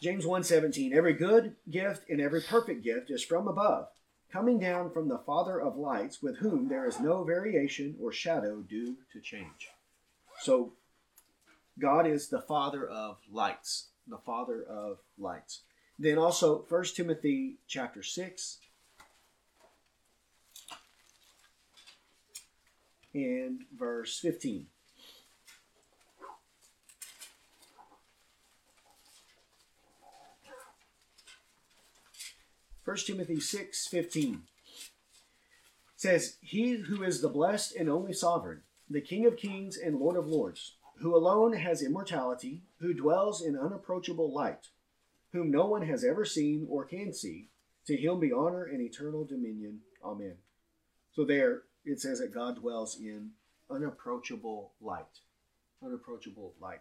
James 0.00 0.24
1:17 0.24 0.94
Every 0.94 1.12
good 1.12 1.56
gift 1.70 2.08
and 2.08 2.18
every 2.18 2.40
perfect 2.40 2.82
gift 2.82 3.10
is 3.10 3.22
from 3.22 3.46
above, 3.46 3.88
coming 4.32 4.58
down 4.58 4.90
from 4.90 5.08
the 5.08 5.18
Father 5.18 5.60
of 5.60 5.76
lights, 5.76 6.22
with 6.22 6.38
whom 6.38 6.68
there 6.68 6.86
is 6.86 6.98
no 6.98 7.22
variation 7.22 7.94
or 8.00 8.10
shadow 8.10 8.62
due 8.62 8.96
to 9.12 9.20
change. 9.20 9.68
So 10.40 10.72
God 11.78 12.06
is 12.06 12.30
the 12.30 12.40
Father 12.40 12.88
of 12.88 13.18
lights, 13.30 13.88
the 14.06 14.16
Father 14.16 14.62
of 14.62 15.00
lights. 15.18 15.60
Then 15.98 16.16
also 16.16 16.64
1 16.70 16.84
Timothy 16.94 17.58
chapter 17.66 18.02
6 18.02 18.60
and 23.24 23.60
verse 23.76 24.18
15. 24.18 24.66
First 32.84 33.06
Timothy 33.06 33.38
6 33.38 33.86
15 33.88 34.42
says, 35.96 36.36
He 36.40 36.76
who 36.76 37.02
is 37.02 37.20
the 37.20 37.28
blessed 37.28 37.76
and 37.76 37.90
only 37.90 38.14
sovereign, 38.14 38.62
the 38.88 39.02
King 39.02 39.26
of 39.26 39.36
kings 39.36 39.76
and 39.76 39.98
Lord 39.98 40.16
of 40.16 40.26
lords, 40.26 40.76
who 41.00 41.14
alone 41.14 41.52
has 41.52 41.82
immortality, 41.82 42.62
who 42.78 42.94
dwells 42.94 43.42
in 43.44 43.58
unapproachable 43.58 44.32
light, 44.32 44.68
whom 45.32 45.50
no 45.50 45.66
one 45.66 45.82
has 45.82 46.02
ever 46.02 46.24
seen 46.24 46.66
or 46.70 46.84
can 46.84 47.12
see, 47.12 47.50
to 47.86 47.96
him 47.96 48.20
be 48.20 48.32
honor 48.32 48.64
and 48.64 48.80
eternal 48.80 49.24
dominion. 49.24 49.80
Amen. 50.02 50.36
So 51.12 51.24
there 51.24 51.64
it 51.88 52.00
says 52.00 52.20
that 52.20 52.34
God 52.34 52.56
dwells 52.56 52.98
in 53.00 53.30
unapproachable 53.70 54.72
light. 54.80 55.20
Unapproachable 55.82 56.52
light. 56.60 56.80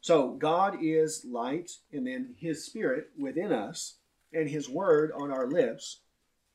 So 0.00 0.30
God 0.30 0.78
is 0.82 1.24
light, 1.24 1.70
and 1.92 2.06
then 2.06 2.34
his 2.38 2.64
spirit 2.64 3.10
within 3.18 3.52
us 3.52 3.94
and 4.32 4.48
his 4.48 4.68
word 4.68 5.12
on 5.12 5.30
our 5.30 5.46
lips 5.46 6.00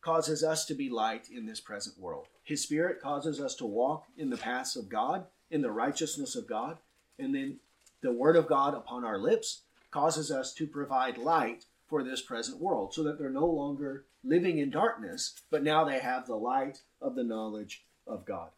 causes 0.02 0.44
us 0.44 0.66
to 0.66 0.74
be 0.74 0.90
light 0.90 1.30
in 1.30 1.46
this 1.46 1.60
present 1.60 1.98
world. 1.98 2.28
His 2.44 2.62
spirit 2.62 3.02
causes 3.02 3.40
us 3.40 3.56
to 3.56 3.66
walk 3.66 4.06
in 4.18 4.30
the 4.30 4.38
paths 4.38 4.76
of 4.76 4.90
God, 4.90 5.26
in 5.50 5.62
the 5.62 5.72
righteousness 5.72 6.36
of 6.36 6.48
God, 6.48 6.78
and 7.18 7.34
then 7.34 7.58
the 8.02 8.12
word 8.12 8.36
of 8.36 8.48
God 8.48 8.74
upon 8.74 9.06
our 9.06 9.18
lips 9.18 9.62
causes 9.92 10.32
us 10.32 10.54
to 10.56 10.68
provide 10.68 11.18
light 11.18 11.66
for 11.92 12.04
this 12.04 12.22
present 12.22 12.62
world 12.62 12.94
so 12.94 13.04
that 13.04 13.20
they're 13.20 13.30
no 13.30 13.46
longer 13.46 14.06
living 14.24 14.60
in 14.60 14.70
darkness, 14.70 15.34
but 15.52 15.62
now 15.62 15.84
they 15.84 16.00
have 16.00 16.26
the 16.26 16.38
light 16.38 16.80
of 17.02 17.16
the 17.16 17.24
knowledge 17.24 17.84
of 18.08 18.26
God. 18.26 18.50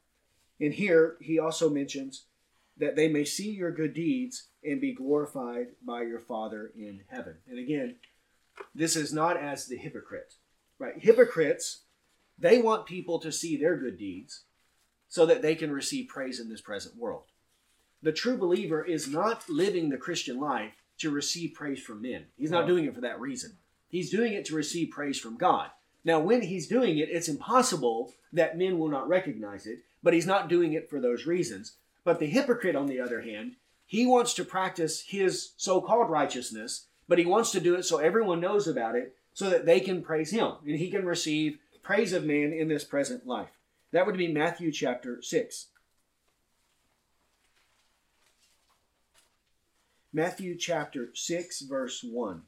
And 0.62 0.72
here 0.72 1.17
he 1.19 1.39
also 1.39 1.67
mentions 1.67 2.26
that 2.78 2.96
they 2.96 3.08
may 3.08 3.26
see 3.26 3.50
your 3.50 3.72
good 3.72 3.96
deeds 3.96 4.50
and 4.63 4.80
be 4.80 4.93
glorified 4.93 5.69
by 5.84 6.04
your 6.04 6.19
Father 6.19 6.72
in 6.78 7.02
heaven. 7.08 7.38
And 7.50 7.58
again, 7.58 7.96
this 8.76 8.96
is 8.96 9.12
not 9.12 9.36
as 9.36 9.65
the 9.65 9.78
hypocrite, 9.78 10.36
right? 10.78 10.93
Hypocrites, 11.00 11.86
they 12.38 12.62
want 12.62 12.86
people 12.86 13.17
to 13.19 13.32
see 13.32 13.58
their 13.58 13.78
good 13.78 13.98
deeds 13.98 14.43
so 15.08 15.26
that 15.26 15.41
they 15.41 15.56
can 15.56 15.72
receive 15.72 16.08
praise 16.08 16.39
in 16.39 16.50
this 16.50 16.62
present 16.62 16.96
world. 16.98 17.24
The 18.04 18.12
true 18.12 18.38
believer 18.38 18.86
is 18.86 19.08
not 19.08 19.50
living 19.50 19.89
the 19.89 19.98
Christian 19.98 20.39
life 20.39 20.83
to 21.04 21.12
receive 21.12 21.54
praise 21.54 21.80
from 21.80 22.02
men. 22.02 22.26
He's 22.38 22.52
not 22.52 22.68
doing 22.68 22.86
it 22.86 22.96
for 22.96 23.02
that 23.02 23.20
reason. 23.20 23.58
He's 23.88 24.10
doing 24.10 24.34
it 24.34 24.46
to 24.46 24.56
receive 24.56 24.89
praise 24.89 25.20
from 25.20 25.38
God. 25.38 25.70
Now, 26.04 26.20
when 26.20 26.42
he's 26.42 26.68
doing 26.68 26.98
it, 26.98 27.10
it's 27.10 27.30
impossible 27.30 28.13
that 28.34 28.58
men 28.58 28.80
will 28.80 28.89
not 28.89 29.08
recognize 29.08 29.68
it, 29.68 29.80
but 30.02 30.13
he's 30.13 30.26
not 30.26 30.50
doing 30.50 30.74
it 30.74 30.89
for 30.89 31.00
those 31.00 31.26
reasons. 31.26 31.74
But 32.04 32.20
the 32.20 32.26
hypocrite, 32.26 32.76
on 32.76 32.88
the 32.88 33.00
other 33.00 33.22
hand, 33.22 33.56
he 33.86 34.06
wants 34.06 34.34
to 34.34 34.44
practice 34.44 35.02
his 35.02 35.52
so 35.58 35.80
called 35.80 36.10
righteousness, 36.10 36.88
but 37.08 37.20
he 37.20 37.26
wants 37.26 37.52
to 37.52 37.60
do 37.60 37.76
it 37.76 37.84
so 37.84 38.00
everyone 38.00 38.42
knows 38.42 38.68
about 38.68 38.96
it 38.96 39.16
so 39.34 39.50
that 39.50 39.66
they 39.66 39.80
can 39.80 40.02
praise 40.02 40.32
him 40.32 40.54
and 40.66 40.78
he 40.78 40.89
can 40.89 41.06
receive 41.06 41.60
praise 41.84 42.13
of 42.13 42.26
man 42.26 42.54
in 42.54 42.68
this 42.68 42.84
present 42.84 43.28
life. 43.28 43.60
That 43.92 44.06
would 44.06 44.18
be 44.18 44.32
Matthew 44.32 44.72
chapter 44.72 45.22
6. 45.22 45.68
Matthew 50.15 50.56
chapter 50.56 51.10
6, 51.15 51.62
verse 51.62 52.04
1 52.04 52.43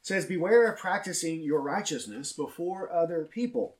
says, 0.00 0.24
Beware 0.24 0.72
of 0.72 0.78
practicing 0.78 1.42
your 1.42 1.60
righteousness 1.60 2.32
before 2.32 2.90
other 2.90 3.28
people 3.30 3.76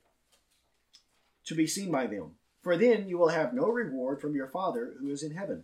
to 1.45 1.55
be 1.55 1.65
seen 1.65 1.89
by 1.89 2.05
them, 2.05 2.35
for 2.61 2.77
then 2.77 3.09
you 3.09 3.17
will 3.17 3.29
have 3.29 3.51
no 3.51 3.65
reward 3.67 4.21
from 4.21 4.35
your 4.35 4.47
Father 4.47 4.93
who 4.99 5.09
is 5.09 5.23
in 5.23 5.31
heaven. 5.31 5.63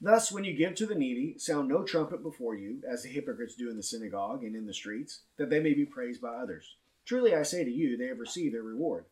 Thus, 0.00 0.32
when 0.32 0.42
you 0.42 0.54
give 0.54 0.74
to 0.74 0.86
the 0.86 0.96
needy, 0.96 1.38
sound 1.38 1.68
no 1.68 1.84
trumpet 1.84 2.20
before 2.20 2.56
you, 2.56 2.82
as 2.86 3.04
the 3.04 3.08
hypocrites 3.08 3.54
do 3.54 3.70
in 3.70 3.76
the 3.76 3.82
synagogue 3.82 4.42
and 4.42 4.56
in 4.56 4.66
the 4.66 4.74
streets, 4.74 5.20
that 5.36 5.50
they 5.50 5.60
may 5.60 5.72
be 5.72 5.86
praised 5.86 6.20
by 6.20 6.34
others. 6.34 6.74
Truly 7.04 7.32
I 7.32 7.44
say 7.44 7.62
to 7.62 7.70
you, 7.70 7.96
they 7.96 8.08
have 8.08 8.18
received 8.18 8.56
their 8.56 8.64
reward. 8.64 9.04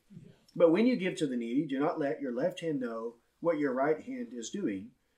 But 0.56 0.72
when 0.72 0.86
you 0.88 0.96
give 0.96 1.14
to 1.18 1.28
the 1.28 1.36
needy, 1.36 1.66
do 1.66 1.78
not 1.78 2.00
let 2.00 2.20
your 2.20 2.32
left 2.32 2.60
hand 2.60 2.80
know 2.80 3.14
what 3.40 3.58
your 3.58 3.72
right 3.72 4.02
hand 4.02 4.28
is 4.32 4.50
doing, 4.50 4.88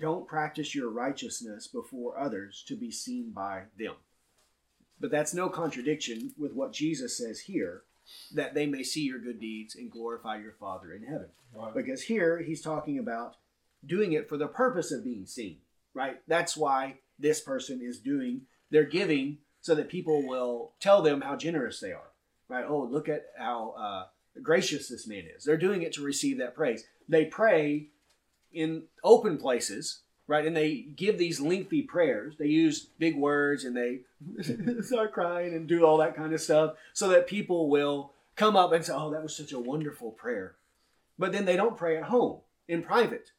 don't 0.00 0.26
practice 0.26 0.74
your 0.74 0.90
righteousness 0.90 1.66
before 1.66 2.18
others 2.18 2.64
to 2.68 2.76
be 2.76 2.90
seen 2.90 3.30
by 3.30 3.62
them. 3.78 3.94
But 4.98 5.10
that's 5.10 5.34
no 5.34 5.48
contradiction 5.48 6.32
with 6.38 6.52
what 6.52 6.72
Jesus 6.72 7.16
says 7.16 7.40
here 7.40 7.82
that 8.34 8.54
they 8.54 8.66
may 8.66 8.82
see 8.82 9.02
your 9.02 9.18
good 9.18 9.40
deeds 9.40 9.76
and 9.76 9.90
glorify 9.90 10.38
your 10.38 10.52
Father 10.52 10.92
in 10.92 11.04
heaven. 11.04 11.28
Right. 11.54 11.74
Because 11.74 12.02
here 12.02 12.42
he's 12.42 12.60
talking 12.60 12.98
about 12.98 13.36
doing 13.84 14.12
it 14.12 14.28
for 14.28 14.36
the 14.36 14.46
purpose 14.46 14.92
of 14.92 15.04
being 15.04 15.26
seen, 15.26 15.58
right? 15.94 16.20
That's 16.28 16.56
why 16.56 16.96
this 17.18 17.40
person 17.40 17.80
is 17.82 17.98
doing, 17.98 18.42
they're 18.70 18.84
giving 18.84 19.38
so 19.60 19.74
that 19.74 19.88
people 19.88 20.26
will 20.26 20.72
tell 20.80 21.02
them 21.02 21.20
how 21.20 21.36
generous 21.36 21.80
they 21.80 21.92
are, 21.92 22.10
right? 22.48 22.64
Oh, 22.66 22.88
look 22.90 23.08
at 23.08 23.26
how 23.38 23.74
uh, 23.78 24.04
gracious 24.42 24.88
this 24.88 25.06
man 25.06 25.24
is. 25.36 25.44
They're 25.44 25.56
doing 25.56 25.82
it 25.82 25.92
to 25.94 26.02
receive 26.02 26.38
that 26.38 26.54
praise. 26.54 26.84
They 27.08 27.24
pray 27.26 27.88
in 28.52 28.84
open 29.04 29.38
places, 29.38 30.00
right? 30.26 30.46
And 30.46 30.56
they 30.56 30.76
give 30.96 31.18
these 31.18 31.40
lengthy 31.40 31.82
prayers. 31.82 32.36
They 32.38 32.46
use 32.46 32.86
big 32.98 33.16
words 33.16 33.64
and 33.64 33.76
they 33.76 34.00
start 34.82 35.12
crying 35.12 35.54
and 35.54 35.66
do 35.66 35.84
all 35.84 35.98
that 35.98 36.16
kind 36.16 36.32
of 36.32 36.40
stuff 36.40 36.74
so 36.92 37.08
that 37.08 37.26
people 37.26 37.68
will 37.68 38.12
come 38.36 38.56
up 38.56 38.72
and 38.72 38.84
say, 38.84 38.92
Oh, 38.94 39.10
that 39.10 39.22
was 39.22 39.36
such 39.36 39.52
a 39.52 39.58
wonderful 39.58 40.10
prayer. 40.10 40.56
But 41.18 41.32
then 41.32 41.44
they 41.44 41.56
don't 41.56 41.76
pray 41.76 41.96
at 41.96 42.04
home 42.04 42.40
in 42.68 42.82
private. 42.82 43.32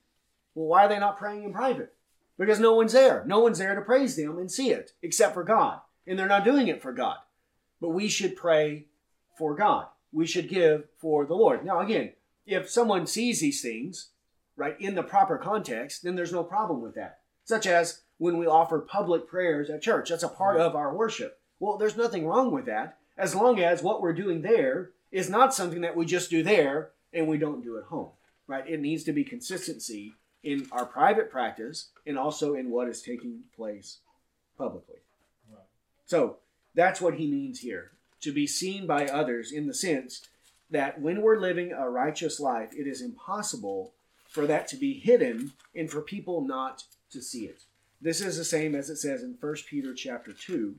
Well, 0.53 0.67
why 0.67 0.85
are 0.85 0.89
they 0.89 0.99
not 0.99 1.17
praying 1.17 1.43
in 1.43 1.53
private? 1.53 1.93
Because 2.37 2.59
no 2.59 2.73
one's 2.73 2.93
there. 2.93 3.23
No 3.25 3.39
one's 3.39 3.59
there 3.59 3.75
to 3.75 3.81
praise 3.81 4.15
them 4.15 4.37
and 4.37 4.51
see 4.51 4.71
it 4.71 4.91
except 5.01 5.33
for 5.33 5.43
God. 5.43 5.79
And 6.05 6.17
they're 6.17 6.27
not 6.27 6.43
doing 6.43 6.67
it 6.67 6.81
for 6.81 6.91
God. 6.91 7.17
But 7.79 7.89
we 7.89 8.09
should 8.09 8.35
pray 8.35 8.85
for 9.37 9.55
God. 9.55 9.87
We 10.11 10.27
should 10.27 10.49
give 10.49 10.85
for 10.97 11.25
the 11.25 11.35
Lord. 11.35 11.65
Now, 11.65 11.79
again, 11.79 12.13
if 12.45 12.69
someone 12.69 13.07
sees 13.07 13.39
these 13.39 13.61
things 13.61 14.09
right, 14.55 14.79
in 14.79 14.95
the 14.95 15.03
proper 15.03 15.37
context, 15.37 16.03
then 16.03 16.15
there's 16.15 16.33
no 16.33 16.43
problem 16.43 16.81
with 16.81 16.95
that. 16.95 17.19
Such 17.43 17.65
as 17.65 18.01
when 18.17 18.37
we 18.37 18.45
offer 18.45 18.79
public 18.79 19.27
prayers 19.27 19.69
at 19.69 19.81
church, 19.81 20.09
that's 20.09 20.23
a 20.23 20.29
part 20.29 20.57
mm-hmm. 20.57 20.67
of 20.67 20.75
our 20.75 20.95
worship. 20.95 21.39
Well, 21.59 21.77
there's 21.77 21.97
nothing 21.97 22.25
wrong 22.25 22.51
with 22.51 22.65
that 22.65 22.97
as 23.17 23.35
long 23.35 23.59
as 23.59 23.83
what 23.83 24.01
we're 24.01 24.13
doing 24.13 24.41
there 24.41 24.91
is 25.11 25.29
not 25.29 25.53
something 25.53 25.81
that 25.81 25.95
we 25.95 26.05
just 26.05 26.29
do 26.29 26.41
there 26.43 26.91
and 27.13 27.27
we 27.27 27.37
don't 27.37 27.63
do 27.63 27.77
at 27.77 27.85
home, 27.85 28.09
right? 28.47 28.67
It 28.67 28.79
needs 28.79 29.03
to 29.03 29.13
be 29.13 29.23
consistency 29.23 30.13
in 30.43 30.67
our 30.71 30.85
private 30.85 31.29
practice 31.29 31.89
and 32.07 32.17
also 32.17 32.55
in 32.55 32.71
what 32.71 32.87
is 32.87 33.01
taking 33.01 33.41
place 33.55 33.99
publicly. 34.57 34.97
Right. 35.51 35.65
So 36.05 36.37
that's 36.73 36.99
what 36.99 37.15
he 37.15 37.29
means 37.29 37.59
here 37.59 37.91
to 38.21 38.31
be 38.31 38.47
seen 38.47 38.87
by 38.87 39.05
others 39.05 39.51
in 39.51 39.67
the 39.67 39.73
sense 39.73 40.27
that 40.71 40.99
when 41.01 41.21
we're 41.21 41.39
living 41.39 41.73
a 41.73 41.89
righteous 41.89 42.39
life, 42.39 42.69
it 42.73 42.87
is 42.87 43.01
impossible 43.01 43.93
for 44.31 44.47
that 44.47 44.65
to 44.65 44.77
be 44.77 44.93
hidden 44.93 45.51
and 45.75 45.91
for 45.91 46.01
people 46.01 46.41
not 46.41 46.85
to 47.11 47.21
see 47.21 47.45
it. 47.45 47.63
This 48.01 48.21
is 48.21 48.37
the 48.37 48.45
same 48.45 48.73
as 48.73 48.89
it 48.89 48.95
says 48.95 49.23
in 49.23 49.35
1 49.39 49.55
Peter 49.69 49.93
chapter 49.93 50.31
2. 50.31 50.75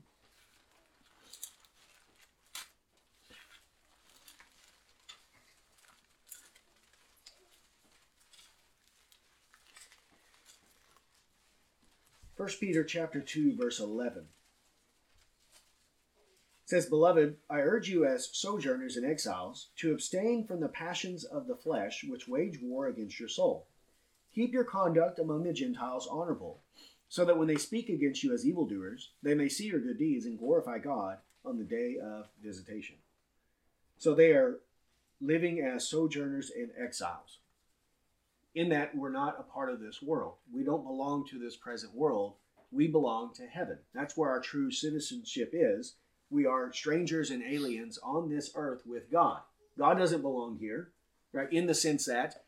First 12.35 12.59
Peter 12.59 12.83
chapter 12.83 13.21
2 13.21 13.55
verse 13.55 13.79
11 13.79 14.25
says, 16.65 16.85
Beloved, 16.85 17.35
I 17.49 17.59
urge 17.59 17.89
you 17.89 18.05
as 18.05 18.29
sojourners 18.31 18.95
and 18.95 19.05
exiles 19.05 19.69
to 19.77 19.91
abstain 19.91 20.45
from 20.45 20.59
the 20.61 20.69
passions 20.69 21.23
of 21.23 21.47
the 21.47 21.55
flesh 21.55 22.05
which 22.07 22.27
wage 22.27 22.59
war 22.61 22.87
against 22.87 23.19
your 23.19 23.29
soul. 23.29 23.67
Keep 24.33 24.53
your 24.53 24.63
conduct 24.63 25.19
among 25.19 25.43
the 25.43 25.53
Gentiles 25.53 26.07
honorable, 26.09 26.61
so 27.09 27.25
that 27.25 27.37
when 27.37 27.47
they 27.47 27.57
speak 27.57 27.89
against 27.89 28.23
you 28.23 28.33
as 28.33 28.45
evildoers, 28.45 29.11
they 29.21 29.35
may 29.35 29.49
see 29.49 29.65
your 29.65 29.79
good 29.79 29.99
deeds 29.99 30.25
and 30.25 30.39
glorify 30.39 30.79
God 30.79 31.17
on 31.45 31.57
the 31.57 31.63
day 31.63 31.97
of 32.03 32.27
visitation. 32.41 32.95
So 33.97 34.15
they 34.15 34.31
are 34.31 34.59
living 35.21 35.59
as 35.59 35.87
sojourners 35.87 36.51
and 36.55 36.71
exiles. 36.81 37.39
In 38.55 38.69
that 38.69 38.95
we're 38.95 39.11
not 39.11 39.39
a 39.39 39.43
part 39.43 39.71
of 39.71 39.79
this 39.79 40.01
world. 40.01 40.35
We 40.51 40.63
don't 40.63 40.85
belong 40.85 41.25
to 41.27 41.39
this 41.39 41.55
present 41.55 41.93
world. 41.93 42.33
We 42.71 42.87
belong 42.87 43.33
to 43.35 43.45
heaven. 43.45 43.79
That's 43.93 44.17
where 44.17 44.29
our 44.29 44.39
true 44.39 44.71
citizenship 44.71 45.51
is 45.53 45.95
we 46.33 46.45
are 46.45 46.73
strangers 46.73 47.29
and 47.29 47.43
aliens 47.43 47.99
on 48.03 48.29
this 48.29 48.51
earth 48.55 48.81
with 48.85 49.11
God. 49.11 49.39
God 49.77 49.97
doesn't 49.97 50.21
belong 50.21 50.57
here, 50.59 50.89
right? 51.31 51.51
In 51.51 51.67
the 51.67 51.73
sense 51.73 52.05
that 52.05 52.43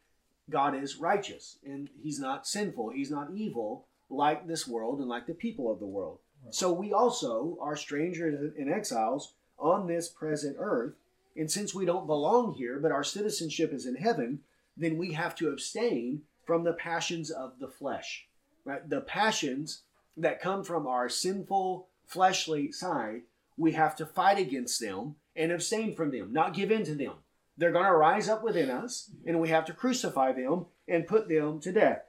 God 0.50 0.76
is 0.76 0.98
righteous 0.98 1.58
and 1.66 1.90
he's 2.02 2.20
not 2.20 2.48
sinful, 2.48 2.90
he's 2.90 3.12
not 3.12 3.32
evil 3.34 3.86
like 4.10 4.48
this 4.48 4.68
world 4.68 5.00
and 5.00 5.08
like 5.08 5.28
the 5.28 5.34
people 5.34 5.72
of 5.72 5.80
the 5.80 5.86
world. 5.86 6.20
Right. 6.44 6.54
So 6.54 6.72
we 6.72 6.94
also 6.94 7.58
are 7.62 7.76
strangers 7.76 8.54
and 8.58 8.72
exiles 8.72 9.34
on 9.58 9.88
this 9.88 10.08
present 10.08 10.58
earth. 10.60 10.94
And 11.38 11.52
since 11.52 11.74
we 11.74 11.86
don't 11.86 12.08
belong 12.08 12.54
here, 12.54 12.80
but 12.80 12.92
our 12.92 13.04
citizenship 13.04 13.74
is 13.74 13.86
in 13.86 13.96
heaven, 13.96 14.40
then 14.78 14.98
we 14.98 15.14
have 15.14 15.36
to 15.36 15.50
abstain 15.50 16.22
from 16.46 16.64
the 16.64 16.74
passions 16.74 17.32
of 17.32 17.60
the 17.60 17.68
flesh. 17.68 18.28
Right? 18.64 18.88
The 18.88 19.02
passions 19.02 19.82
that 20.18 20.42
come 20.42 20.64
from 20.64 20.88
our 20.88 21.10
sinful 21.10 21.88
fleshly 22.06 22.72
side 22.72 23.22
we 23.58 23.74
have 23.74 23.96
to 23.98 24.06
fight 24.06 24.38
against 24.38 24.80
them 24.80 25.16
and 25.36 25.52
abstain 25.52 25.96
from 25.96 26.12
them, 26.12 26.32
not 26.32 26.54
give 26.54 26.72
in 26.72 26.84
to 26.86 26.96
them. 26.96 27.14
They're 27.58 27.72
going 27.72 27.86
to 27.86 27.94
rise 27.94 28.28
up 28.28 28.44
within 28.44 28.70
us, 28.70 29.10
and 29.26 29.40
we 29.40 29.50
have 29.50 29.66
to 29.66 29.74
crucify 29.74 30.34
them 30.34 30.66
and 30.88 31.08
put 31.08 31.30
them 31.30 31.60
to 31.62 31.72
death. 31.72 32.02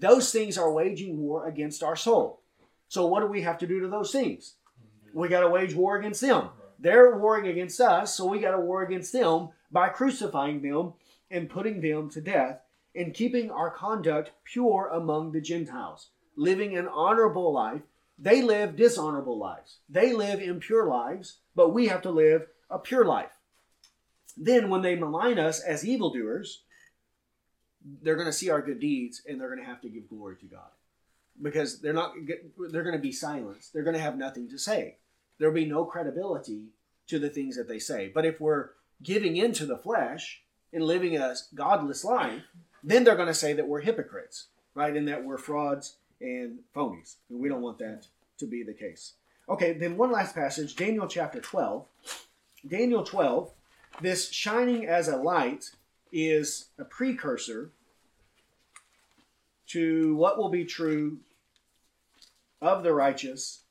Those 0.00 0.32
things 0.32 0.56
are 0.56 0.72
waging 0.72 1.18
war 1.18 1.46
against 1.46 1.82
our 1.82 1.96
soul. 1.96 2.40
So, 2.88 3.06
what 3.06 3.20
do 3.20 3.26
we 3.26 3.42
have 3.42 3.58
to 3.58 3.66
do 3.66 3.80
to 3.80 3.88
those 3.88 4.12
things? 4.12 4.54
We 5.12 5.28
got 5.28 5.40
to 5.40 5.48
wage 5.48 5.74
war 5.74 5.96
against 5.96 6.20
them. 6.20 6.48
They're 6.78 7.16
warring 7.16 7.46
against 7.48 7.80
us, 7.80 8.14
so 8.14 8.26
we 8.26 8.40
got 8.40 8.52
to 8.52 8.60
war 8.60 8.82
against 8.82 9.12
them 9.12 9.50
by 9.70 9.88
crucifying 9.88 10.62
them 10.62 10.94
and 11.30 11.48
putting 11.48 11.80
them 11.80 12.10
to 12.10 12.20
death 12.20 12.60
and 12.94 13.14
keeping 13.14 13.50
our 13.50 13.70
conduct 13.70 14.32
pure 14.44 14.90
among 14.92 15.32
the 15.32 15.40
Gentiles, 15.40 16.10
living 16.36 16.76
an 16.76 16.88
honorable 16.88 17.52
life 17.52 17.82
they 18.18 18.42
live 18.42 18.76
dishonorable 18.76 19.38
lives. 19.38 19.78
They 19.88 20.12
live 20.12 20.40
impure 20.40 20.86
lives, 20.86 21.38
but 21.54 21.74
we 21.74 21.88
have 21.88 22.02
to 22.02 22.10
live 22.10 22.46
a 22.70 22.78
pure 22.78 23.04
life. 23.04 23.32
Then, 24.36 24.68
when 24.68 24.82
they 24.82 24.96
malign 24.96 25.38
us 25.38 25.60
as 25.60 25.86
evildoers, 25.86 26.62
they're 28.02 28.16
going 28.16 28.26
to 28.26 28.32
see 28.32 28.50
our 28.50 28.62
good 28.62 28.80
deeds 28.80 29.22
and 29.28 29.40
they're 29.40 29.48
going 29.48 29.60
to 29.60 29.66
have 29.66 29.80
to 29.82 29.88
give 29.88 30.08
glory 30.08 30.36
to 30.36 30.46
God. 30.46 30.70
Because 31.40 31.80
they're 31.80 31.92
not 31.92 32.14
they're 32.70 32.82
going 32.82 32.96
to 32.96 33.02
be 33.02 33.12
silenced. 33.12 33.72
They're 33.72 33.82
going 33.82 33.96
to 33.96 34.02
have 34.02 34.16
nothing 34.16 34.48
to 34.50 34.58
say. 34.58 34.96
There'll 35.38 35.54
be 35.54 35.66
no 35.66 35.84
credibility 35.84 36.66
to 37.08 37.18
the 37.18 37.28
things 37.28 37.56
that 37.56 37.68
they 37.68 37.78
say. 37.78 38.10
But 38.12 38.24
if 38.24 38.40
we're 38.40 38.70
giving 39.02 39.36
into 39.36 39.66
the 39.66 39.76
flesh 39.76 40.42
and 40.72 40.84
living 40.84 41.16
a 41.16 41.34
godless 41.54 42.04
life 42.04 42.42
then 42.86 43.02
they're 43.02 43.16
going 43.16 43.28
to 43.28 43.34
say 43.34 43.54
that 43.54 43.66
we're 43.66 43.80
hypocrites 43.80 44.48
right? 44.74 44.96
And 44.96 45.08
that 45.08 45.24
we're 45.24 45.38
frauds 45.38 45.96
and 46.20 46.58
phonies. 46.74 47.16
And 47.28 47.40
we 47.40 47.48
don't 47.48 47.62
want 47.62 47.78
that 47.78 48.06
to 48.38 48.46
be 48.46 48.62
the 48.62 48.74
case. 48.74 49.14
Okay, 49.48 49.72
then 49.72 49.96
one 49.96 50.10
last 50.10 50.34
passage, 50.34 50.76
Daniel 50.76 51.06
chapter 51.06 51.40
12. 51.40 51.86
Daniel 52.66 53.04
12, 53.04 53.52
this 54.00 54.30
shining 54.30 54.86
as 54.86 55.08
a 55.08 55.16
light 55.16 55.70
is 56.10 56.66
a 56.78 56.84
precursor 56.84 57.70
to 59.66 60.14
what 60.16 60.38
will 60.38 60.48
be 60.48 60.64
true 60.64 61.18
of 62.62 62.82
the 62.82 62.94
righteous 62.94 63.64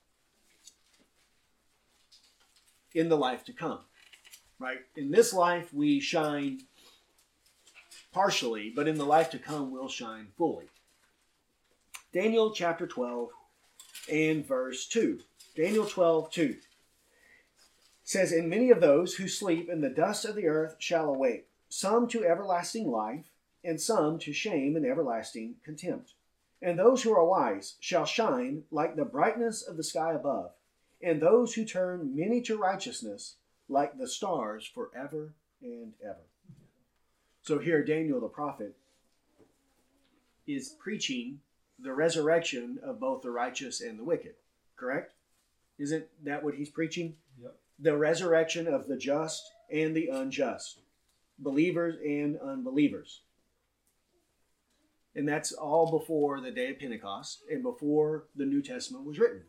in 2.94 3.10
the 3.10 3.18
life 3.18 3.44
to 3.46 3.54
come. 3.54 3.80
Right? 4.60 4.80
In 4.96 5.12
this 5.12 5.34
life, 5.34 5.74
we 5.74 6.00
shine 6.00 6.62
partially, 8.14 8.72
but 8.74 8.88
in 8.88 8.98
the 8.98 9.06
life 9.06 9.32
to 9.32 9.40
come, 9.40 9.72
we'll 9.72 9.90
shine 9.90 10.28
fully. 10.38 10.66
Daniel 12.14 12.52
chapter 12.52 12.86
12 12.86 13.30
and 14.12 14.46
verse 14.46 14.88
2. 14.88 15.20
Daniel 15.56 15.86
12, 15.86 16.30
2 16.30 16.56
says, 18.04 18.32
And 18.32 18.48
many 18.48 18.70
of 18.70 18.82
those 18.82 19.16
who 19.16 19.28
sleep 19.28 19.68
in 19.68 19.82
the 19.82 19.90
dust 19.90 20.24
of 20.24 20.36
the 20.36 20.46
earth 20.46 20.76
shall 20.78 21.10
awake, 21.10 21.48
some 21.70 22.08
to 22.10 22.24
everlasting 22.24 22.92
life, 22.92 23.32
and 23.64 23.82
some 23.82 24.20
to 24.20 24.32
shame 24.32 24.76
and 24.76 24.86
everlasting 24.86 25.56
contempt. 25.66 26.14
And 26.62 26.78
those 26.78 27.02
who 27.02 27.14
are 27.14 27.26
wise 27.26 27.78
shall 27.80 28.06
shine 28.06 28.64
like 28.70 28.96
the 28.96 29.06
brightness 29.06 29.64
of 29.64 29.76
the 29.76 29.84
sky 29.84 30.14
above, 30.14 30.52
and 31.02 31.20
those 31.20 31.56
who 31.56 31.66
turn 31.66 32.16
many 32.16 32.42
to 32.42 32.60
righteousness 32.60 33.38
like 33.68 33.98
the 33.98 34.08
stars 34.08 34.68
forever 34.68 35.34
and 35.64 35.94
ever. 36.04 36.28
So 37.42 37.58
here, 37.58 37.84
Daniel 37.84 38.22
the 38.22 38.28
prophet 38.28 38.76
is 40.46 40.76
preaching 40.80 41.40
the 41.80 41.94
resurrection 41.94 42.80
of 42.84 43.00
both 43.00 43.22
the 43.22 43.32
righteous 43.32 43.82
and 43.82 44.00
the 44.00 44.04
wicked. 44.04 44.36
Correct? 44.76 45.14
Isn't 45.78 46.06
that 46.24 46.44
what 46.44 46.56
he's 46.56 46.70
preaching? 46.70 47.16
Yep. 47.42 47.56
The 47.80 47.98
resurrection 47.98 48.68
of 48.68 48.88
the 48.88 48.98
just 48.98 49.44
and 49.72 49.96
the 49.96 50.08
unjust, 50.08 50.80
believers 51.40 51.96
and 52.04 52.40
unbelievers. 52.40 53.22
And 55.16 55.28
that's 55.28 55.52
all 55.52 55.92
before 55.92 56.42
the 56.42 56.52
day 56.52 56.72
of 56.72 56.80
Pentecost 56.80 57.44
and 57.52 57.62
before 57.62 58.26
the 58.36 58.46
New 58.46 58.62
Testament 58.62 59.06
was 59.06 59.20
written. 59.20 59.44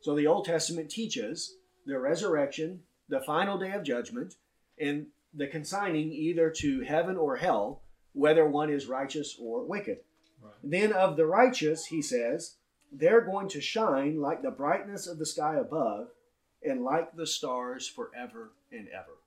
So 0.00 0.14
the 0.14 0.26
Old 0.26 0.44
Testament 0.44 0.90
teaches 0.90 1.56
the 1.86 1.98
resurrection, 1.98 2.82
the 3.08 3.20
final 3.20 3.58
day 3.58 3.72
of 3.72 3.82
judgment, 3.82 4.34
and 4.78 5.06
the 5.34 5.46
consigning 5.46 6.12
either 6.12 6.50
to 6.58 6.82
heaven 6.82 7.16
or 7.16 7.36
hell, 7.36 7.82
whether 8.12 8.46
one 8.46 8.70
is 8.70 8.86
righteous 8.86 9.36
or 9.40 9.64
wicked. 9.64 9.98
Right. 10.42 10.52
Then 10.62 10.92
of 10.92 11.16
the 11.16 11.26
righteous, 11.26 11.86
he 11.86 12.02
says, 12.02 12.56
they're 12.90 13.20
going 13.20 13.48
to 13.48 13.60
shine 13.60 14.20
like 14.20 14.42
the 14.42 14.50
brightness 14.50 15.06
of 15.06 15.18
the 15.18 15.26
sky 15.26 15.56
above 15.56 16.08
and 16.62 16.82
like 16.82 17.14
the 17.14 17.26
stars 17.26 17.86
forever 17.86 18.50
and 18.72 18.88
ever. 18.88 19.18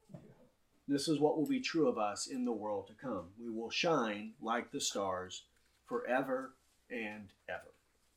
This 0.87 1.07
is 1.07 1.19
what 1.19 1.37
will 1.37 1.47
be 1.47 1.61
true 1.61 1.87
of 1.87 1.97
us 1.97 2.27
in 2.27 2.43
the 2.43 2.51
world 2.51 2.87
to 2.87 2.93
come. 2.93 3.27
We 3.39 3.49
will 3.49 3.69
shine 3.69 4.33
like 4.41 4.71
the 4.71 4.81
stars 4.81 5.43
forever 5.87 6.53
and 6.89 7.29
ever 7.47 7.71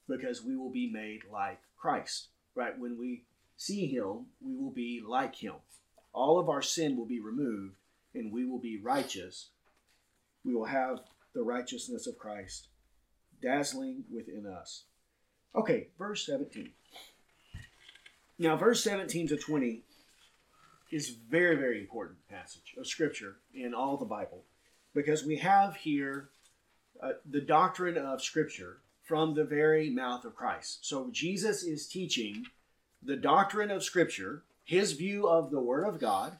because 0.09 0.43
we 0.43 0.57
will 0.57 0.71
be 0.71 0.91
made 0.91 1.23
like 1.31 1.61
Christ. 1.77 2.29
Right? 2.55 2.77
When 2.79 2.99
we 2.99 3.25
see 3.57 3.87
him, 3.87 4.27
we 4.41 4.57
will 4.57 4.73
be 4.73 5.03
like 5.07 5.37
him. 5.37 5.55
All 6.13 6.39
of 6.39 6.49
our 6.49 6.63
sin 6.63 6.97
will 6.97 7.07
be 7.07 7.21
removed 7.21 7.77
and 8.15 8.33
we 8.33 8.47
will 8.47 8.59
be 8.59 8.79
righteous. 8.79 9.51
We 10.45 10.55
will 10.55 10.67
have 10.67 11.01
the 11.35 11.43
righteousness 11.43 12.07
of 12.07 12.19
Christ 12.19 12.69
dazzling 13.45 14.05
within 14.13 14.47
us. 14.47 14.85
Okay, 15.55 15.89
verse 15.99 16.27
17. 16.27 16.71
Now, 18.39 18.57
verse 18.57 18.83
17 18.83 19.29
to 19.29 19.37
20 19.37 19.83
is 20.91 21.11
very, 21.31 21.57
very 21.57 21.81
important 21.81 22.19
passage 22.29 22.75
of 22.79 22.87
Scripture 22.87 23.37
in 23.55 23.75
all 23.75 23.97
the 23.97 24.05
Bible 24.05 24.45
because 24.95 25.25
we 25.25 25.37
have 25.37 25.77
here 25.77 26.31
uh, 27.03 27.13
the 27.29 27.41
doctrine 27.41 27.97
of 27.97 28.23
Scripture 28.23 28.79
from 29.03 29.35
the 29.35 29.45
very 29.45 29.91
mouth 29.91 30.25
of 30.25 30.35
Christ. 30.35 30.87
So 30.87 31.11
Jesus 31.13 31.63
is 31.63 31.87
teaching 31.87 32.47
the 33.03 33.17
doctrine 33.17 33.71
of 33.71 33.85
Scripture, 33.85 34.43
his 34.65 34.93
view 34.93 35.29
of 35.29 35.51
the 35.51 35.61
Word 35.61 35.85
of 35.85 36.01
God, 36.01 36.39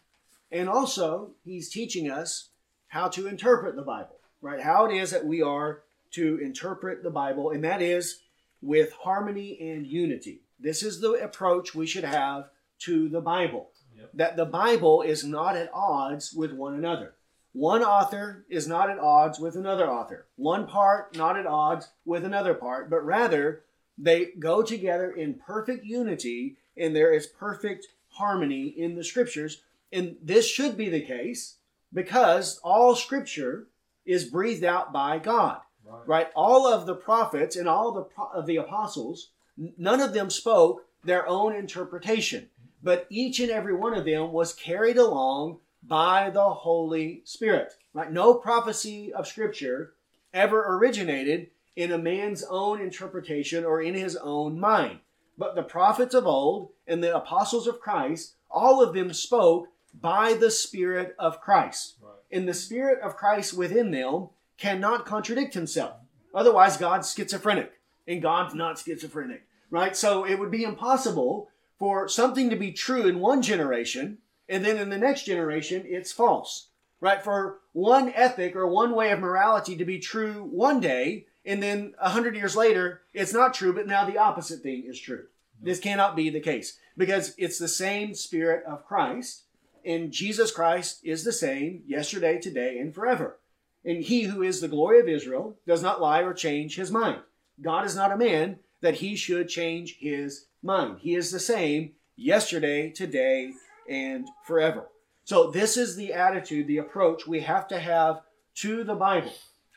and 0.51 0.69
also 0.69 1.33
he's 1.45 1.69
teaching 1.69 2.11
us 2.11 2.49
how 2.89 3.09
to 3.09 3.27
interpret 3.27 3.77
the 3.77 3.83
Bible, 3.83 4.19
right? 4.41 4.63
How 4.63 4.87
it 4.87 4.95
is 4.95 5.11
that 5.11 5.27
we 5.27 5.43
are 5.43 5.83
to 6.15 6.39
interpret 6.43 7.03
the 7.03 7.11
Bible, 7.11 7.51
and 7.51 7.65
that 7.65 7.83
is 7.83 8.21
with 8.61 8.93
harmony 8.93 9.59
and 9.61 9.87
unity. 9.87 10.43
This 10.59 10.83
is 10.83 11.01
the 11.01 11.13
approach 11.13 11.75
we 11.75 11.87
should 11.87 12.05
have 12.05 12.51
to 12.81 13.09
the 13.09 13.21
Bible. 13.21 13.71
Yep. 13.97 14.11
That 14.15 14.37
the 14.37 14.45
Bible 14.45 15.03
is 15.03 15.25
not 15.25 15.57
at 15.57 15.71
odds 15.73 16.33
with 16.33 16.53
one 16.53 16.75
another. 16.75 17.15
One 17.53 17.83
author 17.83 18.45
is 18.49 18.67
not 18.67 18.91
at 18.91 18.99
odds 18.99 19.39
with 19.39 19.55
another 19.55 19.89
author. 19.89 20.27
One 20.37 20.67
part 20.67 21.17
not 21.17 21.39
at 21.39 21.47
odds 21.47 21.89
with 22.05 22.25
another 22.25 22.55
part, 22.55 22.91
but 22.91 23.05
rather 23.05 23.63
they 23.97 24.33
go 24.39 24.63
together 24.63 25.13
in 25.13 25.35
perfect 25.35 25.85
unity 25.85 26.57
and 26.77 26.97
there 26.97 27.13
is 27.13 27.27
perfect 27.27 27.87
harmony 28.09 28.67
in 28.67 28.97
the 28.97 29.05
scriptures. 29.05 29.63
And 29.93 30.17
this 30.21 30.49
should 30.49 30.77
be 30.77 30.89
the 30.89 31.03
case 31.03 31.57
because 31.93 32.59
all 32.65 32.97
scripture 32.97 33.69
is 34.05 34.25
breathed 34.25 34.65
out 34.65 34.93
by 34.93 35.19
God. 35.19 35.61
Right. 35.87 36.09
right. 36.09 36.29
All 36.35 36.67
of 36.67 36.87
the 36.87 36.95
prophets 36.95 37.57
and 37.57 37.69
all 37.69 37.93
the 37.93 38.07
of 38.35 38.47
the 38.47 38.57
apostles 38.57 39.29
None 39.57 40.01
of 40.01 40.13
them 40.13 40.31
spoke 40.31 40.87
their 41.05 41.29
own 41.29 41.55
interpretation, 41.55 42.49
but 42.83 43.07
each 43.09 43.39
and 43.39 43.51
every 43.51 43.75
one 43.75 43.95
of 43.95 44.05
them 44.05 44.33
was 44.33 44.53
carried 44.53 44.97
along 44.97 45.61
by 45.83 46.31
the 46.31 46.51
Holy 46.51 47.23
Spirit. 47.25 47.75
Right? 47.93 48.11
No 48.11 48.35
prophecy 48.35 49.13
of 49.13 49.29
Scripture 49.29 49.95
ever 50.33 50.77
originated 50.77 51.51
in 51.77 51.93
a 51.93 51.99
man's 51.99 52.43
own 52.49 52.81
interpretation 52.81 53.65
or 53.65 53.81
in 53.81 53.95
his 53.95 54.17
own 54.17 54.59
mind. 54.59 55.01
But 55.37 55.55
the 55.55 55.63
prophets 55.63 56.15
of 56.15 56.27
old 56.27 56.71
and 56.87 57.03
the 57.03 57.15
apostles 57.15 57.67
of 57.67 57.81
Christ, 57.81 58.35
all 58.51 58.83
of 58.83 58.95
them 58.95 59.13
spoke 59.13 59.69
by 60.01 60.35
the 60.35 60.51
Spirit 60.51 61.15
of 61.19 61.41
Christ. 61.41 61.95
Right. 62.01 62.13
And 62.33 62.49
the 62.49 62.55
Spirit 62.55 63.01
of 63.03 63.17
Christ 63.17 63.57
within 63.57 63.91
them 63.91 64.31
cannot 64.59 65.07
contradict 65.07 65.55
himself. 65.55 65.95
Otherwise, 66.35 66.77
God's 66.77 67.13
schizophrenic, 67.13 67.73
and 68.07 68.23
God's 68.23 68.55
not 68.55 68.79
schizophrenic, 68.79 69.47
right? 69.71 69.97
So 69.97 70.25
it 70.25 70.39
would 70.39 70.51
be 70.51 70.65
impossible 70.65 71.49
for 71.79 72.09
something 72.09 72.51
to 72.51 72.57
be 72.57 72.73
true 72.73 73.07
in 73.07 73.19
one 73.21 73.43
generation, 73.43 74.19
and 74.49 74.65
then 74.65 74.77
in 74.77 74.91
the 74.91 74.99
next 74.99 75.25
generation, 75.25 75.83
it's 75.87 76.13
false, 76.13 76.69
right? 77.01 77.23
For 77.23 77.61
one 77.73 78.13
ethic 78.15 78.55
or 78.57 78.67
one 78.67 78.95
way 78.95 79.11
of 79.11 79.21
morality 79.21 79.77
to 79.77 79.85
be 79.85 79.99
true 79.99 80.49
one 80.51 80.81
day, 80.81 81.27
and 81.45 81.63
then 81.63 81.95
a 82.01 82.11
hundred 82.11 82.37
years 82.37 82.57
later, 82.57 83.03
it's 83.13 83.33
not 83.33 83.55
true, 83.55 83.73
but 83.73 83.87
now 83.87 84.05
the 84.05 84.19
opposite 84.19 84.63
thing 84.63 84.85
is 84.87 84.99
true. 84.99 85.25
This 85.61 85.81
cannot 85.81 86.17
be 86.17 86.31
the 86.31 86.41
case 86.41 86.79
because 86.97 87.35
it's 87.39 87.59
the 87.59 87.69
same 87.69 88.15
Spirit 88.15 88.65
of 88.65 88.87
Christ, 88.87 89.45
and 89.85 90.13
Jesus 90.13 90.51
Christ 90.51 91.01
is 91.05 91.25
the 91.25 91.33
same 91.33 91.83
yesterday, 91.87 92.41
today, 92.41 92.79
and 92.79 92.95
forever. 92.95 93.39
And 93.85 94.03
he 94.03 94.23
who 94.23 94.43
is 94.43 94.61
the 94.61 94.69
glory 94.69 95.01
of 95.01 95.09
Israel 95.09 95.57
does 95.67 95.83
not 95.83 96.01
lie 96.01 96.23
or 96.23 96.33
change 96.33 96.77
his 96.77 96.91
mind. 96.91 97.21
God 97.61 97.85
is 97.85 97.95
not 97.95 98.13
a 98.13 98.17
man 98.17 98.59
that 98.81 98.95
he 98.97 99.17
should 99.17 99.49
change 99.49 99.99
his 99.99 100.47
mind. 100.63 100.99
He 101.01 101.15
is 101.15 101.31
the 101.31 101.41
same 101.41 101.93
yesterday, 102.17 102.91
today, 102.91 103.53
and 103.89 104.29
forever. 104.47 104.89
So, 105.25 105.51
this 105.51 105.77
is 105.77 105.97
the 105.97 106.13
attitude, 106.13 106.67
the 106.67 106.79
approach 106.79 107.27
we 107.27 107.41
have 107.41 107.67
to 107.69 107.79
have 107.79 108.21
to 108.57 108.85
the 108.85 108.95
Bible 108.95 109.33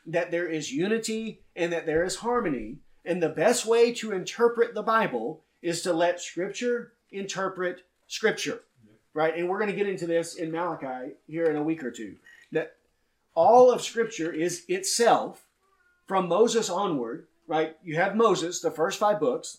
that 0.06 0.30
there 0.30 0.48
is 0.48 0.72
unity 0.72 1.42
and 1.54 1.72
that 1.72 1.86
there 1.86 2.02
is 2.02 2.16
harmony. 2.16 2.78
And 3.04 3.22
the 3.22 3.28
best 3.28 3.66
way 3.66 3.92
to 3.94 4.12
interpret 4.12 4.74
the 4.74 4.82
Bible 4.82 5.42
is 5.62 5.82
to 5.82 5.92
let 5.92 6.20
Scripture 6.20 6.92
interpret 7.10 7.82
Scripture. 8.06 8.60
Right? 9.14 9.36
And 9.36 9.48
we're 9.48 9.58
going 9.58 9.70
to 9.70 9.76
get 9.76 9.88
into 9.88 10.06
this 10.06 10.34
in 10.34 10.50
Malachi 10.50 11.14
here 11.26 11.46
in 11.46 11.56
a 11.56 11.62
week 11.62 11.82
or 11.82 11.90
two. 11.90 12.16
That 12.52 12.76
all 13.38 13.70
of 13.70 13.80
Scripture 13.80 14.32
is 14.32 14.64
itself, 14.66 15.46
from 16.08 16.26
Moses 16.26 16.68
onward, 16.68 17.28
right? 17.46 17.76
You 17.84 17.94
have 17.94 18.16
Moses, 18.16 18.60
the 18.60 18.72
first 18.72 18.98
five 18.98 19.20
books, 19.20 19.58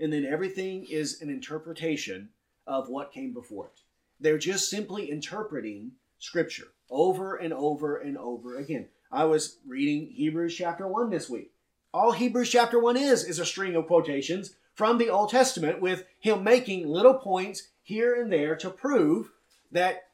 and 0.00 0.10
then 0.10 0.24
everything 0.24 0.86
is 0.88 1.20
an 1.20 1.28
interpretation 1.28 2.30
of 2.66 2.88
what 2.88 3.12
came 3.12 3.34
before 3.34 3.66
it. 3.66 3.82
They're 4.20 4.38
just 4.38 4.70
simply 4.70 5.10
interpreting 5.10 5.92
Scripture 6.18 6.68
over 6.88 7.36
and 7.36 7.52
over 7.52 7.98
and 7.98 8.16
over 8.16 8.56
again. 8.56 8.86
I 9.12 9.26
was 9.26 9.58
reading 9.66 10.06
Hebrews 10.06 10.56
chapter 10.56 10.88
1 10.88 11.10
this 11.10 11.28
week. 11.28 11.52
All 11.92 12.12
Hebrews 12.12 12.48
chapter 12.48 12.80
1 12.80 12.96
is 12.96 13.22
is 13.22 13.38
a 13.38 13.44
string 13.44 13.76
of 13.76 13.86
quotations 13.86 14.54
from 14.74 14.96
the 14.96 15.10
Old 15.10 15.28
Testament 15.28 15.82
with 15.82 16.04
him 16.20 16.42
making 16.42 16.88
little 16.88 17.18
points 17.18 17.68
here 17.82 18.14
and 18.14 18.32
there 18.32 18.56
to 18.56 18.70
prove 18.70 19.30
that 19.72 20.05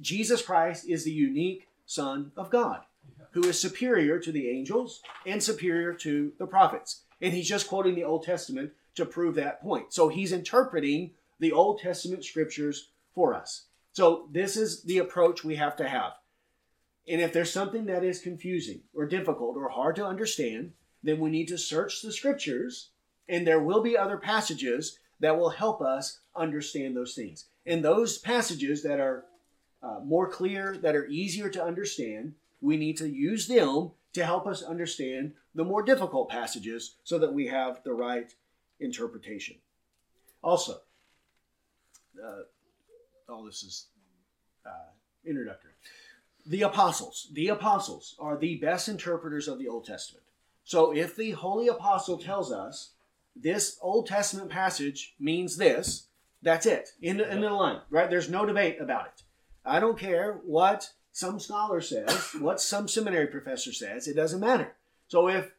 Jesus 0.00 0.42
Christ 0.42 0.88
is 0.88 1.04
the 1.04 1.12
unique 1.12 1.68
Son 1.86 2.32
of 2.36 2.50
God, 2.50 2.80
who 3.32 3.44
is 3.44 3.60
superior 3.60 4.18
to 4.18 4.32
the 4.32 4.48
angels 4.48 5.02
and 5.26 5.42
superior 5.42 5.92
to 5.94 6.32
the 6.38 6.46
prophets. 6.46 7.02
And 7.20 7.32
he's 7.32 7.48
just 7.48 7.68
quoting 7.68 7.94
the 7.94 8.04
Old 8.04 8.24
Testament 8.24 8.72
to 8.96 9.04
prove 9.04 9.34
that 9.36 9.62
point. 9.62 9.92
So 9.92 10.08
he's 10.08 10.32
interpreting 10.32 11.12
the 11.40 11.52
Old 11.52 11.80
Testament 11.80 12.24
scriptures 12.24 12.90
for 13.14 13.34
us. 13.34 13.66
So 13.92 14.28
this 14.32 14.56
is 14.56 14.82
the 14.82 14.98
approach 14.98 15.44
we 15.44 15.56
have 15.56 15.76
to 15.76 15.88
have. 15.88 16.12
And 17.06 17.20
if 17.20 17.32
there's 17.32 17.52
something 17.52 17.86
that 17.86 18.02
is 18.02 18.20
confusing 18.20 18.80
or 18.94 19.06
difficult 19.06 19.56
or 19.56 19.68
hard 19.68 19.96
to 19.96 20.06
understand, 20.06 20.72
then 21.02 21.20
we 21.20 21.30
need 21.30 21.48
to 21.48 21.58
search 21.58 22.00
the 22.00 22.12
scriptures, 22.12 22.90
and 23.28 23.46
there 23.46 23.60
will 23.60 23.82
be 23.82 23.96
other 23.96 24.16
passages 24.16 24.98
that 25.20 25.38
will 25.38 25.50
help 25.50 25.82
us 25.82 26.20
understand 26.34 26.96
those 26.96 27.14
things. 27.14 27.44
And 27.66 27.84
those 27.84 28.18
passages 28.18 28.82
that 28.82 29.00
are 29.00 29.24
uh, 29.84 30.00
more 30.02 30.28
clear, 30.28 30.78
that 30.78 30.96
are 30.96 31.06
easier 31.06 31.50
to 31.50 31.62
understand, 31.62 32.34
we 32.60 32.76
need 32.76 32.96
to 32.96 33.08
use 33.08 33.46
them 33.46 33.90
to 34.14 34.24
help 34.24 34.46
us 34.46 34.62
understand 34.62 35.32
the 35.54 35.64
more 35.64 35.82
difficult 35.82 36.30
passages 36.30 36.96
so 37.04 37.18
that 37.18 37.34
we 37.34 37.46
have 37.46 37.82
the 37.84 37.92
right 37.92 38.34
interpretation. 38.80 39.56
Also, 40.42 40.80
uh, 42.22 42.42
all 43.28 43.44
this 43.44 43.62
is 43.62 43.86
uh, 44.64 44.90
introductory. 45.24 45.72
The 46.46 46.62
apostles, 46.62 47.28
the 47.32 47.48
apostles 47.48 48.14
are 48.18 48.36
the 48.36 48.56
best 48.56 48.88
interpreters 48.88 49.48
of 49.48 49.58
the 49.58 49.68
Old 49.68 49.84
Testament. 49.84 50.24
So 50.64 50.94
if 50.94 51.16
the 51.16 51.32
holy 51.32 51.68
apostle 51.68 52.18
tells 52.18 52.52
us 52.52 52.92
this 53.36 53.78
Old 53.82 54.06
Testament 54.06 54.50
passage 54.50 55.14
means 55.18 55.56
this, 55.56 56.06
that's 56.42 56.66
it. 56.66 56.90
In 57.00 57.16
the, 57.18 57.30
in 57.30 57.40
the 57.40 57.50
line, 57.50 57.80
right? 57.90 58.08
There's 58.08 58.30
no 58.30 58.46
debate 58.46 58.80
about 58.80 59.06
it. 59.06 59.23
I 59.64 59.80
don't 59.80 59.98
care 59.98 60.40
what 60.44 60.90
some 61.12 61.38
scholar 61.40 61.80
says, 61.80 62.34
what 62.38 62.60
some 62.60 62.88
seminary 62.88 63.28
professor 63.28 63.72
says, 63.72 64.06
it 64.06 64.16
doesn't 64.16 64.40
matter. 64.40 64.74
So 65.08 65.28
if 65.28 65.52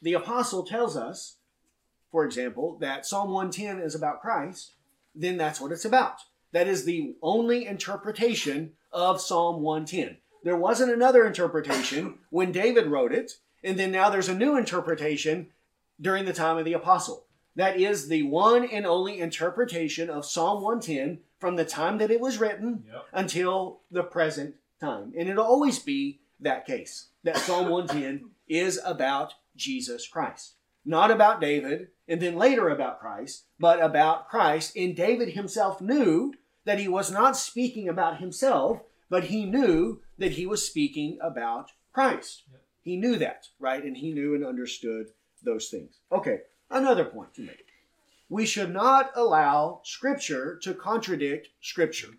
the 0.00 0.14
apostle 0.14 0.64
tells 0.64 0.96
us, 0.96 1.36
for 2.10 2.24
example, 2.24 2.78
that 2.80 3.04
Psalm 3.04 3.30
110 3.30 3.80
is 3.84 3.94
about 3.94 4.20
Christ, 4.20 4.72
then 5.14 5.36
that's 5.36 5.60
what 5.60 5.72
it's 5.72 5.84
about. 5.84 6.20
That 6.52 6.68
is 6.68 6.84
the 6.84 7.16
only 7.20 7.66
interpretation 7.66 8.72
of 8.92 9.20
Psalm 9.20 9.60
110. 9.60 10.18
There 10.44 10.56
wasn't 10.56 10.92
another 10.92 11.26
interpretation 11.26 12.18
when 12.30 12.52
David 12.52 12.86
wrote 12.86 13.12
it, 13.12 13.32
and 13.62 13.78
then 13.78 13.90
now 13.90 14.08
there's 14.08 14.28
a 14.28 14.34
new 14.34 14.56
interpretation 14.56 15.48
during 16.00 16.24
the 16.24 16.32
time 16.32 16.56
of 16.56 16.64
the 16.64 16.72
apostle. 16.72 17.24
That 17.56 17.78
is 17.78 18.08
the 18.08 18.22
one 18.22 18.64
and 18.64 18.86
only 18.86 19.18
interpretation 19.18 20.08
of 20.08 20.24
Psalm 20.24 20.62
110 20.62 21.18
from 21.38 21.56
the 21.56 21.64
time 21.64 21.98
that 21.98 22.10
it 22.10 22.20
was 22.20 22.38
written 22.38 22.84
yep. 22.86 23.04
until 23.12 23.80
the 23.90 24.02
present 24.02 24.56
time. 24.80 25.12
And 25.16 25.28
it'll 25.28 25.44
always 25.44 25.78
be 25.78 26.20
that 26.40 26.66
case 26.66 27.08
that 27.24 27.36
Psalm 27.36 27.68
110 27.68 28.30
is 28.48 28.80
about 28.84 29.34
Jesus 29.56 30.06
Christ. 30.06 30.54
Not 30.84 31.10
about 31.10 31.40
David 31.40 31.88
and 32.06 32.20
then 32.20 32.36
later 32.36 32.68
about 32.68 33.00
Christ, 33.00 33.44
but 33.58 33.82
about 33.82 34.28
Christ. 34.28 34.76
And 34.76 34.96
David 34.96 35.30
himself 35.30 35.80
knew 35.80 36.34
that 36.64 36.78
he 36.78 36.88
was 36.88 37.10
not 37.10 37.36
speaking 37.36 37.88
about 37.88 38.20
himself, 38.20 38.80
but 39.10 39.24
he 39.24 39.44
knew 39.44 40.00
that 40.18 40.32
he 40.32 40.46
was 40.46 40.66
speaking 40.66 41.18
about 41.22 41.70
Christ. 41.92 42.44
Yep. 42.50 42.60
He 42.82 42.96
knew 42.96 43.16
that, 43.16 43.48
right? 43.58 43.84
And 43.84 43.96
he 43.96 44.12
knew 44.12 44.34
and 44.34 44.44
understood 44.44 45.08
those 45.42 45.68
things. 45.68 45.98
Okay, 46.10 46.40
another 46.70 47.04
point 47.04 47.34
to 47.34 47.42
make 47.42 47.67
we 48.28 48.44
should 48.44 48.72
not 48.72 49.10
allow 49.14 49.80
Scripture 49.84 50.58
to 50.62 50.74
contradict 50.74 51.48
Scripture. 51.60 52.10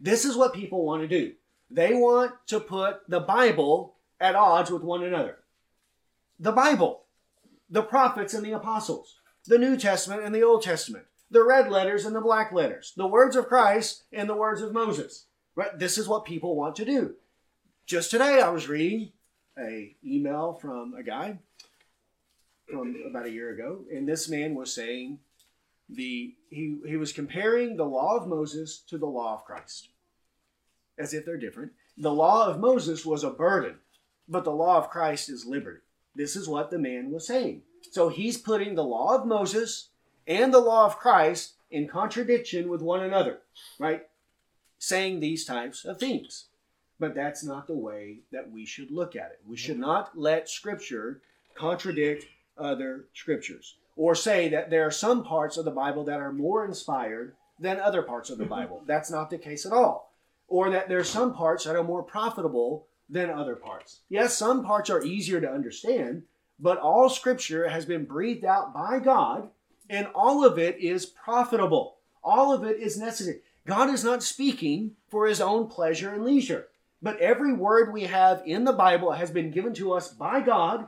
This 0.00 0.24
is 0.24 0.36
what 0.36 0.54
people 0.54 0.84
want 0.84 1.02
to 1.02 1.08
do. 1.08 1.32
They 1.70 1.94
want 1.94 2.32
to 2.48 2.60
put 2.60 3.08
the 3.08 3.20
Bible 3.20 3.96
at 4.20 4.34
odds 4.34 4.70
with 4.70 4.82
one 4.82 5.02
another. 5.02 5.38
The 6.38 6.52
Bible, 6.52 7.04
the 7.70 7.82
prophets 7.82 8.34
and 8.34 8.44
the 8.44 8.52
apostles, 8.52 9.18
the 9.46 9.58
New 9.58 9.76
Testament 9.76 10.22
and 10.22 10.34
the 10.34 10.42
Old 10.42 10.62
Testament, 10.62 11.04
the 11.30 11.44
red 11.44 11.70
letters 11.70 12.04
and 12.04 12.14
the 12.14 12.20
black 12.20 12.52
letters, 12.52 12.92
the 12.96 13.06
words 13.06 13.36
of 13.36 13.48
Christ 13.48 14.04
and 14.12 14.28
the 14.28 14.36
words 14.36 14.62
of 14.62 14.72
Moses. 14.72 15.26
Right? 15.56 15.78
This 15.78 15.98
is 15.98 16.08
what 16.08 16.24
people 16.24 16.56
want 16.56 16.76
to 16.76 16.84
do. 16.84 17.14
Just 17.86 18.10
today 18.10 18.40
I 18.40 18.48
was 18.48 18.68
reading 18.68 19.12
a 19.58 19.94
email 20.04 20.54
from 20.54 20.94
a 20.94 21.02
guy 21.02 21.38
from 22.70 22.96
about 23.08 23.26
a 23.26 23.30
year 23.30 23.50
ago, 23.50 23.84
and 23.92 24.08
this 24.08 24.28
man 24.28 24.54
was 24.54 24.74
saying 24.74 25.18
the 25.88 26.34
he 26.50 26.76
he 26.86 26.96
was 26.96 27.12
comparing 27.12 27.76
the 27.76 27.84
law 27.84 28.16
of 28.16 28.26
Moses 28.26 28.82
to 28.88 28.98
the 28.98 29.06
law 29.06 29.34
of 29.34 29.44
Christ, 29.44 29.88
as 30.98 31.12
if 31.14 31.24
they're 31.24 31.36
different. 31.36 31.72
The 31.96 32.12
law 32.12 32.46
of 32.46 32.58
Moses 32.58 33.04
was 33.04 33.22
a 33.22 33.30
burden, 33.30 33.76
but 34.28 34.44
the 34.44 34.50
law 34.50 34.78
of 34.78 34.90
Christ 34.90 35.28
is 35.28 35.44
liberty. 35.44 35.80
This 36.14 36.36
is 36.36 36.48
what 36.48 36.70
the 36.70 36.78
man 36.78 37.10
was 37.10 37.26
saying. 37.26 37.62
So 37.90 38.08
he's 38.08 38.38
putting 38.38 38.74
the 38.74 38.84
law 38.84 39.14
of 39.14 39.26
Moses 39.26 39.88
and 40.26 40.52
the 40.52 40.60
law 40.60 40.86
of 40.86 40.98
Christ 40.98 41.54
in 41.70 41.88
contradiction 41.88 42.68
with 42.68 42.80
one 42.80 43.00
another, 43.00 43.40
right? 43.78 44.06
Saying 44.78 45.20
these 45.20 45.44
types 45.44 45.84
of 45.84 45.98
things. 45.98 46.46
But 47.00 47.14
that's 47.14 47.44
not 47.44 47.66
the 47.66 47.76
way 47.76 48.18
that 48.30 48.50
we 48.50 48.64
should 48.64 48.90
look 48.90 49.16
at 49.16 49.32
it. 49.32 49.40
We 49.46 49.56
should 49.56 49.78
not 49.78 50.16
let 50.16 50.48
Scripture 50.48 51.20
contradict 51.54 52.26
other 52.56 53.06
Scriptures 53.12 53.76
or 53.96 54.14
say 54.14 54.48
that 54.48 54.70
there 54.70 54.86
are 54.86 54.90
some 54.90 55.24
parts 55.24 55.56
of 55.56 55.64
the 55.64 55.70
Bible 55.70 56.04
that 56.04 56.20
are 56.20 56.32
more 56.32 56.64
inspired 56.64 57.34
than 57.58 57.78
other 57.78 58.02
parts 58.02 58.30
of 58.30 58.38
the 58.38 58.44
mm-hmm. 58.44 58.54
Bible. 58.54 58.82
That's 58.86 59.10
not 59.10 59.30
the 59.30 59.38
case 59.38 59.64
at 59.64 59.72
all. 59.72 60.12
Or 60.48 60.70
that 60.70 60.88
there 60.88 60.98
are 60.98 61.04
some 61.04 61.34
parts 61.34 61.64
that 61.64 61.76
are 61.76 61.84
more 61.84 62.02
profitable 62.02 62.86
than 63.08 63.30
other 63.30 63.56
parts. 63.56 64.00
Yes, 64.08 64.36
some 64.36 64.64
parts 64.64 64.90
are 64.90 65.02
easier 65.02 65.40
to 65.40 65.50
understand, 65.50 66.22
but 66.58 66.78
all 66.78 67.08
scripture 67.08 67.68
has 67.68 67.84
been 67.84 68.04
breathed 68.04 68.44
out 68.44 68.74
by 68.74 68.98
God, 68.98 69.50
and 69.88 70.08
all 70.14 70.44
of 70.44 70.58
it 70.58 70.78
is 70.78 71.06
profitable. 71.06 71.96
All 72.22 72.52
of 72.52 72.64
it 72.64 72.80
is 72.80 72.98
necessary. 72.98 73.40
God 73.66 73.92
is 73.92 74.04
not 74.04 74.22
speaking 74.22 74.92
for 75.08 75.26
his 75.26 75.40
own 75.40 75.68
pleasure 75.68 76.10
and 76.10 76.24
leisure, 76.24 76.68
but 77.00 77.18
every 77.18 77.52
word 77.52 77.92
we 77.92 78.04
have 78.04 78.42
in 78.46 78.64
the 78.64 78.72
Bible 78.72 79.12
has 79.12 79.30
been 79.30 79.50
given 79.50 79.74
to 79.74 79.92
us 79.92 80.08
by 80.08 80.40
God 80.40 80.86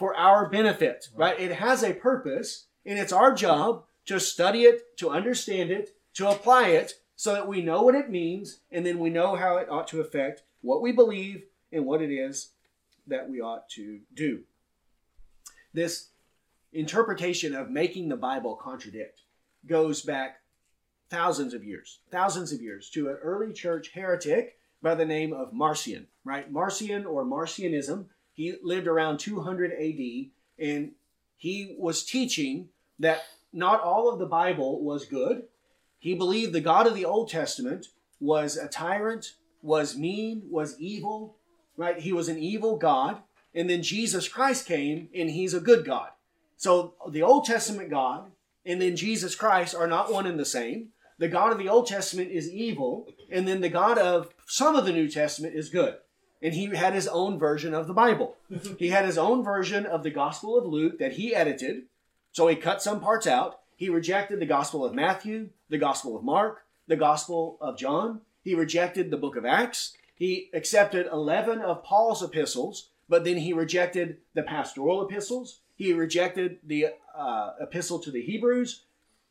for 0.00 0.16
our 0.16 0.48
benefit, 0.48 1.10
right? 1.14 1.38
It 1.38 1.52
has 1.52 1.84
a 1.84 1.92
purpose, 1.92 2.68
and 2.86 2.98
it's 2.98 3.12
our 3.12 3.34
job 3.34 3.84
to 4.06 4.18
study 4.18 4.62
it, 4.62 4.96
to 4.96 5.10
understand 5.10 5.70
it, 5.70 5.90
to 6.14 6.30
apply 6.30 6.68
it, 6.68 6.94
so 7.16 7.34
that 7.34 7.46
we 7.46 7.60
know 7.60 7.82
what 7.82 7.94
it 7.94 8.08
means, 8.08 8.60
and 8.72 8.86
then 8.86 8.98
we 8.98 9.10
know 9.10 9.36
how 9.36 9.58
it 9.58 9.68
ought 9.68 9.86
to 9.88 10.00
affect 10.00 10.42
what 10.62 10.80
we 10.80 10.90
believe 10.90 11.44
and 11.70 11.84
what 11.84 12.00
it 12.00 12.10
is 12.10 12.52
that 13.08 13.28
we 13.28 13.42
ought 13.42 13.68
to 13.68 14.00
do. 14.14 14.40
This 15.74 16.08
interpretation 16.72 17.54
of 17.54 17.68
making 17.68 18.08
the 18.08 18.16
Bible 18.16 18.56
contradict 18.56 19.20
goes 19.66 20.00
back 20.00 20.40
thousands 21.10 21.52
of 21.52 21.62
years, 21.62 21.98
thousands 22.10 22.52
of 22.52 22.62
years 22.62 22.88
to 22.88 23.10
an 23.10 23.16
early 23.16 23.52
church 23.52 23.90
heretic 23.92 24.56
by 24.80 24.94
the 24.94 25.04
name 25.04 25.34
of 25.34 25.52
Marcion, 25.52 26.06
right? 26.24 26.50
Marcion 26.50 27.04
or 27.04 27.22
Marcionism. 27.22 28.06
He 28.40 28.54
lived 28.62 28.86
around 28.86 29.18
200 29.18 29.70
AD 29.70 30.30
and 30.58 30.92
he 31.36 31.76
was 31.78 32.02
teaching 32.02 32.70
that 32.98 33.24
not 33.52 33.82
all 33.82 34.10
of 34.10 34.18
the 34.18 34.24
Bible 34.24 34.82
was 34.82 35.04
good. 35.04 35.42
He 35.98 36.14
believed 36.14 36.54
the 36.54 36.62
God 36.62 36.86
of 36.86 36.94
the 36.94 37.04
Old 37.04 37.28
Testament 37.28 37.88
was 38.18 38.56
a 38.56 38.66
tyrant, 38.66 39.34
was 39.60 39.94
mean, 39.94 40.44
was 40.48 40.80
evil, 40.80 41.36
right? 41.76 42.00
He 42.00 42.14
was 42.14 42.30
an 42.30 42.38
evil 42.38 42.78
God. 42.78 43.18
And 43.54 43.68
then 43.68 43.82
Jesus 43.82 44.26
Christ 44.26 44.64
came 44.64 45.10
and 45.14 45.28
he's 45.28 45.52
a 45.52 45.60
good 45.60 45.84
God. 45.84 46.08
So 46.56 46.94
the 47.10 47.22
Old 47.22 47.44
Testament 47.44 47.90
God 47.90 48.30
and 48.64 48.80
then 48.80 48.96
Jesus 48.96 49.34
Christ 49.34 49.74
are 49.74 49.86
not 49.86 50.10
one 50.10 50.26
and 50.26 50.40
the 50.40 50.46
same. 50.46 50.92
The 51.18 51.28
God 51.28 51.52
of 51.52 51.58
the 51.58 51.68
Old 51.68 51.88
Testament 51.88 52.30
is 52.30 52.50
evil, 52.50 53.06
and 53.30 53.46
then 53.46 53.60
the 53.60 53.68
God 53.68 53.98
of 53.98 54.32
some 54.46 54.76
of 54.76 54.86
the 54.86 54.92
New 54.92 55.10
Testament 55.10 55.54
is 55.54 55.68
good. 55.68 55.96
And 56.42 56.54
he 56.54 56.66
had 56.74 56.94
his 56.94 57.08
own 57.08 57.38
version 57.38 57.74
of 57.74 57.86
the 57.86 57.94
Bible. 57.94 58.36
he 58.78 58.88
had 58.88 59.04
his 59.04 59.18
own 59.18 59.44
version 59.44 59.86
of 59.86 60.02
the 60.02 60.10
Gospel 60.10 60.58
of 60.58 60.66
Luke 60.66 60.98
that 60.98 61.12
he 61.12 61.34
edited. 61.34 61.84
So 62.32 62.46
he 62.48 62.56
cut 62.56 62.82
some 62.82 63.00
parts 63.00 63.26
out. 63.26 63.60
He 63.76 63.88
rejected 63.88 64.40
the 64.40 64.46
Gospel 64.46 64.84
of 64.84 64.94
Matthew, 64.94 65.50
the 65.68 65.78
Gospel 65.78 66.16
of 66.16 66.24
Mark, 66.24 66.64
the 66.86 66.96
Gospel 66.96 67.56
of 67.60 67.78
John. 67.78 68.20
He 68.42 68.54
rejected 68.54 69.10
the 69.10 69.16
book 69.16 69.36
of 69.36 69.44
Acts. 69.44 69.96
He 70.14 70.50
accepted 70.52 71.06
11 71.10 71.60
of 71.60 71.82
Paul's 71.82 72.22
epistles, 72.22 72.90
but 73.08 73.24
then 73.24 73.38
he 73.38 73.52
rejected 73.52 74.18
the 74.34 74.42
pastoral 74.42 75.02
epistles. 75.06 75.60
He 75.74 75.94
rejected 75.94 76.58
the 76.62 76.88
uh, 77.16 77.52
epistle 77.58 77.98
to 78.00 78.10
the 78.10 78.20
Hebrews, 78.20 78.84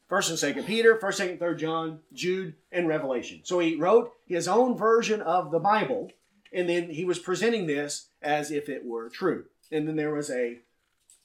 First 0.08 0.32
and 0.32 0.40
Second 0.40 0.66
Peter, 0.66 1.00
First, 1.00 1.20
Second, 1.20 1.38
Third 1.38 1.60
John, 1.60 2.00
Jude, 2.12 2.56
and 2.72 2.88
Revelation. 2.88 3.42
So 3.44 3.60
he 3.60 3.76
wrote 3.76 4.14
his 4.26 4.48
own 4.48 4.76
version 4.76 5.22
of 5.22 5.52
the 5.52 5.60
Bible, 5.60 6.12
and 6.52 6.68
then 6.68 6.90
he 6.90 7.06
was 7.06 7.20
presenting 7.20 7.68
this 7.68 8.10
as 8.22 8.52
if 8.52 8.70
it 8.70 8.86
were 8.86 9.10
true. 9.10 9.46
And 9.72 9.88
then 9.88 9.96
there 9.96 10.14
was 10.14 10.30
a 10.30 10.60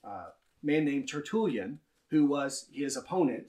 uh, 0.04 0.26
man 0.62 0.84
named 0.84 1.08
Tertullian 1.08 1.80
who 2.10 2.26
was 2.26 2.66
his 2.72 2.96
opponent. 2.96 3.46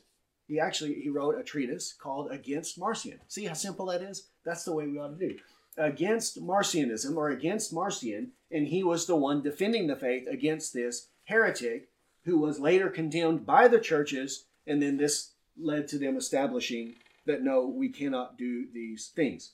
He 0.47 0.59
actually 0.59 0.93
he 0.95 1.09
wrote 1.09 1.37
a 1.37 1.43
treatise 1.43 1.93
called 1.93 2.31
Against 2.31 2.77
Marcion. 2.77 3.19
See 3.27 3.45
how 3.45 3.53
simple 3.53 3.87
that 3.87 4.01
is? 4.01 4.27
That's 4.45 4.63
the 4.63 4.73
way 4.73 4.87
we 4.87 4.99
ought 4.99 5.19
to 5.19 5.27
do. 5.27 5.37
Against 5.77 6.41
Marcionism 6.41 7.17
or 7.17 7.29
against 7.29 7.73
Marcion, 7.73 8.31
and 8.49 8.67
he 8.67 8.83
was 8.83 9.05
the 9.05 9.15
one 9.15 9.41
defending 9.41 9.87
the 9.87 9.95
faith 9.95 10.27
against 10.27 10.73
this 10.73 11.07
heretic 11.25 11.89
who 12.23 12.39
was 12.39 12.59
later 12.59 12.89
condemned 12.89 13.45
by 13.45 13.67
the 13.67 13.79
churches, 13.79 14.45
and 14.65 14.81
then 14.81 14.97
this 14.97 15.31
led 15.57 15.87
to 15.89 15.97
them 15.97 16.15
establishing 16.15 16.95
that 17.25 17.43
no, 17.43 17.65
we 17.65 17.89
cannot 17.89 18.37
do 18.37 18.67
these 18.71 19.11
things. 19.15 19.51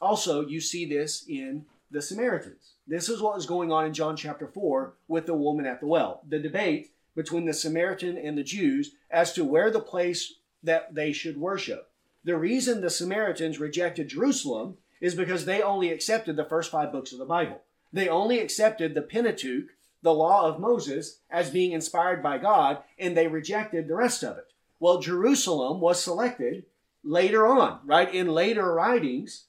Also, 0.00 0.46
you 0.46 0.60
see 0.60 0.86
this 0.86 1.24
in 1.28 1.64
the 1.90 2.02
Samaritans. 2.02 2.72
This 2.86 3.08
is 3.08 3.20
what 3.22 3.36
was 3.36 3.46
going 3.46 3.72
on 3.72 3.86
in 3.86 3.94
John 3.94 4.16
chapter 4.16 4.46
4 4.46 4.94
with 5.08 5.26
the 5.26 5.34
woman 5.34 5.66
at 5.66 5.80
the 5.80 5.86
well. 5.86 6.22
The 6.28 6.38
debate 6.38 6.90
between 7.14 7.46
the 7.46 7.52
Samaritan 7.52 8.18
and 8.18 8.36
the 8.36 8.42
Jews 8.42 8.92
as 9.10 9.32
to 9.34 9.44
where 9.44 9.70
the 9.70 9.80
place 9.80 10.34
that 10.62 10.94
they 10.94 11.12
should 11.12 11.38
worship. 11.38 11.90
The 12.24 12.36
reason 12.36 12.80
the 12.80 12.90
Samaritans 12.90 13.60
rejected 13.60 14.08
Jerusalem 14.08 14.78
is 15.00 15.14
because 15.14 15.44
they 15.44 15.62
only 15.62 15.90
accepted 15.90 16.36
the 16.36 16.44
first 16.44 16.70
five 16.70 16.90
books 16.90 17.12
of 17.12 17.18
the 17.18 17.24
Bible. 17.24 17.60
They 17.92 18.08
only 18.08 18.40
accepted 18.40 18.94
the 18.94 19.02
Pentateuch, 19.02 19.68
the 20.02 20.14
law 20.14 20.48
of 20.48 20.58
Moses 20.58 21.20
as 21.30 21.50
being 21.50 21.72
inspired 21.72 22.22
by 22.22 22.38
God, 22.38 22.78
and 22.98 23.16
they 23.16 23.28
rejected 23.28 23.86
the 23.86 23.94
rest 23.94 24.22
of 24.22 24.36
it. 24.38 24.52
Well, 24.80 25.00
Jerusalem 25.00 25.80
was 25.80 26.02
selected 26.02 26.64
later 27.04 27.46
on, 27.46 27.80
right? 27.84 28.12
In 28.12 28.28
later 28.28 28.72
writings 28.72 29.44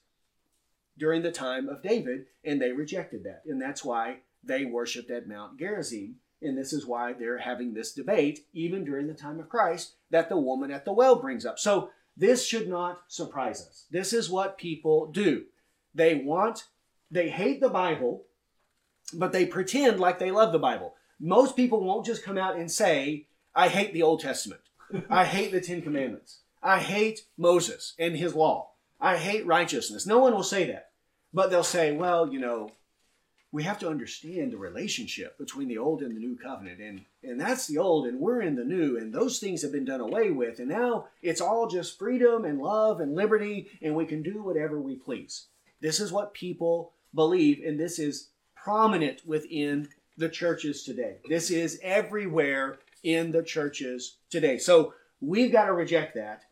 during 0.98 1.22
the 1.22 1.32
time 1.32 1.68
of 1.68 1.82
David, 1.82 2.26
and 2.44 2.60
they 2.60 2.72
rejected 2.72 3.24
that. 3.24 3.42
And 3.46 3.60
that's 3.60 3.84
why 3.84 4.18
they 4.42 4.64
worshiped 4.64 5.10
at 5.10 5.28
Mount 5.28 5.58
Gerizim. 5.58 6.16
And 6.42 6.56
this 6.56 6.72
is 6.72 6.86
why 6.86 7.12
they're 7.12 7.38
having 7.38 7.74
this 7.74 7.92
debate, 7.92 8.46
even 8.52 8.84
during 8.84 9.06
the 9.06 9.14
time 9.14 9.40
of 9.40 9.48
Christ, 9.48 9.94
that 10.10 10.28
the 10.28 10.36
woman 10.36 10.70
at 10.70 10.84
the 10.84 10.92
well 10.92 11.16
brings 11.16 11.46
up. 11.46 11.58
So 11.58 11.90
this 12.16 12.46
should 12.46 12.68
not 12.68 13.02
surprise 13.08 13.66
us. 13.66 13.86
This 13.90 14.12
is 14.12 14.30
what 14.30 14.58
people 14.58 15.06
do. 15.06 15.44
They 15.94 16.14
want, 16.14 16.64
they 17.10 17.30
hate 17.30 17.60
the 17.60 17.70
Bible 17.70 18.26
but 19.12 19.32
they 19.32 19.46
pretend 19.46 20.00
like 20.00 20.18
they 20.18 20.30
love 20.30 20.52
the 20.52 20.58
Bible. 20.58 20.94
Most 21.20 21.56
people 21.56 21.82
won't 21.84 22.06
just 22.06 22.24
come 22.24 22.38
out 22.38 22.56
and 22.56 22.70
say, 22.70 23.26
I 23.54 23.68
hate 23.68 23.92
the 23.92 24.02
Old 24.02 24.20
Testament. 24.20 24.60
I 25.10 25.24
hate 25.24 25.52
the 25.52 25.60
Ten 25.60 25.82
Commandments. 25.82 26.40
I 26.62 26.80
hate 26.80 27.22
Moses 27.36 27.94
and 27.98 28.16
his 28.16 28.34
law. 28.34 28.70
I 29.00 29.16
hate 29.16 29.46
righteousness. 29.46 30.06
No 30.06 30.18
one 30.18 30.34
will 30.34 30.42
say 30.42 30.66
that. 30.66 30.90
But 31.32 31.50
they'll 31.50 31.62
say, 31.62 31.92
well, 31.92 32.32
you 32.32 32.40
know, 32.40 32.70
we 33.52 33.62
have 33.62 33.78
to 33.78 33.88
understand 33.88 34.52
the 34.52 34.58
relationship 34.58 35.38
between 35.38 35.68
the 35.68 35.78
old 35.78 36.02
and 36.02 36.14
the 36.14 36.20
new 36.20 36.36
covenant. 36.36 36.80
And, 36.80 37.02
and 37.22 37.40
that's 37.40 37.66
the 37.66 37.78
old, 37.78 38.06
and 38.06 38.20
we're 38.20 38.42
in 38.42 38.54
the 38.54 38.64
new, 38.64 38.98
and 38.98 39.12
those 39.12 39.38
things 39.38 39.62
have 39.62 39.72
been 39.72 39.84
done 39.84 40.00
away 40.00 40.30
with. 40.30 40.58
And 40.58 40.68
now 40.68 41.08
it's 41.22 41.40
all 41.40 41.66
just 41.66 41.98
freedom 41.98 42.44
and 42.44 42.58
love 42.58 43.00
and 43.00 43.14
liberty, 43.14 43.68
and 43.82 43.94
we 43.94 44.06
can 44.06 44.22
do 44.22 44.42
whatever 44.42 44.80
we 44.80 44.96
please. 44.96 45.46
This 45.80 46.00
is 46.00 46.12
what 46.12 46.34
people 46.34 46.92
believe, 47.14 47.62
and 47.64 47.78
this 47.78 47.98
is 47.98 48.28
prominent 48.54 49.26
within 49.26 49.88
the 50.16 50.28
churches 50.28 50.82
today. 50.82 51.16
This 51.28 51.50
is 51.50 51.78
everywhere 51.82 52.78
in 53.02 53.30
the 53.30 53.42
churches 53.42 54.16
today. 54.30 54.58
So 54.58 54.94
we've 55.20 55.52
got 55.52 55.66
to 55.66 55.72
reject 55.72 56.14
that. 56.14 56.44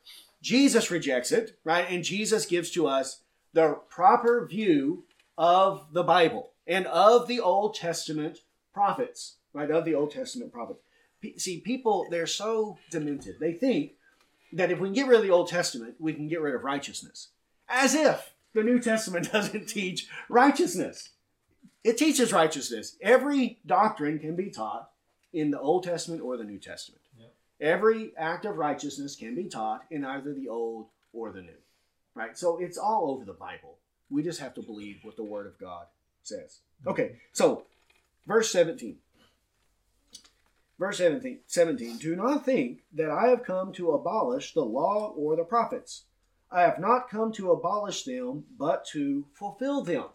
Jesus 0.45 0.91
rejects 0.91 1.33
it, 1.33 1.59
right? 1.65 1.87
And 1.89 2.05
Jesus 2.05 2.45
gives 2.45 2.71
to 2.73 2.87
us 2.87 3.23
the 3.55 3.79
proper 3.89 4.47
view 4.47 5.05
of 5.39 5.87
the 5.93 6.03
Bible 6.03 6.51
and 6.67 6.87
of 6.87 7.27
the 7.29 7.41
Old 7.41 7.75
Testament 7.75 8.41
prophets, 8.75 9.37
right? 9.55 9.71
Of 9.71 9.87
the 9.87 9.95
Old 9.95 10.11
Testament 10.11 10.53
prophets. 10.53 10.81
See, 11.39 11.61
people, 11.61 12.07
they're 12.11 12.27
so 12.27 12.77
demented. 12.91 13.37
They 13.41 13.55
think 13.55 13.93
that 14.53 14.71
if 14.71 14.79
we 14.79 14.89
can 14.89 14.95
get 14.95 15.07
rid 15.07 15.17
of 15.17 15.23
the 15.23 15.33
Old 15.33 15.49
Testament, 15.49 15.95
we 15.99 16.13
can 16.13 16.29
get 16.29 16.43
rid 16.43 16.55
of 16.55 16.63
righteousness. 16.63 17.29
As 17.67 17.95
if 17.95 18.35
the 18.53 18.63
New 18.63 18.81
Testament 18.81 19.33
doesn't 19.33 19.67
teach 19.67 20.09
righteousness. 20.29 21.09
It 21.83 21.97
teaches 21.97 22.35
righteousness. 22.35 22.97
Every 23.01 23.61
doctrine 23.65 24.19
can 24.19 24.37
be 24.37 24.51
taught 24.51 24.91
in 25.33 25.51
the 25.51 25.61
Old 25.61 25.85
Testament 25.85 26.21
or 26.21 26.37
the 26.37 26.45
New 26.45 26.59
Testament. 26.59 27.01
Every 27.61 28.13
act 28.17 28.45
of 28.45 28.57
righteousness 28.57 29.17
can 29.17 29.35
be 29.35 29.45
taught 29.45 29.85
in 29.91 30.05
either 30.05 30.35
the 30.35 30.49
Old 30.49 30.87
or 31.13 31.31
the 31.31 31.43
New. 31.43 31.51
Right? 32.15 32.37
So 32.37 32.59
it's 32.59 32.79
all 32.79 33.11
over 33.11 33.25
the 33.25 33.33
Bible. 33.33 33.79
We 34.11 34.23
just 34.23 34.41
have 34.41 34.55
to 34.55 34.63
believe 34.63 34.99
what 35.03 35.17
the 35.17 35.25
Word 35.25 35.47
of 35.47 35.59
God 35.59 35.87
says. 36.23 36.59
Okay, 36.87 37.17
so 37.33 37.65
verse 38.27 38.51
17. 38.51 38.97
Verse 40.79 40.99
17, 40.99 41.39
17 41.47 41.99
Do 41.99 42.17
not 42.17 42.45
think 42.45 42.81
that 42.93 43.11
I 43.11 43.29
have 43.29 43.45
come 43.45 43.73
to 43.75 43.93
abolish 43.93 44.53
the 44.53 44.65
law 44.65 45.13
or 45.17 45.37
the 45.37 45.45
prophets. 45.45 46.05
I 46.51 46.63
have 46.63 46.79
not 46.79 47.09
come 47.09 47.33
to 47.33 47.53
abolish 47.53 48.05
them, 48.05 48.45
but 48.59 48.85
to 48.87 49.27
fulfill 49.35 49.83
them. 49.83 50.07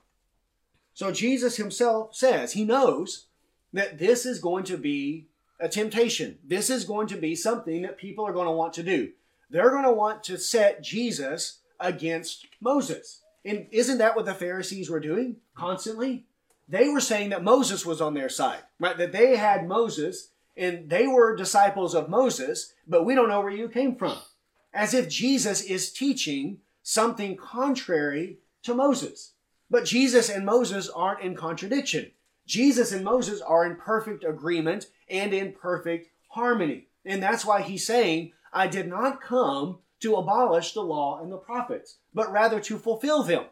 So 0.94 1.12
Jesus 1.12 1.56
himself 1.56 2.14
says 2.14 2.54
he 2.54 2.66
knows 2.66 3.28
that 3.72 4.00
this 4.00 4.26
is 4.26 4.40
going 4.40 4.66
to 4.66 4.78
be 4.78 5.28
a 5.60 5.70
temptation. 5.70 6.40
This 6.46 6.70
is 6.70 6.86
going 6.86 7.08
to 7.08 7.18
be 7.18 7.36
something 7.36 7.82
that 7.82 7.98
people 7.98 8.26
are 8.26 8.34
going 8.34 8.48
to 8.48 8.52
want 8.52 8.74
to 8.74 8.84
do. 8.84 9.12
They're 9.50 9.72
going 9.72 9.84
to 9.84 9.92
want 9.92 10.24
to 10.26 10.38
set 10.38 10.84
Jesus 10.84 11.60
against 11.80 12.46
Moses. 12.62 13.22
And 13.44 13.68
isn't 13.72 13.98
that 13.98 14.16
what 14.16 14.26
the 14.26 14.34
Pharisees 14.34 14.90
were 14.90 15.00
doing 15.00 15.38
constantly? 15.56 16.26
They 16.68 16.88
were 16.90 17.00
saying 17.00 17.30
that 17.30 17.44
Moses 17.44 17.86
was 17.86 18.00
on 18.00 18.14
their 18.14 18.30
side, 18.30 18.62
right? 18.80 18.98
That 18.98 19.12
they 19.12 19.38
had 19.38 19.68
Moses 19.68 20.32
and 20.56 20.90
they 20.90 21.08
were 21.08 21.36
disciples 21.36 21.96
of 21.96 22.10
Moses, 22.10 22.74
but 22.88 23.06
we 23.06 23.16
don't 23.16 23.30
know 23.30 23.42
where 23.42 23.50
you 23.50 23.70
came 23.70 23.96
from. 23.96 24.18
As 24.74 24.94
if 24.94 25.10
Jesus 25.10 25.62
is 25.62 25.92
teaching 25.92 26.60
something 26.84 27.38
contrary 27.38 28.40
to 28.64 28.76
Moses. 28.76 29.34
But 29.70 29.86
Jesus 29.86 30.30
and 30.30 30.46
Moses 30.46 30.90
aren't 30.90 31.22
in 31.22 31.36
contradiction. 31.36 32.12
Jesus 32.50 32.92
and 32.92 33.06
Moses 33.06 33.42
are 33.42 33.64
in 33.64 33.76
perfect 33.76 34.24
agreement 34.24 34.88
and 35.08 35.36
in 35.36 35.54
perfect 35.54 36.10
harmony. 36.30 36.88
And 37.06 37.22
that's 37.22 37.46
why 37.46 37.62
he's 37.62 37.86
saying, 37.86 38.32
I 38.52 38.66
did 38.66 38.88
not 38.88 39.22
come 39.22 39.78
to 40.00 40.16
abolish 40.16 40.74
the 40.74 40.82
law 40.82 41.22
and 41.22 41.32
the 41.32 41.38
prophets, 41.38 41.98
but 42.12 42.32
rather 42.32 42.60
to 42.62 42.80
fulfill 42.80 43.22
them. 43.22 43.46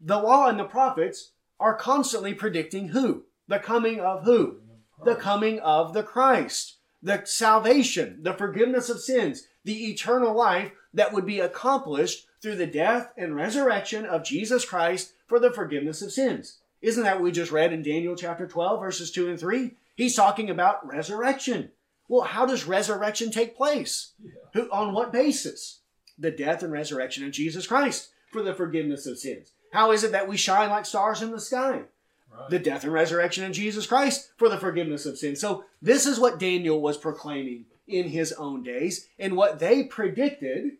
The 0.00 0.18
law 0.18 0.48
and 0.48 0.58
the 0.58 0.64
prophets 0.64 1.32
are 1.60 1.74
constantly 1.74 2.32
predicting 2.32 2.88
who? 2.88 3.24
The 3.48 3.58
coming 3.58 4.00
of 4.00 4.24
who? 4.24 4.60
The 5.04 5.16
coming 5.16 5.60
of 5.60 5.92
the 5.92 6.02
Christ, 6.02 6.78
the 7.02 7.22
salvation, 7.26 8.22
the 8.22 8.32
forgiveness 8.32 8.88
of 8.88 9.02
sins, 9.02 9.46
the 9.62 9.90
eternal 9.90 10.34
life 10.34 10.72
that 10.94 11.12
would 11.12 11.26
be 11.26 11.40
accomplished 11.40 12.26
through 12.40 12.56
the 12.56 12.66
death 12.66 13.12
and 13.18 13.36
resurrection 13.36 14.06
of 14.06 14.24
Jesus 14.24 14.64
Christ 14.64 15.12
for 15.26 15.38
the 15.38 15.50
forgiveness 15.50 16.00
of 16.00 16.12
sins. 16.12 16.60
Isn't 16.86 17.02
that 17.02 17.16
what 17.16 17.24
we 17.24 17.32
just 17.32 17.50
read 17.50 17.72
in 17.72 17.82
Daniel 17.82 18.14
chapter 18.14 18.46
12, 18.46 18.78
verses 18.78 19.10
2 19.10 19.28
and 19.28 19.40
3? 19.40 19.72
He's 19.96 20.14
talking 20.14 20.48
about 20.48 20.86
resurrection. 20.86 21.72
Well, 22.06 22.22
how 22.22 22.46
does 22.46 22.64
resurrection 22.64 23.32
take 23.32 23.56
place? 23.56 24.12
Yeah. 24.22 24.30
Who, 24.52 24.70
on 24.70 24.94
what 24.94 25.12
basis? 25.12 25.80
The 26.16 26.30
death 26.30 26.62
and 26.62 26.72
resurrection 26.72 27.24
of 27.24 27.32
Jesus 27.32 27.66
Christ 27.66 28.10
for 28.30 28.40
the 28.40 28.54
forgiveness 28.54 29.04
of 29.04 29.18
sins. 29.18 29.50
How 29.72 29.90
is 29.90 30.04
it 30.04 30.12
that 30.12 30.28
we 30.28 30.36
shine 30.36 30.70
like 30.70 30.86
stars 30.86 31.22
in 31.22 31.32
the 31.32 31.40
sky? 31.40 31.86
Right. 32.32 32.50
The 32.50 32.60
death 32.60 32.84
and 32.84 32.92
resurrection 32.92 33.42
of 33.42 33.50
Jesus 33.50 33.84
Christ 33.84 34.30
for 34.36 34.48
the 34.48 34.56
forgiveness 34.56 35.06
of 35.06 35.18
sins. 35.18 35.40
So, 35.40 35.64
this 35.82 36.06
is 36.06 36.20
what 36.20 36.38
Daniel 36.38 36.80
was 36.80 36.96
proclaiming 36.96 37.64
in 37.88 38.10
his 38.10 38.32
own 38.34 38.62
days, 38.62 39.08
and 39.18 39.36
what 39.36 39.58
they 39.58 39.82
predicted 39.82 40.74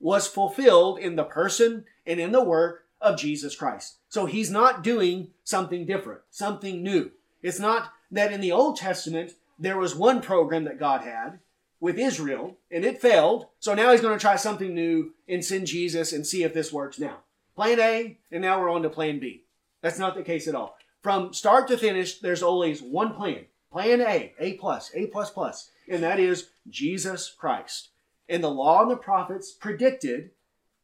was 0.00 0.26
fulfilled 0.26 0.98
in 0.98 1.14
the 1.14 1.22
person 1.22 1.84
and 2.04 2.18
in 2.18 2.32
the 2.32 2.42
work 2.42 2.86
of 3.00 3.16
Jesus 3.16 3.54
Christ. 3.54 3.98
So, 4.12 4.26
he's 4.26 4.50
not 4.50 4.82
doing 4.82 5.28
something 5.42 5.86
different, 5.86 6.20
something 6.30 6.82
new. 6.82 7.12
It's 7.42 7.58
not 7.58 7.92
that 8.10 8.30
in 8.30 8.42
the 8.42 8.52
Old 8.52 8.76
Testament 8.76 9.32
there 9.58 9.78
was 9.78 9.94
one 9.94 10.20
program 10.20 10.64
that 10.64 10.78
God 10.78 11.00
had 11.00 11.38
with 11.80 11.98
Israel 11.98 12.58
and 12.70 12.84
it 12.84 13.00
failed. 13.00 13.46
So 13.58 13.74
now 13.74 13.90
he's 13.90 14.02
going 14.02 14.16
to 14.16 14.20
try 14.20 14.36
something 14.36 14.74
new 14.74 15.14
and 15.26 15.42
send 15.42 15.66
Jesus 15.66 16.12
and 16.12 16.26
see 16.26 16.42
if 16.42 16.52
this 16.52 16.72
works 16.72 16.98
now. 16.98 17.20
Plan 17.56 17.80
A, 17.80 18.18
and 18.30 18.42
now 18.42 18.60
we're 18.60 18.70
on 18.70 18.82
to 18.82 18.90
plan 18.90 19.18
B. 19.18 19.44
That's 19.80 19.98
not 19.98 20.14
the 20.14 20.22
case 20.22 20.46
at 20.46 20.54
all. 20.54 20.76
From 21.00 21.32
start 21.32 21.68
to 21.68 21.78
finish, 21.78 22.18
there's 22.18 22.42
always 22.42 22.82
one 22.82 23.14
plan. 23.14 23.46
Plan 23.72 24.00
A, 24.00 24.34
A 24.38 24.54
plus, 24.54 24.90
A 24.94 25.06
plus 25.06 25.30
plus, 25.30 25.70
and 25.88 26.02
that 26.02 26.20
is 26.20 26.50
Jesus 26.68 27.34
Christ. 27.36 27.88
And 28.28 28.44
the 28.44 28.50
law 28.50 28.82
and 28.82 28.90
the 28.90 28.96
prophets 28.96 29.52
predicted 29.52 30.30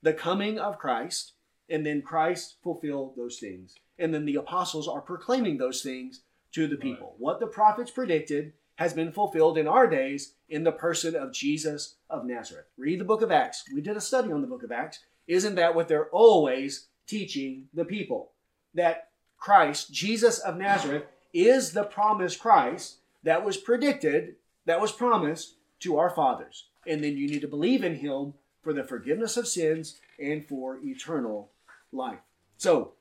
the 0.02 0.12
coming 0.12 0.58
of 0.58 0.78
Christ, 0.78 1.32
and 1.68 1.84
then 1.84 2.02
Christ 2.02 2.56
fulfilled 2.62 3.14
those 3.16 3.38
things. 3.38 3.74
And 3.98 4.12
then 4.12 4.24
the 4.24 4.36
apostles 4.36 4.88
are 4.88 5.00
proclaiming 5.00 5.58
those 5.58 5.82
things 5.82 6.22
to 6.52 6.66
the 6.66 6.76
people. 6.76 7.08
Right. 7.08 7.20
What 7.20 7.40
the 7.40 7.46
prophets 7.46 7.90
predicted 7.90 8.52
has 8.76 8.92
been 8.92 9.12
fulfilled 9.12 9.58
in 9.58 9.66
our 9.66 9.86
days 9.86 10.34
in 10.48 10.64
the 10.64 10.72
person 10.72 11.16
of 11.16 11.32
Jesus 11.32 11.96
of 12.08 12.24
Nazareth. 12.24 12.66
Read 12.76 13.00
the 13.00 13.04
book 13.04 13.22
of 13.22 13.32
Acts. 13.32 13.64
We 13.74 13.80
did 13.80 13.96
a 13.96 14.00
study 14.00 14.32
on 14.32 14.40
the 14.40 14.46
book 14.46 14.62
of 14.62 14.72
Acts. 14.72 15.00
Isn't 15.26 15.56
that 15.56 15.74
what 15.74 15.88
they're 15.88 16.08
always 16.10 16.86
teaching 17.06 17.68
the 17.74 17.84
people? 17.84 18.30
That 18.74 19.08
Christ, 19.36 19.92
Jesus 19.92 20.38
of 20.38 20.56
Nazareth, 20.56 21.04
is 21.34 21.72
the 21.72 21.84
promised 21.84 22.38
Christ 22.38 22.98
that 23.24 23.44
was 23.44 23.56
predicted, 23.56 24.36
that 24.64 24.80
was 24.80 24.92
promised 24.92 25.56
to 25.80 25.98
our 25.98 26.10
fathers. 26.10 26.66
And 26.86 27.02
then 27.02 27.16
you 27.16 27.28
need 27.28 27.40
to 27.42 27.48
believe 27.48 27.84
in 27.84 27.96
him 27.96 28.34
for 28.62 28.72
the 28.72 28.84
forgiveness 28.84 29.36
of 29.36 29.48
sins 29.48 30.00
and 30.18 30.46
for 30.46 30.78
eternal 30.82 31.50
life. 31.92 32.20
So, 32.56 32.94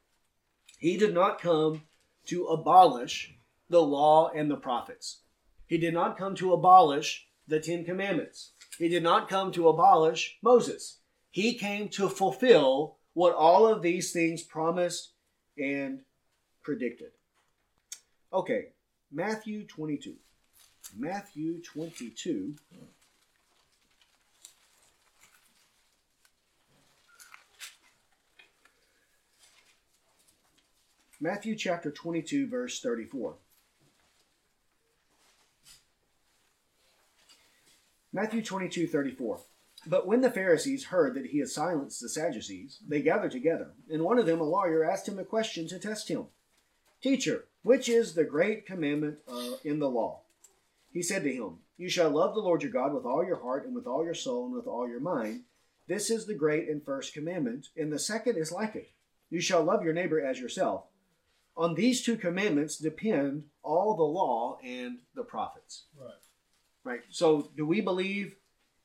he 0.80 0.98
did 0.98 1.14
not 1.14 1.42
come 1.42 1.84
to 2.28 2.46
abolish 2.46 3.36
the 3.70 3.82
law 3.82 4.30
and 4.30 4.50
the 4.50 4.58
prophets. 4.58 5.22
He 5.66 5.78
did 5.78 5.94
not 5.94 6.18
come 6.18 6.36
to 6.36 6.54
abolish 6.54 7.28
the 7.48 7.60
Ten 7.60 7.84
Commandments. 7.84 8.52
He 8.78 8.88
did 8.88 9.04
not 9.04 9.30
come 9.30 9.52
to 9.54 9.70
abolish 9.70 10.38
Moses. 10.42 11.00
He 11.32 11.56
came 11.56 11.90
to 11.90 12.10
fulfill 12.10 12.98
what 13.14 13.34
all 13.34 13.68
of 13.68 13.82
these 13.82 14.12
things 14.12 14.44
promised 14.44 15.12
and 15.58 16.02
predicted. 16.64 17.12
Okay, 18.32 18.68
Matthew 19.12 19.66
22. 19.66 20.16
Matthew 20.96 21.62
22. 21.62 22.56
Matthew 31.20 31.56
chapter 31.56 31.90
22, 31.90 32.48
verse 32.48 32.80
34. 32.80 33.36
Matthew 38.14 38.44
22, 38.44 38.88
34. 38.88 39.40
But 39.88 40.06
when 40.06 40.22
the 40.22 40.30
Pharisees 40.30 40.86
heard 40.86 41.16
that 41.16 41.28
he 41.28 41.40
had 41.40 41.50
silenced 41.50 42.02
the 42.02 42.10
Sadducees, 42.10 42.80
they 42.88 43.02
gathered 43.02 43.32
together, 43.32 43.72
and 43.92 44.04
one 44.04 44.20
of 44.20 44.28
them, 44.28 44.40
a 44.40 44.44
lawyer, 44.44 44.84
asked 44.84 45.08
him 45.08 45.18
a 45.18 45.24
question 45.24 45.68
to 45.68 45.80
test 45.80 46.08
him 46.08 46.26
Teacher, 47.02 47.46
which 47.64 47.90
is 47.90 48.14
the 48.14 48.24
great 48.24 48.66
commandment 48.66 49.20
uh, 49.28 49.52
in 49.64 49.80
the 49.80 49.90
law? 49.90 50.22
He 50.92 51.02
said 51.02 51.24
to 51.24 51.34
him, 51.34 51.60
You 51.78 51.90
shall 51.90 52.12
love 52.12 52.36
the 52.36 52.42
Lord 52.42 52.62
your 52.62 52.72
God 52.72 52.94
with 52.94 53.06
all 53.06 53.26
your 53.26 53.42
heart, 53.42 53.66
and 53.66 53.74
with 53.74 53.88
all 53.88 54.04
your 54.04 54.14
soul, 54.14 54.46
and 54.46 54.56
with 54.56 54.68
all 54.68 54.88
your 54.88 55.00
mind. 55.00 55.42
This 55.88 56.10
is 56.12 56.28
the 56.28 56.36
great 56.36 56.70
and 56.70 56.84
first 56.84 57.14
commandment, 57.14 57.70
and 57.76 57.92
the 57.92 58.00
second 58.00 58.38
is 58.38 58.52
like 58.52 58.76
it. 58.76 58.92
You 59.30 59.42
shall 59.42 59.64
love 59.64 59.84
your 59.84 59.94
neighbor 59.94 60.24
as 60.24 60.40
yourself. 60.40 60.86
On 61.58 61.74
these 61.74 62.04
two 62.04 62.16
commandments 62.18 62.78
depend 62.78 63.44
all 63.64 63.96
the 63.96 64.04
law 64.04 64.60
and 64.64 65.00
the 65.16 65.24
prophets. 65.24 65.86
Right. 66.00 66.12
Right. 66.84 67.02
So, 67.10 67.52
do 67.58 67.66
we 67.66 67.82
believe 67.82 68.36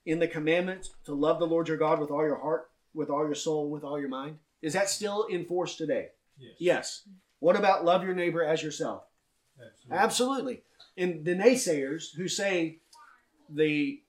in 0.06 0.18
the 0.18 0.26
commandment 0.26 0.88
to 1.04 1.14
love 1.14 1.38
the 1.38 1.46
Lord 1.46 1.68
your 1.68 1.76
God 1.76 2.00
with 2.00 2.10
all 2.10 2.24
your 2.24 2.40
heart, 2.40 2.70
with 2.94 3.10
all 3.10 3.24
your 3.24 3.34
soul, 3.34 3.70
with 3.70 3.84
all 3.84 4.00
your 4.00 4.08
mind? 4.08 4.38
Is 4.62 4.72
that 4.72 4.88
still 4.88 5.24
in 5.24 5.44
force 5.44 5.76
today? 5.76 6.08
Yes. 6.38 6.54
yes. 6.58 7.02
What 7.38 7.56
about 7.56 7.84
love 7.84 8.02
your 8.02 8.14
neighbor 8.14 8.42
as 8.42 8.62
yourself? 8.62 9.04
Absolutely. 9.60 9.98
Absolutely. 9.98 10.62
And 10.96 11.24
the 11.24 11.34
naysayers 11.34 12.14
who 12.16 12.26
say 12.26 12.78
the 13.48 14.00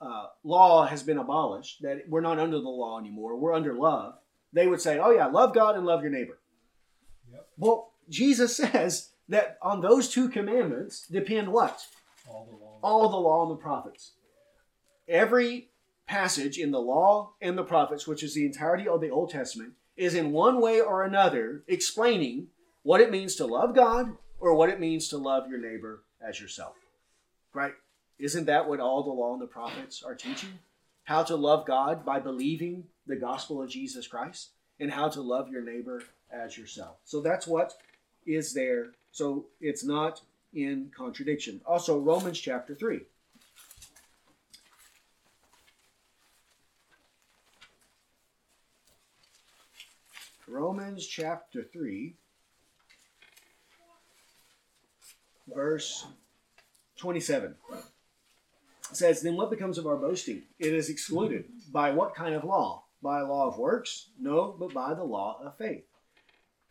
uh, 0.00 0.26
law 0.42 0.86
has 0.86 1.02
been 1.02 1.18
abolished, 1.18 1.82
that 1.82 2.08
we're 2.08 2.20
not 2.20 2.38
under 2.38 2.58
the 2.58 2.68
law 2.68 2.98
anymore, 2.98 3.36
we're 3.36 3.54
under 3.54 3.74
love, 3.74 4.14
they 4.52 4.66
would 4.66 4.80
say, 4.80 4.98
oh, 4.98 5.10
yeah, 5.10 5.26
love 5.26 5.54
God 5.54 5.76
and 5.76 5.86
love 5.86 6.02
your 6.02 6.10
neighbor. 6.10 6.38
Well, 7.58 7.92
Jesus 8.08 8.56
says 8.58 9.10
that 9.28 9.58
on 9.62 9.80
those 9.80 10.08
two 10.08 10.28
commandments 10.28 11.06
depend 11.06 11.48
what? 11.48 11.80
All 12.28 12.48
the 12.50 12.56
law. 12.56 12.78
All 12.82 13.08
the 13.08 13.16
law 13.16 13.42
and 13.42 13.50
the 13.50 13.62
prophets. 13.62 14.12
Every 15.08 15.70
passage 16.06 16.58
in 16.58 16.70
the 16.70 16.80
law 16.80 17.32
and 17.40 17.56
the 17.56 17.64
prophets, 17.64 18.06
which 18.06 18.22
is 18.22 18.34
the 18.34 18.44
entirety 18.44 18.88
of 18.88 19.00
the 19.00 19.10
Old 19.10 19.30
Testament, 19.30 19.72
is 19.96 20.14
in 20.14 20.32
one 20.32 20.60
way 20.60 20.80
or 20.80 21.04
another 21.04 21.62
explaining 21.68 22.48
what 22.82 23.00
it 23.00 23.10
means 23.10 23.36
to 23.36 23.46
love 23.46 23.74
God 23.74 24.16
or 24.38 24.54
what 24.54 24.68
it 24.68 24.80
means 24.80 25.08
to 25.08 25.16
love 25.16 25.48
your 25.48 25.58
neighbor 25.58 26.02
as 26.26 26.40
yourself. 26.40 26.74
Right? 27.52 27.74
Isn't 28.18 28.46
that 28.46 28.68
what 28.68 28.80
all 28.80 29.02
the 29.02 29.10
law 29.10 29.32
and 29.32 29.42
the 29.42 29.46
prophets 29.46 30.02
are 30.02 30.14
teaching? 30.14 30.58
How 31.04 31.22
to 31.24 31.36
love 31.36 31.66
God 31.66 32.04
by 32.04 32.18
believing 32.18 32.84
the 33.06 33.16
gospel 33.16 33.62
of 33.62 33.70
Jesus 33.70 34.06
Christ 34.06 34.50
and 34.80 34.90
how 34.90 35.08
to 35.08 35.20
love 35.20 35.48
your 35.48 35.62
neighbor 35.62 36.02
as 36.34 36.58
yourself. 36.58 36.96
So 37.04 37.20
that's 37.20 37.46
what 37.46 37.74
is 38.26 38.52
there. 38.52 38.88
So 39.12 39.46
it's 39.60 39.84
not 39.84 40.20
in 40.52 40.90
contradiction. 40.96 41.60
Also, 41.66 41.98
Romans 41.98 42.38
chapter 42.38 42.74
3. 42.74 43.00
Romans 50.46 51.06
chapter 51.06 51.64
3, 51.64 52.14
verse 55.52 56.06
27 56.96 57.54
says, 58.92 59.22
Then 59.22 59.36
what 59.36 59.50
becomes 59.50 59.78
of 59.78 59.86
our 59.86 59.96
boasting? 59.96 60.42
It 60.58 60.74
is 60.74 60.90
excluded. 60.90 61.46
By 61.72 61.90
what 61.90 62.14
kind 62.14 62.34
of 62.34 62.44
law? 62.44 62.84
By 63.02 63.20
a 63.20 63.24
law 63.24 63.48
of 63.48 63.58
works? 63.58 64.10
No, 64.20 64.54
but 64.58 64.72
by 64.72 64.94
the 64.94 65.02
law 65.02 65.40
of 65.42 65.56
faith. 65.56 65.84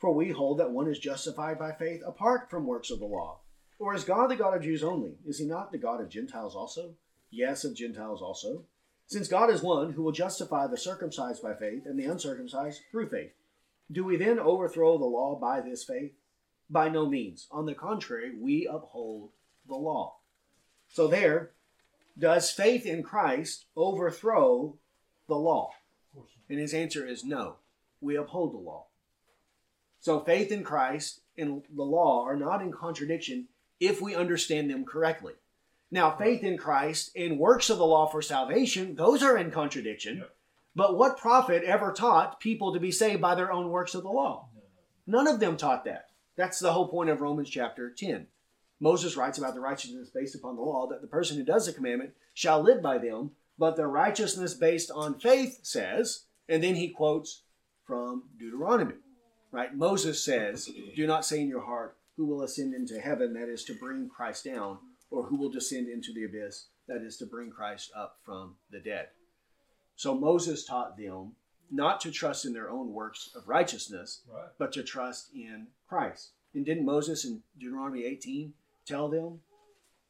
For 0.03 0.13
we 0.13 0.31
hold 0.31 0.59
that 0.59 0.71
one 0.71 0.89
is 0.89 0.99
justified 0.99 1.57
by 1.57 1.71
faith 1.71 2.01
apart 2.05 2.49
from 2.49 2.67
works 2.67 2.91
of 2.91 2.99
the 2.99 3.05
law. 3.05 3.39
Or 3.79 3.95
is 3.95 4.03
God 4.03 4.29
the 4.29 4.35
God 4.35 4.53
of 4.53 4.61
Jews 4.61 4.83
only? 4.83 5.13
Is 5.25 5.39
he 5.39 5.45
not 5.45 5.71
the 5.71 5.77
God 5.77 6.01
of 6.01 6.09
Gentiles 6.09 6.57
also? 6.57 6.95
Yes, 7.31 7.63
of 7.63 7.73
Gentiles 7.73 8.21
also. 8.21 8.65
Since 9.07 9.29
God 9.29 9.49
is 9.49 9.61
one 9.61 9.93
who 9.93 10.03
will 10.03 10.11
justify 10.11 10.67
the 10.67 10.75
circumcised 10.75 11.41
by 11.41 11.53
faith 11.53 11.85
and 11.85 11.97
the 11.97 12.03
uncircumcised 12.03 12.81
through 12.91 13.11
faith. 13.11 13.31
Do 13.89 14.03
we 14.03 14.17
then 14.17 14.39
overthrow 14.39 14.97
the 14.97 15.05
law 15.05 15.39
by 15.39 15.61
this 15.61 15.85
faith? 15.85 16.11
By 16.69 16.89
no 16.89 17.05
means. 17.05 17.47
On 17.49 17.65
the 17.65 17.73
contrary, 17.73 18.33
we 18.37 18.67
uphold 18.69 19.29
the 19.65 19.75
law. 19.75 20.17
So, 20.89 21.07
there, 21.07 21.51
does 22.19 22.51
faith 22.51 22.85
in 22.85 23.03
Christ 23.03 23.67
overthrow 23.77 24.75
the 25.29 25.35
law? 25.35 25.69
And 26.49 26.59
his 26.59 26.73
answer 26.73 27.07
is 27.07 27.23
no. 27.23 27.55
We 28.01 28.17
uphold 28.17 28.53
the 28.53 28.57
law. 28.57 28.87
So 30.03 30.19
faith 30.19 30.51
in 30.51 30.65
Christ 30.65 31.21
and 31.37 31.63
the 31.73 31.81
law 31.81 32.25
are 32.25 32.35
not 32.35 32.61
in 32.61 32.73
contradiction 32.73 33.47
if 33.79 34.01
we 34.01 34.13
understand 34.13 34.69
them 34.69 34.83
correctly. 34.83 35.31
Now, 35.91 36.11
faith 36.17 36.43
in 36.43 36.57
Christ 36.57 37.11
and 37.15 37.39
works 37.39 37.69
of 37.69 37.77
the 37.77 37.85
law 37.85 38.07
for 38.07 38.21
salvation, 38.21 38.95
those 38.95 39.23
are 39.23 39.37
in 39.37 39.49
contradiction. 39.49 40.25
But 40.75 40.97
what 40.97 41.17
prophet 41.17 41.63
ever 41.63 41.93
taught 41.93 42.41
people 42.41 42.73
to 42.73 42.81
be 42.81 42.91
saved 42.91 43.21
by 43.21 43.33
their 43.35 43.49
own 43.49 43.69
works 43.69 43.95
of 43.95 44.03
the 44.03 44.09
law? 44.09 44.49
None 45.07 45.25
of 45.25 45.39
them 45.39 45.55
taught 45.55 45.85
that. 45.85 46.09
That's 46.35 46.59
the 46.59 46.73
whole 46.73 46.89
point 46.89 47.09
of 47.09 47.21
Romans 47.21 47.49
chapter 47.49 47.89
10. 47.89 48.27
Moses 48.81 49.15
writes 49.15 49.37
about 49.37 49.53
the 49.53 49.61
righteousness 49.61 50.09
based 50.09 50.35
upon 50.35 50.57
the 50.57 50.63
law 50.63 50.85
that 50.87 50.99
the 50.99 51.07
person 51.07 51.37
who 51.37 51.45
does 51.45 51.65
the 51.65 51.71
commandment 51.71 52.11
shall 52.33 52.61
live 52.61 52.81
by 52.81 52.97
them, 52.97 53.31
but 53.57 53.77
the 53.77 53.87
righteousness 53.87 54.53
based 54.53 54.91
on 54.91 55.17
faith 55.17 55.59
says, 55.63 56.25
and 56.49 56.61
then 56.61 56.75
he 56.75 56.89
quotes 56.89 57.43
from 57.87 58.23
Deuteronomy. 58.37 58.95
Right? 59.53 59.73
Moses 59.73 60.21
says, 60.25 60.69
Do 60.95 61.05
not 61.07 61.25
say 61.25 61.39
in 61.39 61.47
your 61.47 61.61
heart, 61.61 61.95
Who 62.17 62.25
will 62.25 62.41
ascend 62.41 62.73
into 62.73 62.99
heaven, 62.99 63.33
that 63.35 63.47
is 63.49 63.63
to 63.65 63.75
bring 63.75 64.09
Christ 64.09 64.43
down, 64.45 64.79
or 65.11 65.23
who 65.23 65.37
will 65.37 65.49
descend 65.51 65.87
into 65.87 66.11
the 66.11 66.25
abyss, 66.25 66.65
that 66.87 67.01
is 67.03 67.17
to 67.17 67.25
bring 67.27 67.51
Christ 67.51 67.91
up 67.95 68.17
from 68.25 68.55
the 68.71 68.79
dead. 68.79 69.09
So 69.95 70.15
Moses 70.15 70.65
taught 70.65 70.97
them 70.97 71.33
not 71.71 72.01
to 72.01 72.11
trust 72.11 72.45
in 72.45 72.53
their 72.53 72.69
own 72.69 72.91
works 72.91 73.29
of 73.35 73.47
righteousness, 73.47 74.21
Right. 74.27 74.49
but 74.57 74.71
to 74.73 74.83
trust 74.83 75.29
in 75.33 75.67
Christ. 75.87 76.31
And 76.55 76.65
didn't 76.65 76.85
Moses 76.85 77.23
in 77.25 77.41
Deuteronomy 77.57 78.05
18 78.05 78.53
tell 78.85 79.07
them 79.07 79.41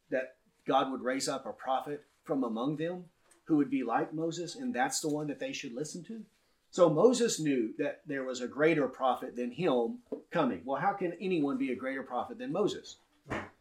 that 0.10 0.38
God 0.66 0.92
would 0.92 1.02
raise 1.02 1.28
up 1.28 1.46
a 1.46 1.54
prophet 1.54 2.06
from 2.24 2.44
among 2.44 2.78
them 2.78 3.06
who 3.46 3.58
would 3.58 3.70
be 3.70 3.84
like 3.84 4.14
Moses, 4.14 4.56
and 4.56 4.74
that's 4.74 5.02
the 5.02 5.10
one 5.10 5.28
that 5.28 5.40
they 5.40 5.52
should 5.54 5.74
listen 5.74 6.04
to? 6.06 6.26
So 6.74 6.90
Moses 6.90 7.40
knew 7.40 7.72
that 7.78 8.02
there 8.08 8.24
was 8.24 8.42
a 8.42 8.48
greater 8.48 8.88
prophet 8.88 9.36
than 9.36 9.52
him 9.52 10.00
coming. 10.32 10.64
Well, 10.66 10.82
how 10.82 10.94
can 10.94 11.14
anyone 11.22 11.56
be 11.56 11.72
a 11.72 11.76
greater 11.76 12.02
prophet 12.02 12.40
than 12.40 12.52
Moses? 12.52 12.96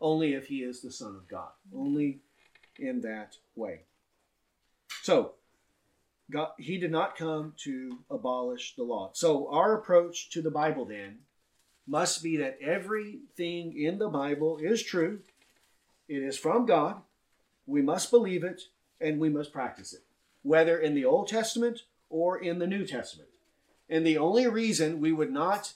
Only 0.00 0.32
if 0.32 0.46
he 0.46 0.62
is 0.62 0.80
the 0.80 0.90
Son 0.90 1.14
of 1.14 1.28
God. 1.28 1.50
Only 1.76 2.20
in 2.78 3.02
that 3.02 3.36
way. 3.54 3.82
So, 5.02 5.32
God, 6.30 6.52
he 6.56 6.78
did 6.78 6.90
not 6.90 7.14
come 7.14 7.52
to 7.64 7.98
abolish 8.10 8.76
the 8.76 8.82
law. 8.82 9.10
So, 9.12 9.46
our 9.50 9.76
approach 9.76 10.30
to 10.30 10.40
the 10.40 10.50
Bible 10.50 10.86
then 10.86 11.18
must 11.86 12.22
be 12.22 12.38
that 12.38 12.56
everything 12.62 13.78
in 13.78 13.98
the 13.98 14.08
Bible 14.08 14.56
is 14.56 14.82
true, 14.82 15.20
it 16.08 16.22
is 16.22 16.38
from 16.38 16.64
God, 16.64 17.02
we 17.66 17.82
must 17.82 18.10
believe 18.10 18.42
it, 18.42 18.62
and 19.02 19.20
we 19.20 19.28
must 19.28 19.52
practice 19.52 19.92
it, 19.92 20.00
whether 20.42 20.78
in 20.78 20.94
the 20.94 21.04
Old 21.04 21.28
Testament 21.28 21.82
or 22.12 22.38
in 22.38 22.60
the 22.60 22.66
New 22.66 22.86
Testament. 22.86 23.30
And 23.88 24.06
the 24.06 24.18
only 24.18 24.46
reason 24.46 25.00
we 25.00 25.12
would 25.12 25.32
not 25.32 25.72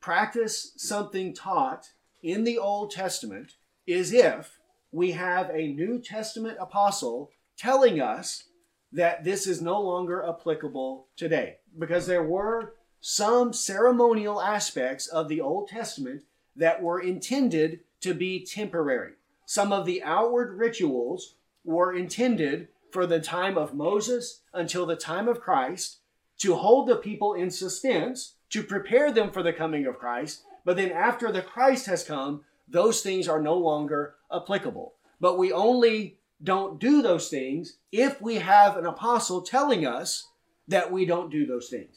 practice 0.00 0.72
something 0.76 1.34
taught 1.34 1.88
in 2.22 2.44
the 2.44 2.58
Old 2.58 2.90
Testament 2.90 3.54
is 3.86 4.12
if 4.12 4.58
we 4.92 5.12
have 5.12 5.50
a 5.50 5.72
New 5.72 5.98
Testament 5.98 6.58
apostle 6.60 7.30
telling 7.56 8.00
us 8.00 8.44
that 8.92 9.24
this 9.24 9.46
is 9.46 9.60
no 9.60 9.80
longer 9.80 10.24
applicable 10.28 11.08
today. 11.16 11.56
Because 11.76 12.06
there 12.06 12.22
were 12.22 12.74
some 13.00 13.52
ceremonial 13.52 14.40
aspects 14.40 15.06
of 15.06 15.28
the 15.28 15.40
Old 15.40 15.68
Testament 15.68 16.22
that 16.54 16.82
were 16.82 17.00
intended 17.00 17.80
to 18.00 18.14
be 18.14 18.44
temporary. 18.44 19.14
Some 19.46 19.72
of 19.72 19.84
the 19.86 20.02
outward 20.02 20.56
rituals 20.58 21.34
were 21.64 21.94
intended 21.94 22.68
for 22.94 23.06
the 23.06 23.20
time 23.20 23.58
of 23.58 23.74
Moses 23.74 24.42
until 24.52 24.86
the 24.86 24.94
time 24.94 25.26
of 25.26 25.40
Christ 25.40 25.98
to 26.38 26.54
hold 26.54 26.88
the 26.88 26.96
people 26.96 27.34
in 27.34 27.50
suspense, 27.50 28.36
to 28.50 28.62
prepare 28.62 29.12
them 29.12 29.30
for 29.32 29.42
the 29.42 29.52
coming 29.52 29.84
of 29.84 29.98
Christ. 29.98 30.44
But 30.64 30.76
then 30.76 30.92
after 30.92 31.30
the 31.30 31.42
Christ 31.42 31.86
has 31.86 32.04
come, 32.04 32.44
those 32.68 33.02
things 33.02 33.26
are 33.28 33.42
no 33.42 33.54
longer 33.54 34.14
applicable. 34.32 34.94
But 35.20 35.38
we 35.38 35.52
only 35.52 36.18
don't 36.42 36.78
do 36.78 37.02
those 37.02 37.28
things 37.28 37.78
if 37.90 38.22
we 38.22 38.36
have 38.36 38.76
an 38.76 38.86
apostle 38.86 39.42
telling 39.42 39.84
us 39.84 40.28
that 40.68 40.92
we 40.92 41.04
don't 41.04 41.30
do 41.30 41.44
those 41.44 41.68
things. 41.68 41.96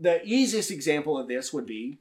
The 0.00 0.24
easiest 0.24 0.70
example 0.70 1.18
of 1.18 1.28
this 1.28 1.52
would 1.52 1.66
be 1.66 1.98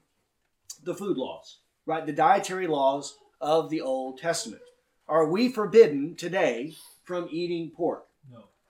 the 0.83 0.95
food 0.95 1.17
laws, 1.17 1.57
right? 1.85 2.05
The 2.05 2.13
dietary 2.13 2.67
laws 2.67 3.17
of 3.41 3.69
the 3.69 3.81
Old 3.81 4.19
Testament. 4.19 4.61
Are 5.07 5.27
we 5.27 5.49
forbidden 5.49 6.15
today 6.15 6.75
from 7.05 7.27
eating 7.31 7.69
pork. 7.69 8.07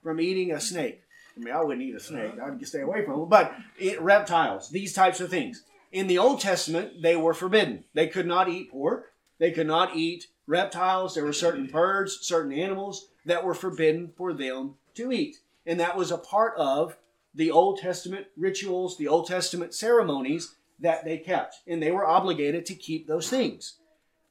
From 0.05 0.21
eating 0.21 0.51
a 0.51 0.61
snake? 0.61 1.01
I 1.35 1.39
mean, 1.39 1.51
I 1.51 1.63
wouldn't 1.63 1.81
eat 1.81 1.95
a 1.95 1.97
uh-huh. 1.97 2.05
snake. 2.05 2.33
I'd 2.39 2.67
stay 2.67 2.81
away 2.81 3.03
from 3.03 3.19
them. 3.19 3.27
But 3.27 3.55
it, 3.79 3.99
reptiles, 3.99 4.69
these 4.69 4.93
types 4.93 5.19
of 5.19 5.31
things. 5.31 5.63
In 5.91 6.05
the 6.05 6.19
Old 6.19 6.39
Testament, 6.39 7.01
they 7.01 7.15
were 7.15 7.33
forbidden. 7.33 7.85
They 7.95 8.07
could 8.07 8.27
not 8.27 8.47
eat 8.47 8.71
pork. 8.71 9.13
They 9.39 9.51
could 9.51 9.65
not 9.65 9.95
eat 9.95 10.27
reptiles. 10.45 11.15
There 11.15 11.25
were 11.25 11.33
certain 11.33 11.65
birds, 11.65 12.19
certain 12.21 12.53
animals 12.53 13.07
that 13.25 13.43
were 13.43 13.55
forbidden 13.55 14.11
for 14.15 14.31
them 14.31 14.75
to 14.93 15.11
eat. 15.11 15.37
And 15.65 15.79
that 15.79 15.97
was 15.97 16.11
a 16.11 16.19
part 16.19 16.53
of 16.55 16.95
the 17.33 17.49
Old 17.49 17.79
Testament 17.79 18.27
rituals, 18.37 18.97
the 18.97 19.07
Old 19.07 19.27
Testament 19.27 19.73
ceremonies 19.73 20.53
that 20.79 21.03
they 21.03 21.17
kept. 21.17 21.55
And 21.67 21.81
they 21.81 21.91
were 21.91 22.05
obligated 22.05 22.67
to 22.67 22.75
keep 22.75 23.07
those 23.07 23.27
things. 23.27 23.79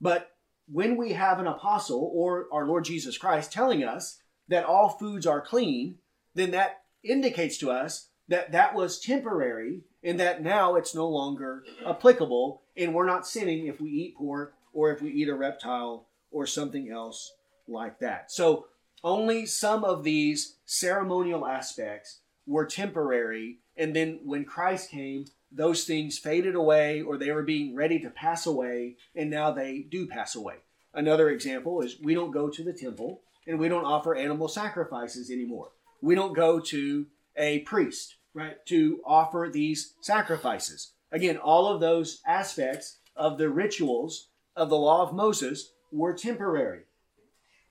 But 0.00 0.30
when 0.70 0.96
we 0.96 1.14
have 1.14 1.40
an 1.40 1.48
apostle 1.48 2.10
or 2.14 2.46
our 2.52 2.64
Lord 2.64 2.84
Jesus 2.84 3.18
Christ 3.18 3.52
telling 3.52 3.82
us 3.82 4.20
that 4.48 4.64
all 4.64 4.88
foods 4.88 5.26
are 5.26 5.40
clean, 5.40 5.96
then 6.34 6.50
that 6.52 6.82
indicates 7.02 7.58
to 7.58 7.70
us 7.70 8.08
that 8.28 8.52
that 8.52 8.74
was 8.74 8.98
temporary 8.98 9.82
and 10.02 10.18
that 10.18 10.42
now 10.42 10.74
it's 10.76 10.94
no 10.94 11.08
longer 11.08 11.64
applicable 11.86 12.62
and 12.76 12.94
we're 12.94 13.06
not 13.06 13.26
sinning 13.26 13.66
if 13.66 13.80
we 13.80 13.90
eat 13.90 14.16
pork 14.16 14.54
or 14.72 14.90
if 14.90 15.02
we 15.02 15.10
eat 15.10 15.28
a 15.28 15.34
reptile 15.34 16.08
or 16.30 16.46
something 16.46 16.90
else 16.90 17.32
like 17.68 17.98
that. 18.00 18.30
So 18.30 18.66
only 19.02 19.46
some 19.46 19.84
of 19.84 20.04
these 20.04 20.56
ceremonial 20.64 21.46
aspects 21.46 22.20
were 22.46 22.66
temporary 22.66 23.58
and 23.76 23.94
then 23.94 24.20
when 24.24 24.44
Christ 24.44 24.90
came 24.90 25.26
those 25.50 25.84
things 25.84 26.18
faded 26.18 26.54
away 26.54 27.00
or 27.00 27.16
they 27.16 27.30
were 27.30 27.42
being 27.42 27.76
ready 27.76 28.00
to 28.00 28.10
pass 28.10 28.46
away 28.46 28.96
and 29.14 29.30
now 29.30 29.52
they 29.52 29.86
do 29.88 30.06
pass 30.06 30.34
away. 30.34 30.56
Another 30.92 31.30
example 31.30 31.80
is 31.80 32.00
we 32.00 32.14
don't 32.14 32.32
go 32.32 32.48
to 32.48 32.62
the 32.64 32.72
temple 32.72 33.22
and 33.46 33.58
we 33.58 33.68
don't 33.68 33.84
offer 33.84 34.14
animal 34.14 34.48
sacrifices 34.48 35.30
anymore. 35.30 35.70
We 36.00 36.14
don't 36.14 36.34
go 36.34 36.60
to 36.60 37.06
a 37.36 37.60
priest, 37.60 38.16
right, 38.32 38.64
to 38.66 39.00
offer 39.04 39.50
these 39.52 39.94
sacrifices. 40.00 40.92
Again, 41.12 41.36
all 41.36 41.66
of 41.66 41.80
those 41.80 42.20
aspects 42.26 42.98
of 43.16 43.38
the 43.38 43.48
rituals 43.48 44.28
of 44.56 44.68
the 44.68 44.76
law 44.76 45.02
of 45.02 45.14
Moses 45.14 45.72
were 45.92 46.12
temporary 46.12 46.82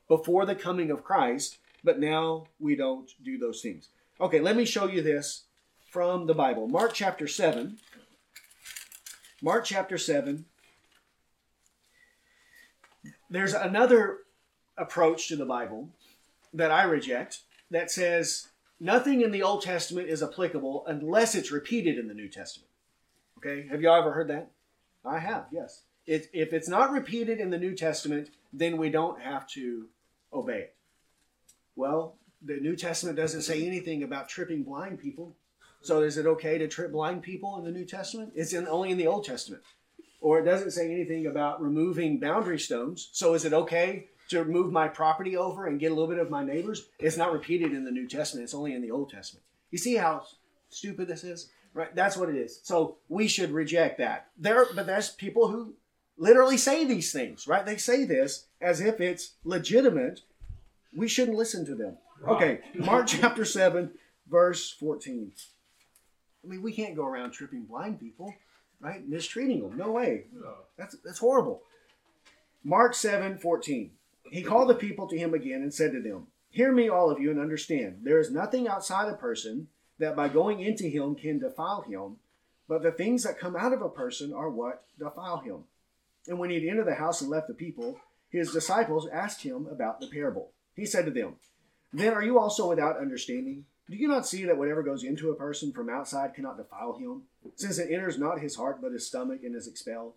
before 0.08 0.46
the 0.46 0.56
coming 0.56 0.92
of 0.92 1.04
Christ, 1.04 1.58
but 1.84 2.00
now 2.00 2.48
we 2.60 2.76
don't 2.76 3.10
do 3.24 3.38
those 3.38 3.62
things. 3.62 3.90
Okay, 4.22 4.40
let 4.40 4.56
me 4.56 4.66
show 4.66 4.88
you 4.88 5.02
this 5.02 5.46
from 5.90 6.28
the 6.28 6.34
Bible. 6.34 6.68
Mark 6.68 6.94
chapter 6.94 7.28
7. 7.28 7.78
Mark 9.42 9.66
chapter 9.66 9.98
7. 9.98 10.46
There's 13.30 13.54
another 13.54 14.20
approach 14.78 15.28
to 15.28 15.36
the 15.36 15.46
Bible 15.46 15.90
that 16.54 16.72
I 16.72 16.84
reject 16.84 17.40
that 17.72 17.92
says 17.92 18.50
nothing 18.80 19.22
in 19.22 19.32
the 19.32 19.44
Old 19.44 19.62
Testament 19.62 20.10
is 20.10 20.24
applicable 20.24 20.84
unless 20.88 21.36
it's 21.36 21.52
repeated 21.52 21.98
in 21.98 22.08
the 22.08 22.14
New 22.14 22.30
Testament. 22.30 22.70
Okay, 23.40 23.68
have 23.68 23.82
y'all 23.82 24.00
ever 24.00 24.14
heard 24.14 24.30
that? 24.30 24.52
I 25.06 25.20
have, 25.20 25.46
yes. 25.52 25.82
It, 26.06 26.30
if 26.34 26.54
it's 26.54 26.70
not 26.70 26.92
repeated 26.92 27.40
in 27.40 27.50
the 27.50 27.58
New 27.58 27.76
Testament, 27.76 28.30
then 28.52 28.78
we 28.78 28.90
don't 28.90 29.22
have 29.22 29.48
to 29.50 29.88
obey 30.32 30.60
it. 30.60 30.76
Well, 31.76 32.16
the 32.42 32.58
New 32.58 32.76
Testament 32.76 33.18
doesn't 33.18 33.42
say 33.42 33.66
anything 33.66 34.04
about 34.04 34.30
tripping 34.30 34.64
blind 34.64 35.00
people. 35.00 35.36
So 35.82 36.02
is 36.02 36.18
it 36.18 36.26
okay 36.26 36.58
to 36.58 36.68
trip 36.68 36.92
blind 36.92 37.24
people 37.24 37.58
in 37.58 37.66
the 37.66 37.72
New 37.72 37.86
Testament? 37.86 38.32
It's 38.36 38.54
in, 38.54 38.68
only 38.68 38.92
in 38.92 38.98
the 38.98 39.08
Old 39.08 39.26
Testament. 39.26 39.64
Or 40.22 40.40
it 40.40 40.46
doesn't 40.46 40.72
say 40.72 40.92
anything 40.92 41.26
about 41.26 41.62
removing 41.62 42.20
boundary 42.20 42.60
stones. 42.60 43.10
So 43.12 43.34
is 43.34 43.44
it 43.44 43.54
okay 43.54 44.08
to 44.30 44.46
move 44.46 44.72
my 44.72 44.88
property 44.88 45.36
over 45.38 45.68
and 45.68 45.80
get 45.80 45.92
a 45.92 45.96
little 45.96 46.10
bit 46.10 46.20
of 46.20 46.30
my 46.30 46.44
neighbors? 46.44 46.88
It's 47.00 47.18
not 47.18 47.34
repeated 47.34 47.74
in 47.74 47.84
the 47.84 47.92
New 47.92 48.08
Testament. 48.08 48.44
It's 48.44 48.54
only 48.54 48.74
in 48.74 48.82
the 48.82 48.92
Old 48.92 49.10
Testament. 49.10 49.44
You 49.72 49.78
see 49.78 49.96
how 49.96 50.26
stupid 50.70 51.08
this 51.08 51.24
is? 51.24 51.50
Right? 51.74 51.94
That's 51.96 52.16
what 52.16 52.30
it 52.30 52.36
is. 52.36 52.60
So 52.64 52.98
we 53.10 53.28
should 53.28 53.52
reject 53.52 53.98
that. 53.98 54.28
There, 54.38 54.66
but 54.76 54.86
there's 54.86 55.10
people 55.10 55.48
who 55.48 55.74
literally 56.18 56.58
say 56.58 56.86
these 56.86 57.12
things, 57.12 57.48
right? 57.48 57.66
They 57.66 57.78
say 57.78 58.06
this 58.06 58.46
as 58.62 58.80
if 58.80 59.02
it's 59.02 59.34
legitimate. 59.44 60.22
We 60.96 61.08
shouldn't 61.08 61.38
listen 61.38 61.66
to 61.66 61.76
them. 61.76 61.98
Okay, 62.28 62.60
Mark 62.76 63.08
chapter 63.08 63.44
7, 63.44 63.92
verse 64.30 64.70
14. 64.72 65.32
I 66.44 66.48
mean, 66.48 66.62
we 66.62 66.74
can't 66.74 66.96
go 66.96 67.06
around 67.06 67.32
tripping 67.32 67.64
blind 67.64 68.00
people, 68.00 68.34
right? 68.80 69.08
Mistreating 69.08 69.62
them. 69.62 69.78
No 69.78 69.92
way. 69.92 70.26
That's, 70.78 70.96
that's 71.04 71.20
horrible. 71.20 71.62
Mark 72.64 72.94
7, 72.94 73.38
14. 73.40 73.92
He 74.34 74.42
called 74.42 74.68
the 74.68 74.74
people 74.74 75.08
to 75.10 75.18
him 75.18 75.36
again 75.36 75.62
and 75.62 75.72
said 75.72 75.92
to 75.92 76.02
them, 76.02 76.26
Hear 76.50 76.72
me, 76.72 76.90
all 76.90 77.12
of 77.12 77.20
you, 77.20 77.30
and 77.30 77.40
understand. 77.40 78.00
There 78.02 78.18
is 78.18 78.32
nothing 78.32 78.68
outside 78.68 79.08
a 79.08 79.16
person 79.16 79.68
that 80.00 80.16
by 80.16 80.28
going 80.28 80.60
into 80.60 80.86
him 80.86 81.14
can 81.14 81.38
defile 81.38 81.84
him, 81.84 82.16
But 82.68 82.82
the 82.82 82.92
things 82.92 83.22
that 83.24 83.38
come 83.38 83.56
out 83.56 83.74
of 83.74 83.84
a 83.84 83.90
person 83.90 84.34
are 84.34 84.50
what 84.50 84.86
defile 84.98 85.38
him. 85.38 85.66
And 86.28 86.40
when 86.40 86.50
he 86.50 86.56
had 86.56 86.68
entered 86.68 86.88
the 86.88 86.96
house 86.96 87.22
and 87.22 87.30
left 87.30 87.48
the 87.48 87.54
people, 87.54 88.00
his 88.32 88.52
disciples 88.52 89.08
asked 89.08 89.44
him 89.44 89.68
about 89.68 90.02
the 90.02 90.08
parable. 90.08 90.50
He 90.76 90.88
said 90.88 91.06
to 91.06 91.12
them, 91.12 91.36
Then 91.94 92.14
are 92.14 92.24
you 92.24 92.40
also 92.40 92.68
without 92.68 92.98
understanding? 92.98 93.66
Do 93.88 93.96
you 93.96 94.08
not 94.08 94.26
see 94.26 94.46
that 94.46 94.58
whatever 94.58 94.82
goes 94.82 95.04
into 95.04 95.30
a 95.30 95.36
person 95.36 95.72
from 95.72 95.92
outside 95.92 96.34
cannot 96.34 96.58
defile 96.58 96.98
him, 96.98 97.22
since 97.56 97.78
it 97.78 97.92
enters 97.92 98.18
not 98.18 98.40
his 98.40 98.56
heart 98.56 98.82
but 98.82 98.94
his 98.94 99.06
stomach 99.06 99.42
and 99.44 99.56
is 99.56 99.68
expelled? 99.68 100.14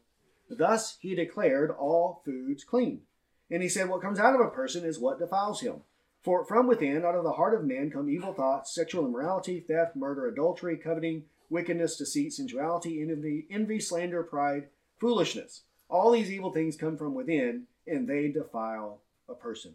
Thus 0.49 0.97
he 1.01 1.15
declared 1.15 1.71
all 1.71 2.23
foods 2.25 2.65
clean. 2.65 3.03
And 3.51 3.63
he 3.63 3.69
said, 3.69 3.89
What 3.89 4.03
comes 4.03 4.19
out 4.19 4.35
of 4.35 4.41
a 4.41 4.51
person 4.51 4.85
is 4.85 4.99
what 4.99 5.19
defiles 5.19 5.61
him. 5.61 5.83
For 6.23 6.45
from 6.45 6.67
within, 6.67 7.05
out 7.05 7.15
of 7.15 7.25
the 7.25 7.33
heart 7.33 7.55
of 7.55 7.65
man, 7.65 7.91
come 7.91 8.11
evil 8.11 8.33
thoughts, 8.33 8.75
sexual 8.75 9.07
immorality, 9.07 9.61
theft, 9.61 9.95
murder, 9.95 10.27
adultery, 10.27 10.77
coveting, 10.77 11.25
wickedness, 11.49 11.97
deceit, 11.97 12.33
sensuality, 12.33 13.01
envy, 13.01 13.47
envy, 13.51 13.79
slander, 13.79 14.23
pride, 14.25 14.69
foolishness. 14.99 15.63
All 15.89 16.11
these 16.11 16.31
evil 16.33 16.53
things 16.53 16.77
come 16.77 16.97
from 16.97 17.15
within, 17.15 17.65
and 17.87 18.09
they 18.09 18.29
defile 18.29 19.03
a 19.29 19.35
person. 19.35 19.75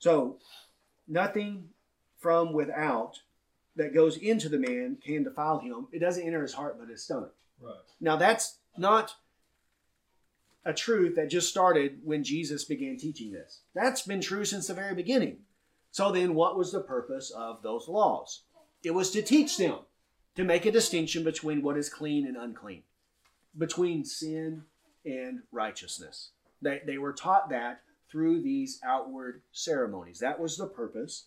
So, 0.00 0.38
nothing 1.06 1.68
from 2.18 2.52
without 2.52 3.20
that 3.76 3.94
goes 3.94 4.16
into 4.16 4.48
the 4.48 4.58
man 4.58 4.98
can 5.04 5.22
defile 5.22 5.60
him. 5.60 5.86
It 5.92 6.00
doesn't 6.00 6.26
enter 6.26 6.42
his 6.42 6.54
heart, 6.54 6.76
but 6.78 6.88
his 6.88 7.04
stomach. 7.04 7.34
Right. 7.60 7.74
Now, 8.00 8.16
that's 8.16 8.58
not 8.76 9.14
a 10.66 10.74
truth 10.74 11.14
that 11.14 11.30
just 11.30 11.48
started 11.48 12.00
when 12.02 12.24
Jesus 12.24 12.64
began 12.64 12.98
teaching 12.98 13.30
this. 13.30 13.60
That's 13.74 14.02
been 14.02 14.20
true 14.20 14.44
since 14.44 14.66
the 14.66 14.74
very 14.74 14.94
beginning. 14.94 15.38
So, 15.92 16.10
then 16.10 16.34
what 16.34 16.58
was 16.58 16.72
the 16.72 16.80
purpose 16.80 17.30
of 17.30 17.62
those 17.62 17.88
laws? 17.88 18.42
It 18.82 18.90
was 18.90 19.10
to 19.12 19.22
teach 19.22 19.56
them 19.56 19.78
to 20.34 20.44
make 20.44 20.66
a 20.66 20.72
distinction 20.72 21.24
between 21.24 21.62
what 21.62 21.78
is 21.78 21.88
clean 21.88 22.26
and 22.26 22.36
unclean, 22.36 22.82
between 23.56 24.04
sin 24.04 24.64
and 25.04 25.40
righteousness. 25.52 26.32
They, 26.60 26.82
they 26.84 26.98
were 26.98 27.12
taught 27.12 27.48
that 27.50 27.80
through 28.10 28.42
these 28.42 28.80
outward 28.84 29.42
ceremonies. 29.52 30.18
That 30.18 30.40
was 30.40 30.56
the 30.56 30.66
purpose. 30.66 31.26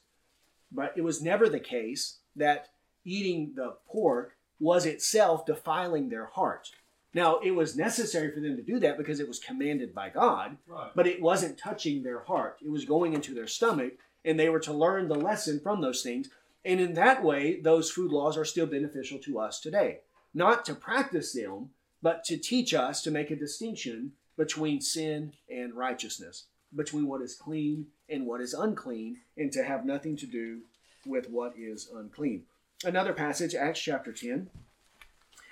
But 0.71 0.93
it 0.95 1.01
was 1.01 1.21
never 1.21 1.49
the 1.49 1.59
case 1.59 2.19
that 2.35 2.67
eating 3.03 3.53
the 3.55 3.77
pork 3.87 4.33
was 4.59 4.85
itself 4.85 5.45
defiling 5.45 6.09
their 6.09 6.25
heart. 6.25 6.69
Now, 7.13 7.39
it 7.39 7.51
was 7.51 7.75
necessary 7.75 8.31
for 8.31 8.39
them 8.39 8.55
to 8.55 8.61
do 8.61 8.79
that 8.79 8.97
because 8.97 9.19
it 9.19 9.27
was 9.27 9.39
commanded 9.39 9.95
by 9.95 10.09
God, 10.09 10.57
Right. 10.67 10.91
but 10.95 11.07
it 11.07 11.21
wasn't 11.21 11.57
touching 11.57 12.03
their 12.03 12.19
heart. 12.21 12.57
It 12.63 12.69
was 12.69 12.85
going 12.85 13.13
into 13.13 13.33
their 13.33 13.47
stomach, 13.47 13.93
and 14.23 14.39
they 14.39 14.49
were 14.49 14.59
to 14.59 14.73
learn 14.73 15.07
the 15.07 15.15
lesson 15.15 15.59
from 15.59 15.81
those 15.81 16.03
things. 16.03 16.29
And 16.63 16.79
in 16.79 16.93
that 16.95 17.23
way, 17.23 17.59
those 17.59 17.89
food 17.89 18.11
laws 18.11 18.37
are 18.37 18.45
still 18.45 18.67
beneficial 18.67 19.17
to 19.19 19.39
us 19.39 19.59
today. 19.59 20.01
Not 20.33 20.65
to 20.65 20.75
practice 20.75 21.33
them, 21.33 21.71
but 22.01 22.23
to 22.25 22.37
teach 22.37 22.73
us 22.73 23.01
to 23.03 23.11
make 23.11 23.31
a 23.31 23.35
distinction 23.35 24.11
between 24.37 24.79
sin 24.79 25.33
and 25.49 25.73
righteousness, 25.73 26.45
between 26.75 27.07
what 27.07 27.21
is 27.21 27.35
clean 27.35 27.87
and 28.07 28.25
what 28.27 28.39
is 28.41 28.53
unclean, 28.53 29.17
and 29.35 29.51
to 29.51 29.63
have 29.63 29.83
nothing 29.85 30.15
to 30.17 30.27
do 30.27 30.61
with 31.05 31.29
what 31.29 31.53
is 31.57 31.89
unclean. 31.93 32.43
Another 32.85 33.13
passage, 33.13 33.55
Acts 33.55 33.81
chapter 33.81 34.13
10, 34.13 34.49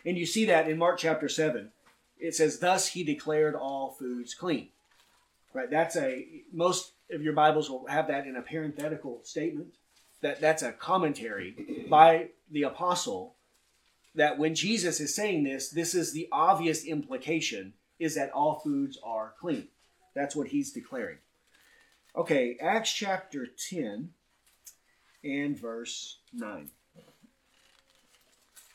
and 0.08 0.18
you 0.18 0.26
see 0.26 0.46
that 0.46 0.70
in 0.70 0.78
Mark 0.78 0.98
chapter 0.98 1.28
7. 1.28 1.70
It 2.18 2.34
says, 2.34 2.60
Thus 2.60 2.88
he 2.88 3.04
declared 3.04 3.56
all 3.56 3.92
foods 3.92 4.34
clean. 4.34 4.70
Right? 5.54 5.70
That's 5.70 5.98
a, 5.98 6.26
most 6.54 6.94
of 7.12 7.22
your 7.22 7.34
Bibles 7.34 7.70
will 7.70 7.86
have 7.88 8.08
that 8.08 8.26
in 8.26 8.38
a 8.38 8.42
parenthetical 8.42 9.20
statement. 9.24 9.74
That, 10.22 10.40
that's 10.40 10.64
a 10.64 10.72
commentary 10.72 11.86
by 11.90 12.30
the 12.50 12.64
apostle 12.64 13.36
that 14.16 14.40
when 14.40 14.56
Jesus 14.56 15.02
is 15.02 15.14
saying 15.14 15.44
this, 15.44 15.70
this 15.70 15.94
is 15.94 16.14
the 16.14 16.30
obvious 16.32 16.86
implication 16.86 17.74
is 18.00 18.16
that 18.16 18.32
all 18.32 18.62
foods 18.64 18.98
are 19.04 19.34
clean. 19.40 19.68
That's 20.16 20.38
what 20.38 20.48
he's 20.48 20.72
declaring. 20.72 21.18
Okay, 22.16 22.58
Acts 22.62 22.94
chapter 22.94 23.46
10 23.70 24.12
and 25.24 25.60
verse 25.60 26.20
9. 26.34 26.70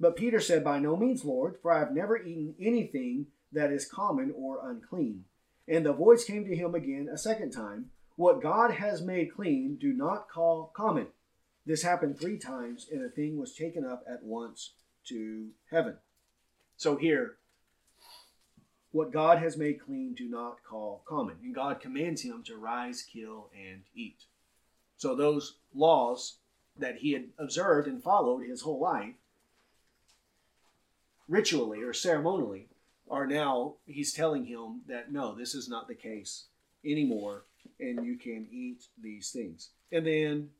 But 0.00 0.16
Peter 0.16 0.40
said, 0.40 0.62
By 0.64 0.78
no 0.78 0.96
means, 0.96 1.24
Lord, 1.24 1.56
for 1.60 1.72
I 1.72 1.80
have 1.80 1.92
never 1.92 2.16
eaten 2.16 2.54
anything 2.60 3.26
that 3.52 3.72
is 3.72 3.86
common 3.86 4.32
or 4.36 4.68
unclean. 4.68 5.24
And 5.66 5.84
the 5.84 5.92
voice 5.92 6.24
came 6.24 6.44
to 6.44 6.56
him 6.56 6.74
again 6.74 7.08
a 7.12 7.18
second 7.18 7.50
time, 7.50 7.90
What 8.16 8.42
God 8.42 8.72
has 8.72 9.02
made 9.02 9.34
clean, 9.34 9.76
do 9.80 9.92
not 9.92 10.28
call 10.28 10.72
common. 10.74 11.08
This 11.66 11.82
happened 11.82 12.18
three 12.18 12.38
times, 12.38 12.86
and 12.90 13.04
the 13.04 13.10
thing 13.10 13.36
was 13.36 13.54
taken 13.54 13.84
up 13.84 14.04
at 14.10 14.22
once 14.22 14.72
to 15.08 15.48
heaven. 15.70 15.96
So 16.76 16.96
here, 16.96 17.36
what 18.90 19.12
God 19.12 19.38
has 19.38 19.56
made 19.56 19.84
clean, 19.84 20.14
do 20.14 20.28
not 20.28 20.64
call 20.64 21.02
common. 21.06 21.36
And 21.42 21.54
God 21.54 21.80
commands 21.80 22.22
him 22.22 22.42
to 22.46 22.56
rise, 22.56 23.02
kill, 23.02 23.50
and 23.54 23.82
eat. 23.94 24.24
So 24.96 25.14
those 25.14 25.56
laws 25.74 26.36
that 26.78 26.98
he 26.98 27.12
had 27.12 27.24
observed 27.38 27.86
and 27.86 28.02
followed 28.02 28.46
his 28.46 28.62
whole 28.62 28.80
life, 28.80 29.14
ritually 31.28 31.82
or 31.82 31.92
ceremonially, 31.92 32.68
are 33.10 33.26
now, 33.26 33.74
he's 33.86 34.12
telling 34.12 34.44
him 34.44 34.82
that 34.86 35.12
no, 35.12 35.34
this 35.34 35.54
is 35.54 35.68
not 35.68 35.88
the 35.88 35.94
case 35.94 36.44
anymore, 36.84 37.44
and 37.80 38.04
you 38.04 38.16
can 38.16 38.46
eat 38.50 38.84
these 39.02 39.30
things. 39.30 39.70
And 39.90 40.06
then 40.06 40.50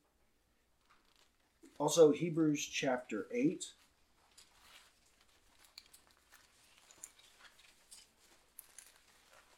also 1.79 2.11
Hebrews 2.11 2.65
chapter 2.65 3.27
8. 3.33 3.65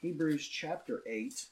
Hebrews 0.00 0.46
chapter 0.46 1.02
8. 1.06 1.46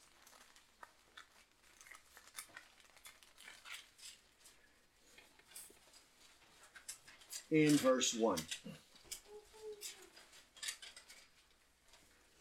In 7.51 7.75
verse 7.77 8.13
1. 8.13 8.37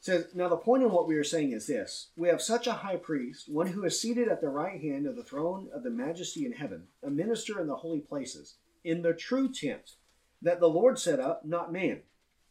Says, 0.08 0.34
Now 0.34 0.48
the 0.48 0.56
point 0.56 0.82
in 0.82 0.90
what 0.90 1.06
we 1.06 1.16
are 1.16 1.24
saying 1.24 1.52
is 1.52 1.66
this 1.66 2.08
We 2.16 2.28
have 2.28 2.40
such 2.40 2.66
a 2.66 2.72
high 2.72 2.96
priest, 2.96 3.48
one 3.48 3.66
who 3.68 3.84
is 3.84 4.00
seated 4.00 4.28
at 4.28 4.40
the 4.40 4.48
right 4.48 4.80
hand 4.80 5.06
of 5.06 5.16
the 5.16 5.22
throne 5.22 5.68
of 5.74 5.82
the 5.82 5.90
majesty 5.90 6.46
in 6.46 6.52
heaven, 6.52 6.84
a 7.04 7.10
minister 7.10 7.60
in 7.60 7.66
the 7.66 7.76
holy 7.76 8.00
places, 8.00 8.56
in 8.84 9.02
the 9.02 9.12
true 9.12 9.52
tent 9.52 9.96
that 10.40 10.60
the 10.60 10.68
Lord 10.68 10.98
set 10.98 11.20
up, 11.20 11.44
not 11.44 11.72
man. 11.72 12.00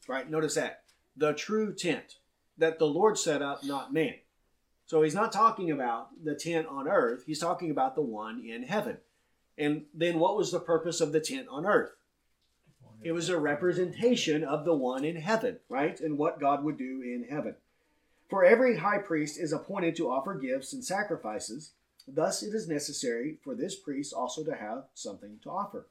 Right? 0.07 0.29
Notice 0.29 0.55
that. 0.55 0.83
The 1.15 1.33
true 1.33 1.73
tent 1.73 2.17
that 2.59 2.77
the 2.77 2.85
Lord 2.85 3.17
set 3.17 3.41
up, 3.41 3.63
not 3.63 3.91
man. 3.91 4.15
So 4.85 5.01
he's 5.01 5.15
not 5.15 5.31
talking 5.31 5.71
about 5.71 6.09
the 6.23 6.35
tent 6.35 6.67
on 6.67 6.87
earth, 6.87 7.23
he's 7.25 7.39
talking 7.39 7.71
about 7.71 7.95
the 7.95 8.01
one 8.01 8.43
in 8.45 8.63
heaven. 8.63 8.97
And 9.57 9.85
then 9.93 10.19
what 10.19 10.37
was 10.37 10.51
the 10.51 10.59
purpose 10.59 11.01
of 11.01 11.11
the 11.11 11.19
tent 11.19 11.47
on 11.49 11.65
earth? 11.65 11.89
It 13.03 13.11
was 13.11 13.29
a 13.29 13.39
representation 13.39 14.43
of 14.43 14.65
the 14.65 14.73
one 14.73 15.05
in 15.05 15.15
heaven, 15.15 15.59
right? 15.69 15.99
And 15.99 16.17
what 16.17 16.39
God 16.39 16.63
would 16.63 16.77
do 16.77 17.01
in 17.01 17.27
heaven. 17.29 17.55
For 18.29 18.43
every 18.43 18.77
high 18.77 18.97
priest 18.97 19.39
is 19.39 19.53
appointed 19.53 19.95
to 19.97 20.09
offer 20.09 20.33
gifts 20.33 20.73
and 20.73 20.83
sacrifices. 20.83 21.71
Thus, 22.07 22.43
it 22.43 22.53
is 22.53 22.67
necessary 22.67 23.37
for 23.43 23.55
this 23.55 23.75
priest 23.75 24.13
also 24.13 24.43
to 24.43 24.55
have 24.55 24.85
something 24.93 25.39
to 25.43 25.49
offer. 25.49 25.87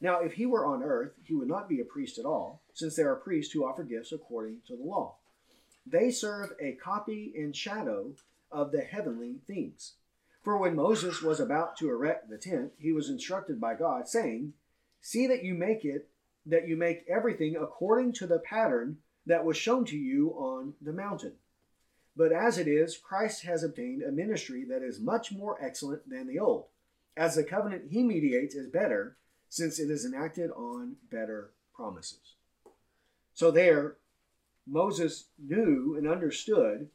Now, 0.00 0.20
if 0.20 0.34
he 0.34 0.46
were 0.46 0.64
on 0.64 0.82
earth, 0.82 1.12
he 1.24 1.34
would 1.34 1.48
not 1.48 1.68
be 1.68 1.80
a 1.80 1.84
priest 1.84 2.18
at 2.18 2.24
all, 2.24 2.62
since 2.72 2.96
there 2.96 3.10
are 3.10 3.16
priests 3.16 3.52
who 3.52 3.64
offer 3.64 3.84
gifts 3.84 4.12
according 4.12 4.58
to 4.66 4.76
the 4.76 4.82
law. 4.82 5.16
They 5.86 6.10
serve 6.10 6.52
a 6.60 6.72
copy 6.72 7.32
and 7.36 7.54
shadow 7.54 8.14
of 8.50 8.72
the 8.72 8.80
heavenly 8.80 9.36
things. 9.46 9.94
For 10.42 10.56
when 10.56 10.74
Moses 10.74 11.22
was 11.22 11.38
about 11.38 11.76
to 11.78 11.90
erect 11.90 12.30
the 12.30 12.38
tent, 12.38 12.72
he 12.78 12.92
was 12.92 13.10
instructed 13.10 13.60
by 13.60 13.74
God, 13.74 14.08
saying, 14.08 14.54
See 15.02 15.26
that 15.26 15.44
you 15.44 15.54
make 15.54 15.84
it 15.84 16.08
that 16.50 16.68
you 16.68 16.76
make 16.76 17.04
everything 17.08 17.56
according 17.56 18.12
to 18.14 18.26
the 18.26 18.38
pattern 18.38 18.98
that 19.26 19.44
was 19.44 19.56
shown 19.56 19.84
to 19.86 19.96
you 19.96 20.30
on 20.30 20.74
the 20.80 20.92
mountain. 20.92 21.32
But 22.16 22.32
as 22.32 22.58
it 22.58 22.66
is, 22.66 22.96
Christ 22.96 23.44
has 23.44 23.62
obtained 23.62 24.02
a 24.02 24.10
ministry 24.10 24.64
that 24.64 24.82
is 24.82 25.00
much 25.00 25.32
more 25.32 25.58
excellent 25.62 26.08
than 26.08 26.26
the 26.26 26.38
old, 26.38 26.66
as 27.16 27.34
the 27.34 27.44
covenant 27.44 27.84
he 27.90 28.02
mediates 28.02 28.54
is 28.54 28.66
better, 28.66 29.16
since 29.48 29.78
it 29.78 29.90
is 29.90 30.04
enacted 30.04 30.50
on 30.50 30.96
better 31.10 31.50
promises. 31.74 32.34
So 33.34 33.50
there, 33.50 33.96
Moses 34.66 35.26
knew 35.38 35.94
and 35.96 36.06
understood 36.06 36.88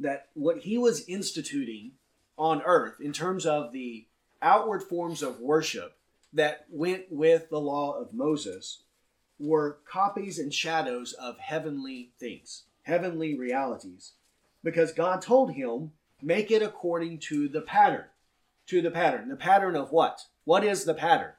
that 0.00 0.28
what 0.34 0.58
he 0.58 0.78
was 0.78 1.06
instituting 1.08 1.92
on 2.36 2.62
earth 2.62 3.00
in 3.00 3.12
terms 3.12 3.46
of 3.46 3.72
the 3.72 4.06
outward 4.42 4.82
forms 4.82 5.22
of 5.22 5.40
worship 5.40 5.96
that 6.34 6.66
went 6.68 7.06
with 7.10 7.48
the 7.48 7.60
law 7.60 7.92
of 7.98 8.12
Moses 8.12 8.82
were 9.38 9.78
copies 9.90 10.38
and 10.38 10.52
shadows 10.52 11.12
of 11.14 11.38
heavenly 11.38 12.10
things, 12.18 12.64
heavenly 12.82 13.38
realities. 13.38 14.12
Because 14.62 14.92
God 14.92 15.22
told 15.22 15.52
him, 15.52 15.92
make 16.20 16.50
it 16.50 16.62
according 16.62 17.18
to 17.20 17.48
the 17.48 17.60
pattern. 17.60 18.06
To 18.68 18.82
the 18.82 18.90
pattern. 18.90 19.28
The 19.28 19.36
pattern 19.36 19.76
of 19.76 19.92
what? 19.92 20.22
What 20.44 20.64
is 20.64 20.84
the 20.84 20.94
pattern? 20.94 21.32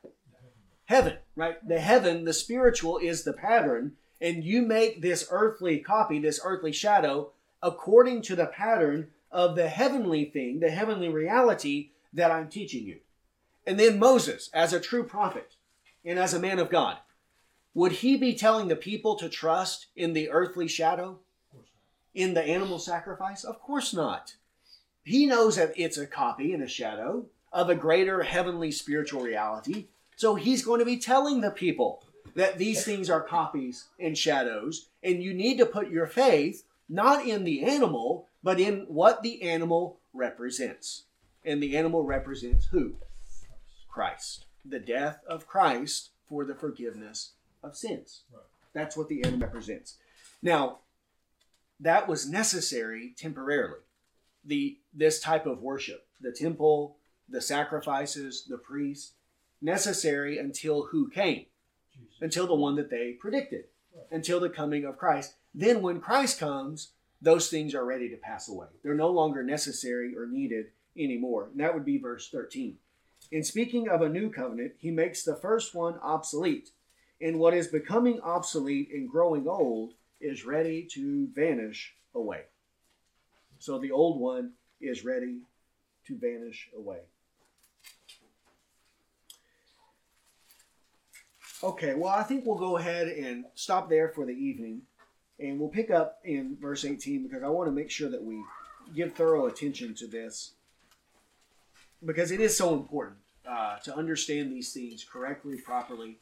Heaven, 0.86 1.18
right? 1.36 1.58
The 1.68 1.80
heaven, 1.80 2.26
the 2.26 2.34
spiritual, 2.34 2.98
is 2.98 3.24
the 3.24 3.34
pattern. 3.34 3.94
And 4.22 4.44
you 4.44 4.62
make 4.62 5.02
this 5.02 5.28
earthly 5.32 5.80
copy, 5.80 6.20
this 6.20 6.40
earthly 6.44 6.72
shadow, 6.72 7.32
according 7.62 8.22
to 8.24 8.36
the 8.36 8.46
pattern 8.46 9.08
of 9.32 9.56
the 9.56 9.68
heavenly 9.68 10.26
thing, 10.26 10.60
the 10.60 10.70
heavenly 10.70 11.10
reality 11.10 11.90
that 12.14 12.32
I'm 12.32 12.48
teaching 12.48 12.86
you. 12.86 13.00
And 13.66 13.80
then 13.80 14.00
Moses, 14.00 14.50
as 14.54 14.74
a 14.74 14.80
true 14.80 15.04
prophet 15.04 15.56
and 16.04 16.20
as 16.20 16.34
a 16.34 16.40
man 16.40 16.60
of 16.60 16.70
God, 16.70 16.98
would 17.74 17.92
he 17.92 18.16
be 18.16 18.34
telling 18.34 18.68
the 18.68 18.76
people 18.76 19.16
to 19.16 19.28
trust 19.28 19.88
in 19.96 20.14
the 20.14 20.30
earthly 20.30 20.68
shadow, 20.68 21.20
in 22.14 22.34
the 22.34 22.44
animal 22.44 22.80
sacrifice? 22.80 23.44
Of 23.44 23.60
course 23.62 23.94
not. 23.94 24.36
He 25.04 25.26
knows 25.26 25.58
that 25.58 25.74
it's 25.76 25.98
a 25.98 26.08
copy 26.08 26.54
and 26.54 26.64
a 26.64 26.68
shadow 26.68 27.26
of 27.52 27.70
a 27.70 27.76
greater 27.76 28.24
heavenly 28.24 28.72
spiritual 28.72 29.22
reality. 29.22 29.88
So 30.16 30.36
he's 30.36 30.64
going 30.64 30.80
to 30.80 30.86
be 30.86 30.98
telling 30.98 31.42
the 31.42 31.52
people 31.52 32.04
that 32.36 32.58
these 32.58 32.84
things 32.84 33.10
are 33.10 33.22
copies 33.22 33.86
and 34.00 34.18
shadows, 34.18 34.88
and 35.04 35.22
you 35.22 35.34
need 35.34 35.58
to 35.58 35.66
put 35.66 35.90
your 35.90 36.08
faith 36.08 36.64
not 36.88 37.26
in 37.26 37.44
the 37.44 37.64
animal, 37.64 38.28
but 38.44 38.60
in 38.60 38.86
what 38.88 39.24
the 39.24 39.42
animal 39.42 39.98
represents. 40.14 41.04
And 41.44 41.62
the 41.62 41.76
animal 41.78 42.04
represents 42.04 42.66
who? 42.68 42.96
Christ. 44.16 44.46
The 44.64 44.80
death 44.80 45.20
of 45.28 45.48
Christ 45.48 46.10
for 46.28 46.46
the 46.46 46.56
forgiveness 46.56 47.34
of 47.64 47.76
sins. 47.76 48.22
Right. 48.34 48.42
That's 48.74 48.98
what 48.98 49.10
the 49.10 49.24
end 49.24 49.42
represents. 49.42 49.98
Now, 50.42 50.80
that 51.80 52.08
was 52.08 52.30
necessary 52.30 53.14
temporarily. 53.18 53.80
The 54.44 54.78
this 54.94 55.20
type 55.20 55.46
of 55.46 55.62
worship, 55.62 56.08
the 56.22 56.32
temple, 56.32 56.98
the 57.28 57.42
sacrifices, 57.42 58.46
the 58.48 58.58
priests, 58.58 59.14
necessary 59.62 60.38
until 60.38 60.84
who 60.88 61.10
came? 61.10 61.46
Jesus. 61.94 62.16
Until 62.22 62.48
the 62.48 62.56
one 62.56 62.76
that 62.76 62.90
they 62.90 63.14
predicted, 63.14 63.66
Right. 63.96 64.06
until 64.12 64.40
the 64.40 64.50
coming 64.50 64.86
of 64.86 64.98
Christ. 64.98 65.36
Then, 65.54 65.82
when 65.82 66.00
Christ 66.02 66.40
comes, 66.40 66.92
those 67.22 67.50
things 67.50 67.74
are 67.74 67.86
ready 67.86 68.10
to 68.10 68.18
pass 68.18 68.48
away. 68.50 68.68
They're 68.84 68.94
no 68.94 69.10
longer 69.10 69.42
necessary 69.44 70.16
or 70.16 70.28
needed 70.28 70.68
anymore. 70.98 71.48
And 71.52 71.60
that 71.60 71.74
would 71.74 71.86
be 71.86 71.98
verse 71.98 72.30
13. 72.30 72.78
In 73.32 73.44
speaking 73.44 73.90
of 73.90 74.02
a 74.02 74.10
new 74.10 74.30
covenant, 74.30 74.74
he 74.78 74.92
makes 74.92 75.24
the 75.24 75.36
first 75.36 75.74
one 75.74 76.00
obsolete. 76.02 76.70
And 77.22 77.40
what 77.40 77.54
is 77.54 77.68
becoming 77.68 78.20
obsolete 78.22 78.90
and 78.94 79.10
growing 79.10 79.48
old 79.48 79.94
is 80.22 80.46
ready 80.46 80.88
to 80.94 81.28
vanish 81.34 81.94
away. 82.14 82.44
So 83.60 83.80
the 83.80 83.92
old 83.92 84.20
one 84.20 84.54
is 84.82 85.06
ready 85.06 85.40
to 86.08 86.18
vanish 86.18 86.70
away. 86.78 87.00
Okay, 91.64 91.96
well, 91.96 92.14
I 92.14 92.24
think 92.24 92.46
we'll 92.46 92.58
go 92.58 92.78
ahead 92.78 93.08
and 93.08 93.46
stop 93.56 93.90
there 93.90 94.10
for 94.10 94.26
the 94.26 94.34
evening. 94.34 94.82
And 95.40 95.60
we'll 95.60 95.70
pick 95.70 95.90
up 95.90 96.20
in 96.24 96.58
verse 96.62 96.86
18 96.86 97.24
because 97.24 97.44
I 97.44 97.48
want 97.48 97.68
to 97.68 97.72
make 97.72 97.90
sure 97.90 98.10
that 98.10 98.24
we 98.24 98.44
give 98.94 99.14
thorough 99.14 99.48
attention 99.48 99.96
to 99.96 100.08
this 100.08 100.52
because 102.06 102.32
it 102.32 102.40
is 102.40 102.56
so 102.56 102.74
important 102.74 103.18
uh, 103.50 103.78
to 103.80 103.96
understand 103.96 104.52
these 104.52 104.74
things 104.74 105.04
correctly, 105.04 105.58
properly. 105.58 106.20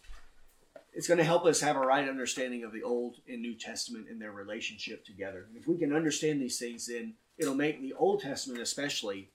It's 0.93 1.07
going 1.07 1.17
to 1.17 1.23
help 1.23 1.45
us 1.45 1.59
have 1.61 1.75
a 1.75 1.79
right 1.79 2.07
understanding 2.07 2.63
of 2.63 2.71
the 2.71 2.83
Old 2.83 3.15
and 3.27 3.41
New 3.41 3.55
Testament 3.55 4.07
and 4.09 4.21
their 4.21 4.31
relationship 4.31 5.03
together. 5.05 5.45
And 5.47 5.57
if 5.57 5.67
we 5.67 5.77
can 5.77 5.93
understand 5.93 6.39
these 6.39 6.59
things, 6.59 6.87
then 6.87 7.15
it'll 7.37 7.55
make 7.55 7.81
the 7.81 7.93
Old 7.93 8.21
Testament, 8.21 8.61
especially, 8.61 9.29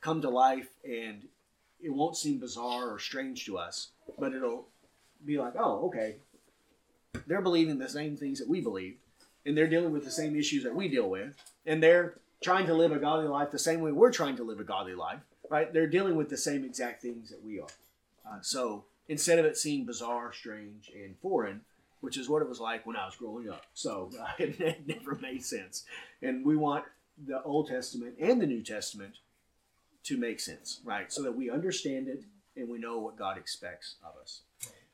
come 0.00 0.20
to 0.20 0.28
life 0.28 0.68
and 0.84 1.22
it 1.80 1.92
won't 1.92 2.16
seem 2.16 2.38
bizarre 2.38 2.90
or 2.90 2.98
strange 2.98 3.44
to 3.44 3.58
us, 3.58 3.90
but 4.18 4.32
it'll 4.32 4.68
be 5.24 5.38
like, 5.38 5.54
oh, 5.58 5.86
okay, 5.86 6.16
they're 7.26 7.42
believing 7.42 7.78
the 7.78 7.88
same 7.88 8.16
things 8.16 8.38
that 8.38 8.48
we 8.48 8.60
believe, 8.60 8.96
and 9.44 9.56
they're 9.56 9.68
dealing 9.68 9.92
with 9.92 10.04
the 10.04 10.10
same 10.10 10.34
issues 10.34 10.64
that 10.64 10.74
we 10.74 10.88
deal 10.88 11.08
with, 11.08 11.34
and 11.66 11.82
they're 11.82 12.18
trying 12.42 12.66
to 12.66 12.74
live 12.74 12.92
a 12.92 12.98
godly 12.98 13.28
life 13.28 13.50
the 13.50 13.58
same 13.58 13.80
way 13.80 13.92
we're 13.92 14.12
trying 14.12 14.36
to 14.36 14.44
live 14.44 14.60
a 14.60 14.64
godly 14.64 14.94
life, 14.94 15.20
right? 15.50 15.72
They're 15.72 15.86
dealing 15.86 16.16
with 16.16 16.28
the 16.28 16.36
same 16.36 16.64
exact 16.64 17.02
things 17.02 17.30
that 17.30 17.44
we 17.44 17.60
are. 17.60 17.68
Uh, 18.26 18.40
so 18.40 18.84
instead 19.08 19.38
of 19.38 19.44
it 19.44 19.56
seeming 19.56 19.86
bizarre, 19.86 20.32
strange, 20.32 20.90
and 20.94 21.16
foreign, 21.18 21.60
which 22.00 22.16
is 22.16 22.28
what 22.28 22.42
it 22.42 22.48
was 22.48 22.60
like 22.60 22.86
when 22.86 22.96
I 22.96 23.06
was 23.06 23.16
growing 23.16 23.48
up, 23.48 23.64
so 23.74 24.10
uh, 24.20 24.26
it, 24.38 24.60
it 24.60 24.86
never 24.86 25.16
made 25.16 25.44
sense. 25.44 25.84
And 26.22 26.44
we 26.44 26.56
want 26.56 26.84
the 27.26 27.42
Old 27.42 27.68
Testament 27.68 28.14
and 28.20 28.40
the 28.40 28.46
New 28.46 28.62
Testament 28.62 29.16
to 30.04 30.18
make 30.18 30.40
sense, 30.40 30.80
right? 30.84 31.12
So 31.12 31.22
that 31.22 31.32
we 31.32 31.50
understand 31.50 32.08
it 32.08 32.24
and 32.56 32.68
we 32.68 32.78
know 32.78 32.98
what 32.98 33.16
God 33.16 33.38
expects 33.38 33.96
of 34.04 34.20
us. 34.20 34.42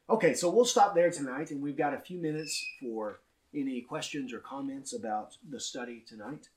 Okay, 0.09 0.35
so 0.35 0.51
we'll 0.51 0.65
stop 0.65 0.95
there 0.95 1.11
tonight, 1.11 1.51
and 1.51 1.63
we've 1.63 1.77
got 1.77 1.95
a 1.95 1.99
few 1.99 2.19
minutes 2.19 2.67
for 2.81 3.21
any 3.55 3.81
questions 3.81 4.33
or 4.33 4.39
comments 4.39 4.93
about 4.93 5.37
the 5.49 5.61
study 5.61 6.03
tonight. 6.07 6.49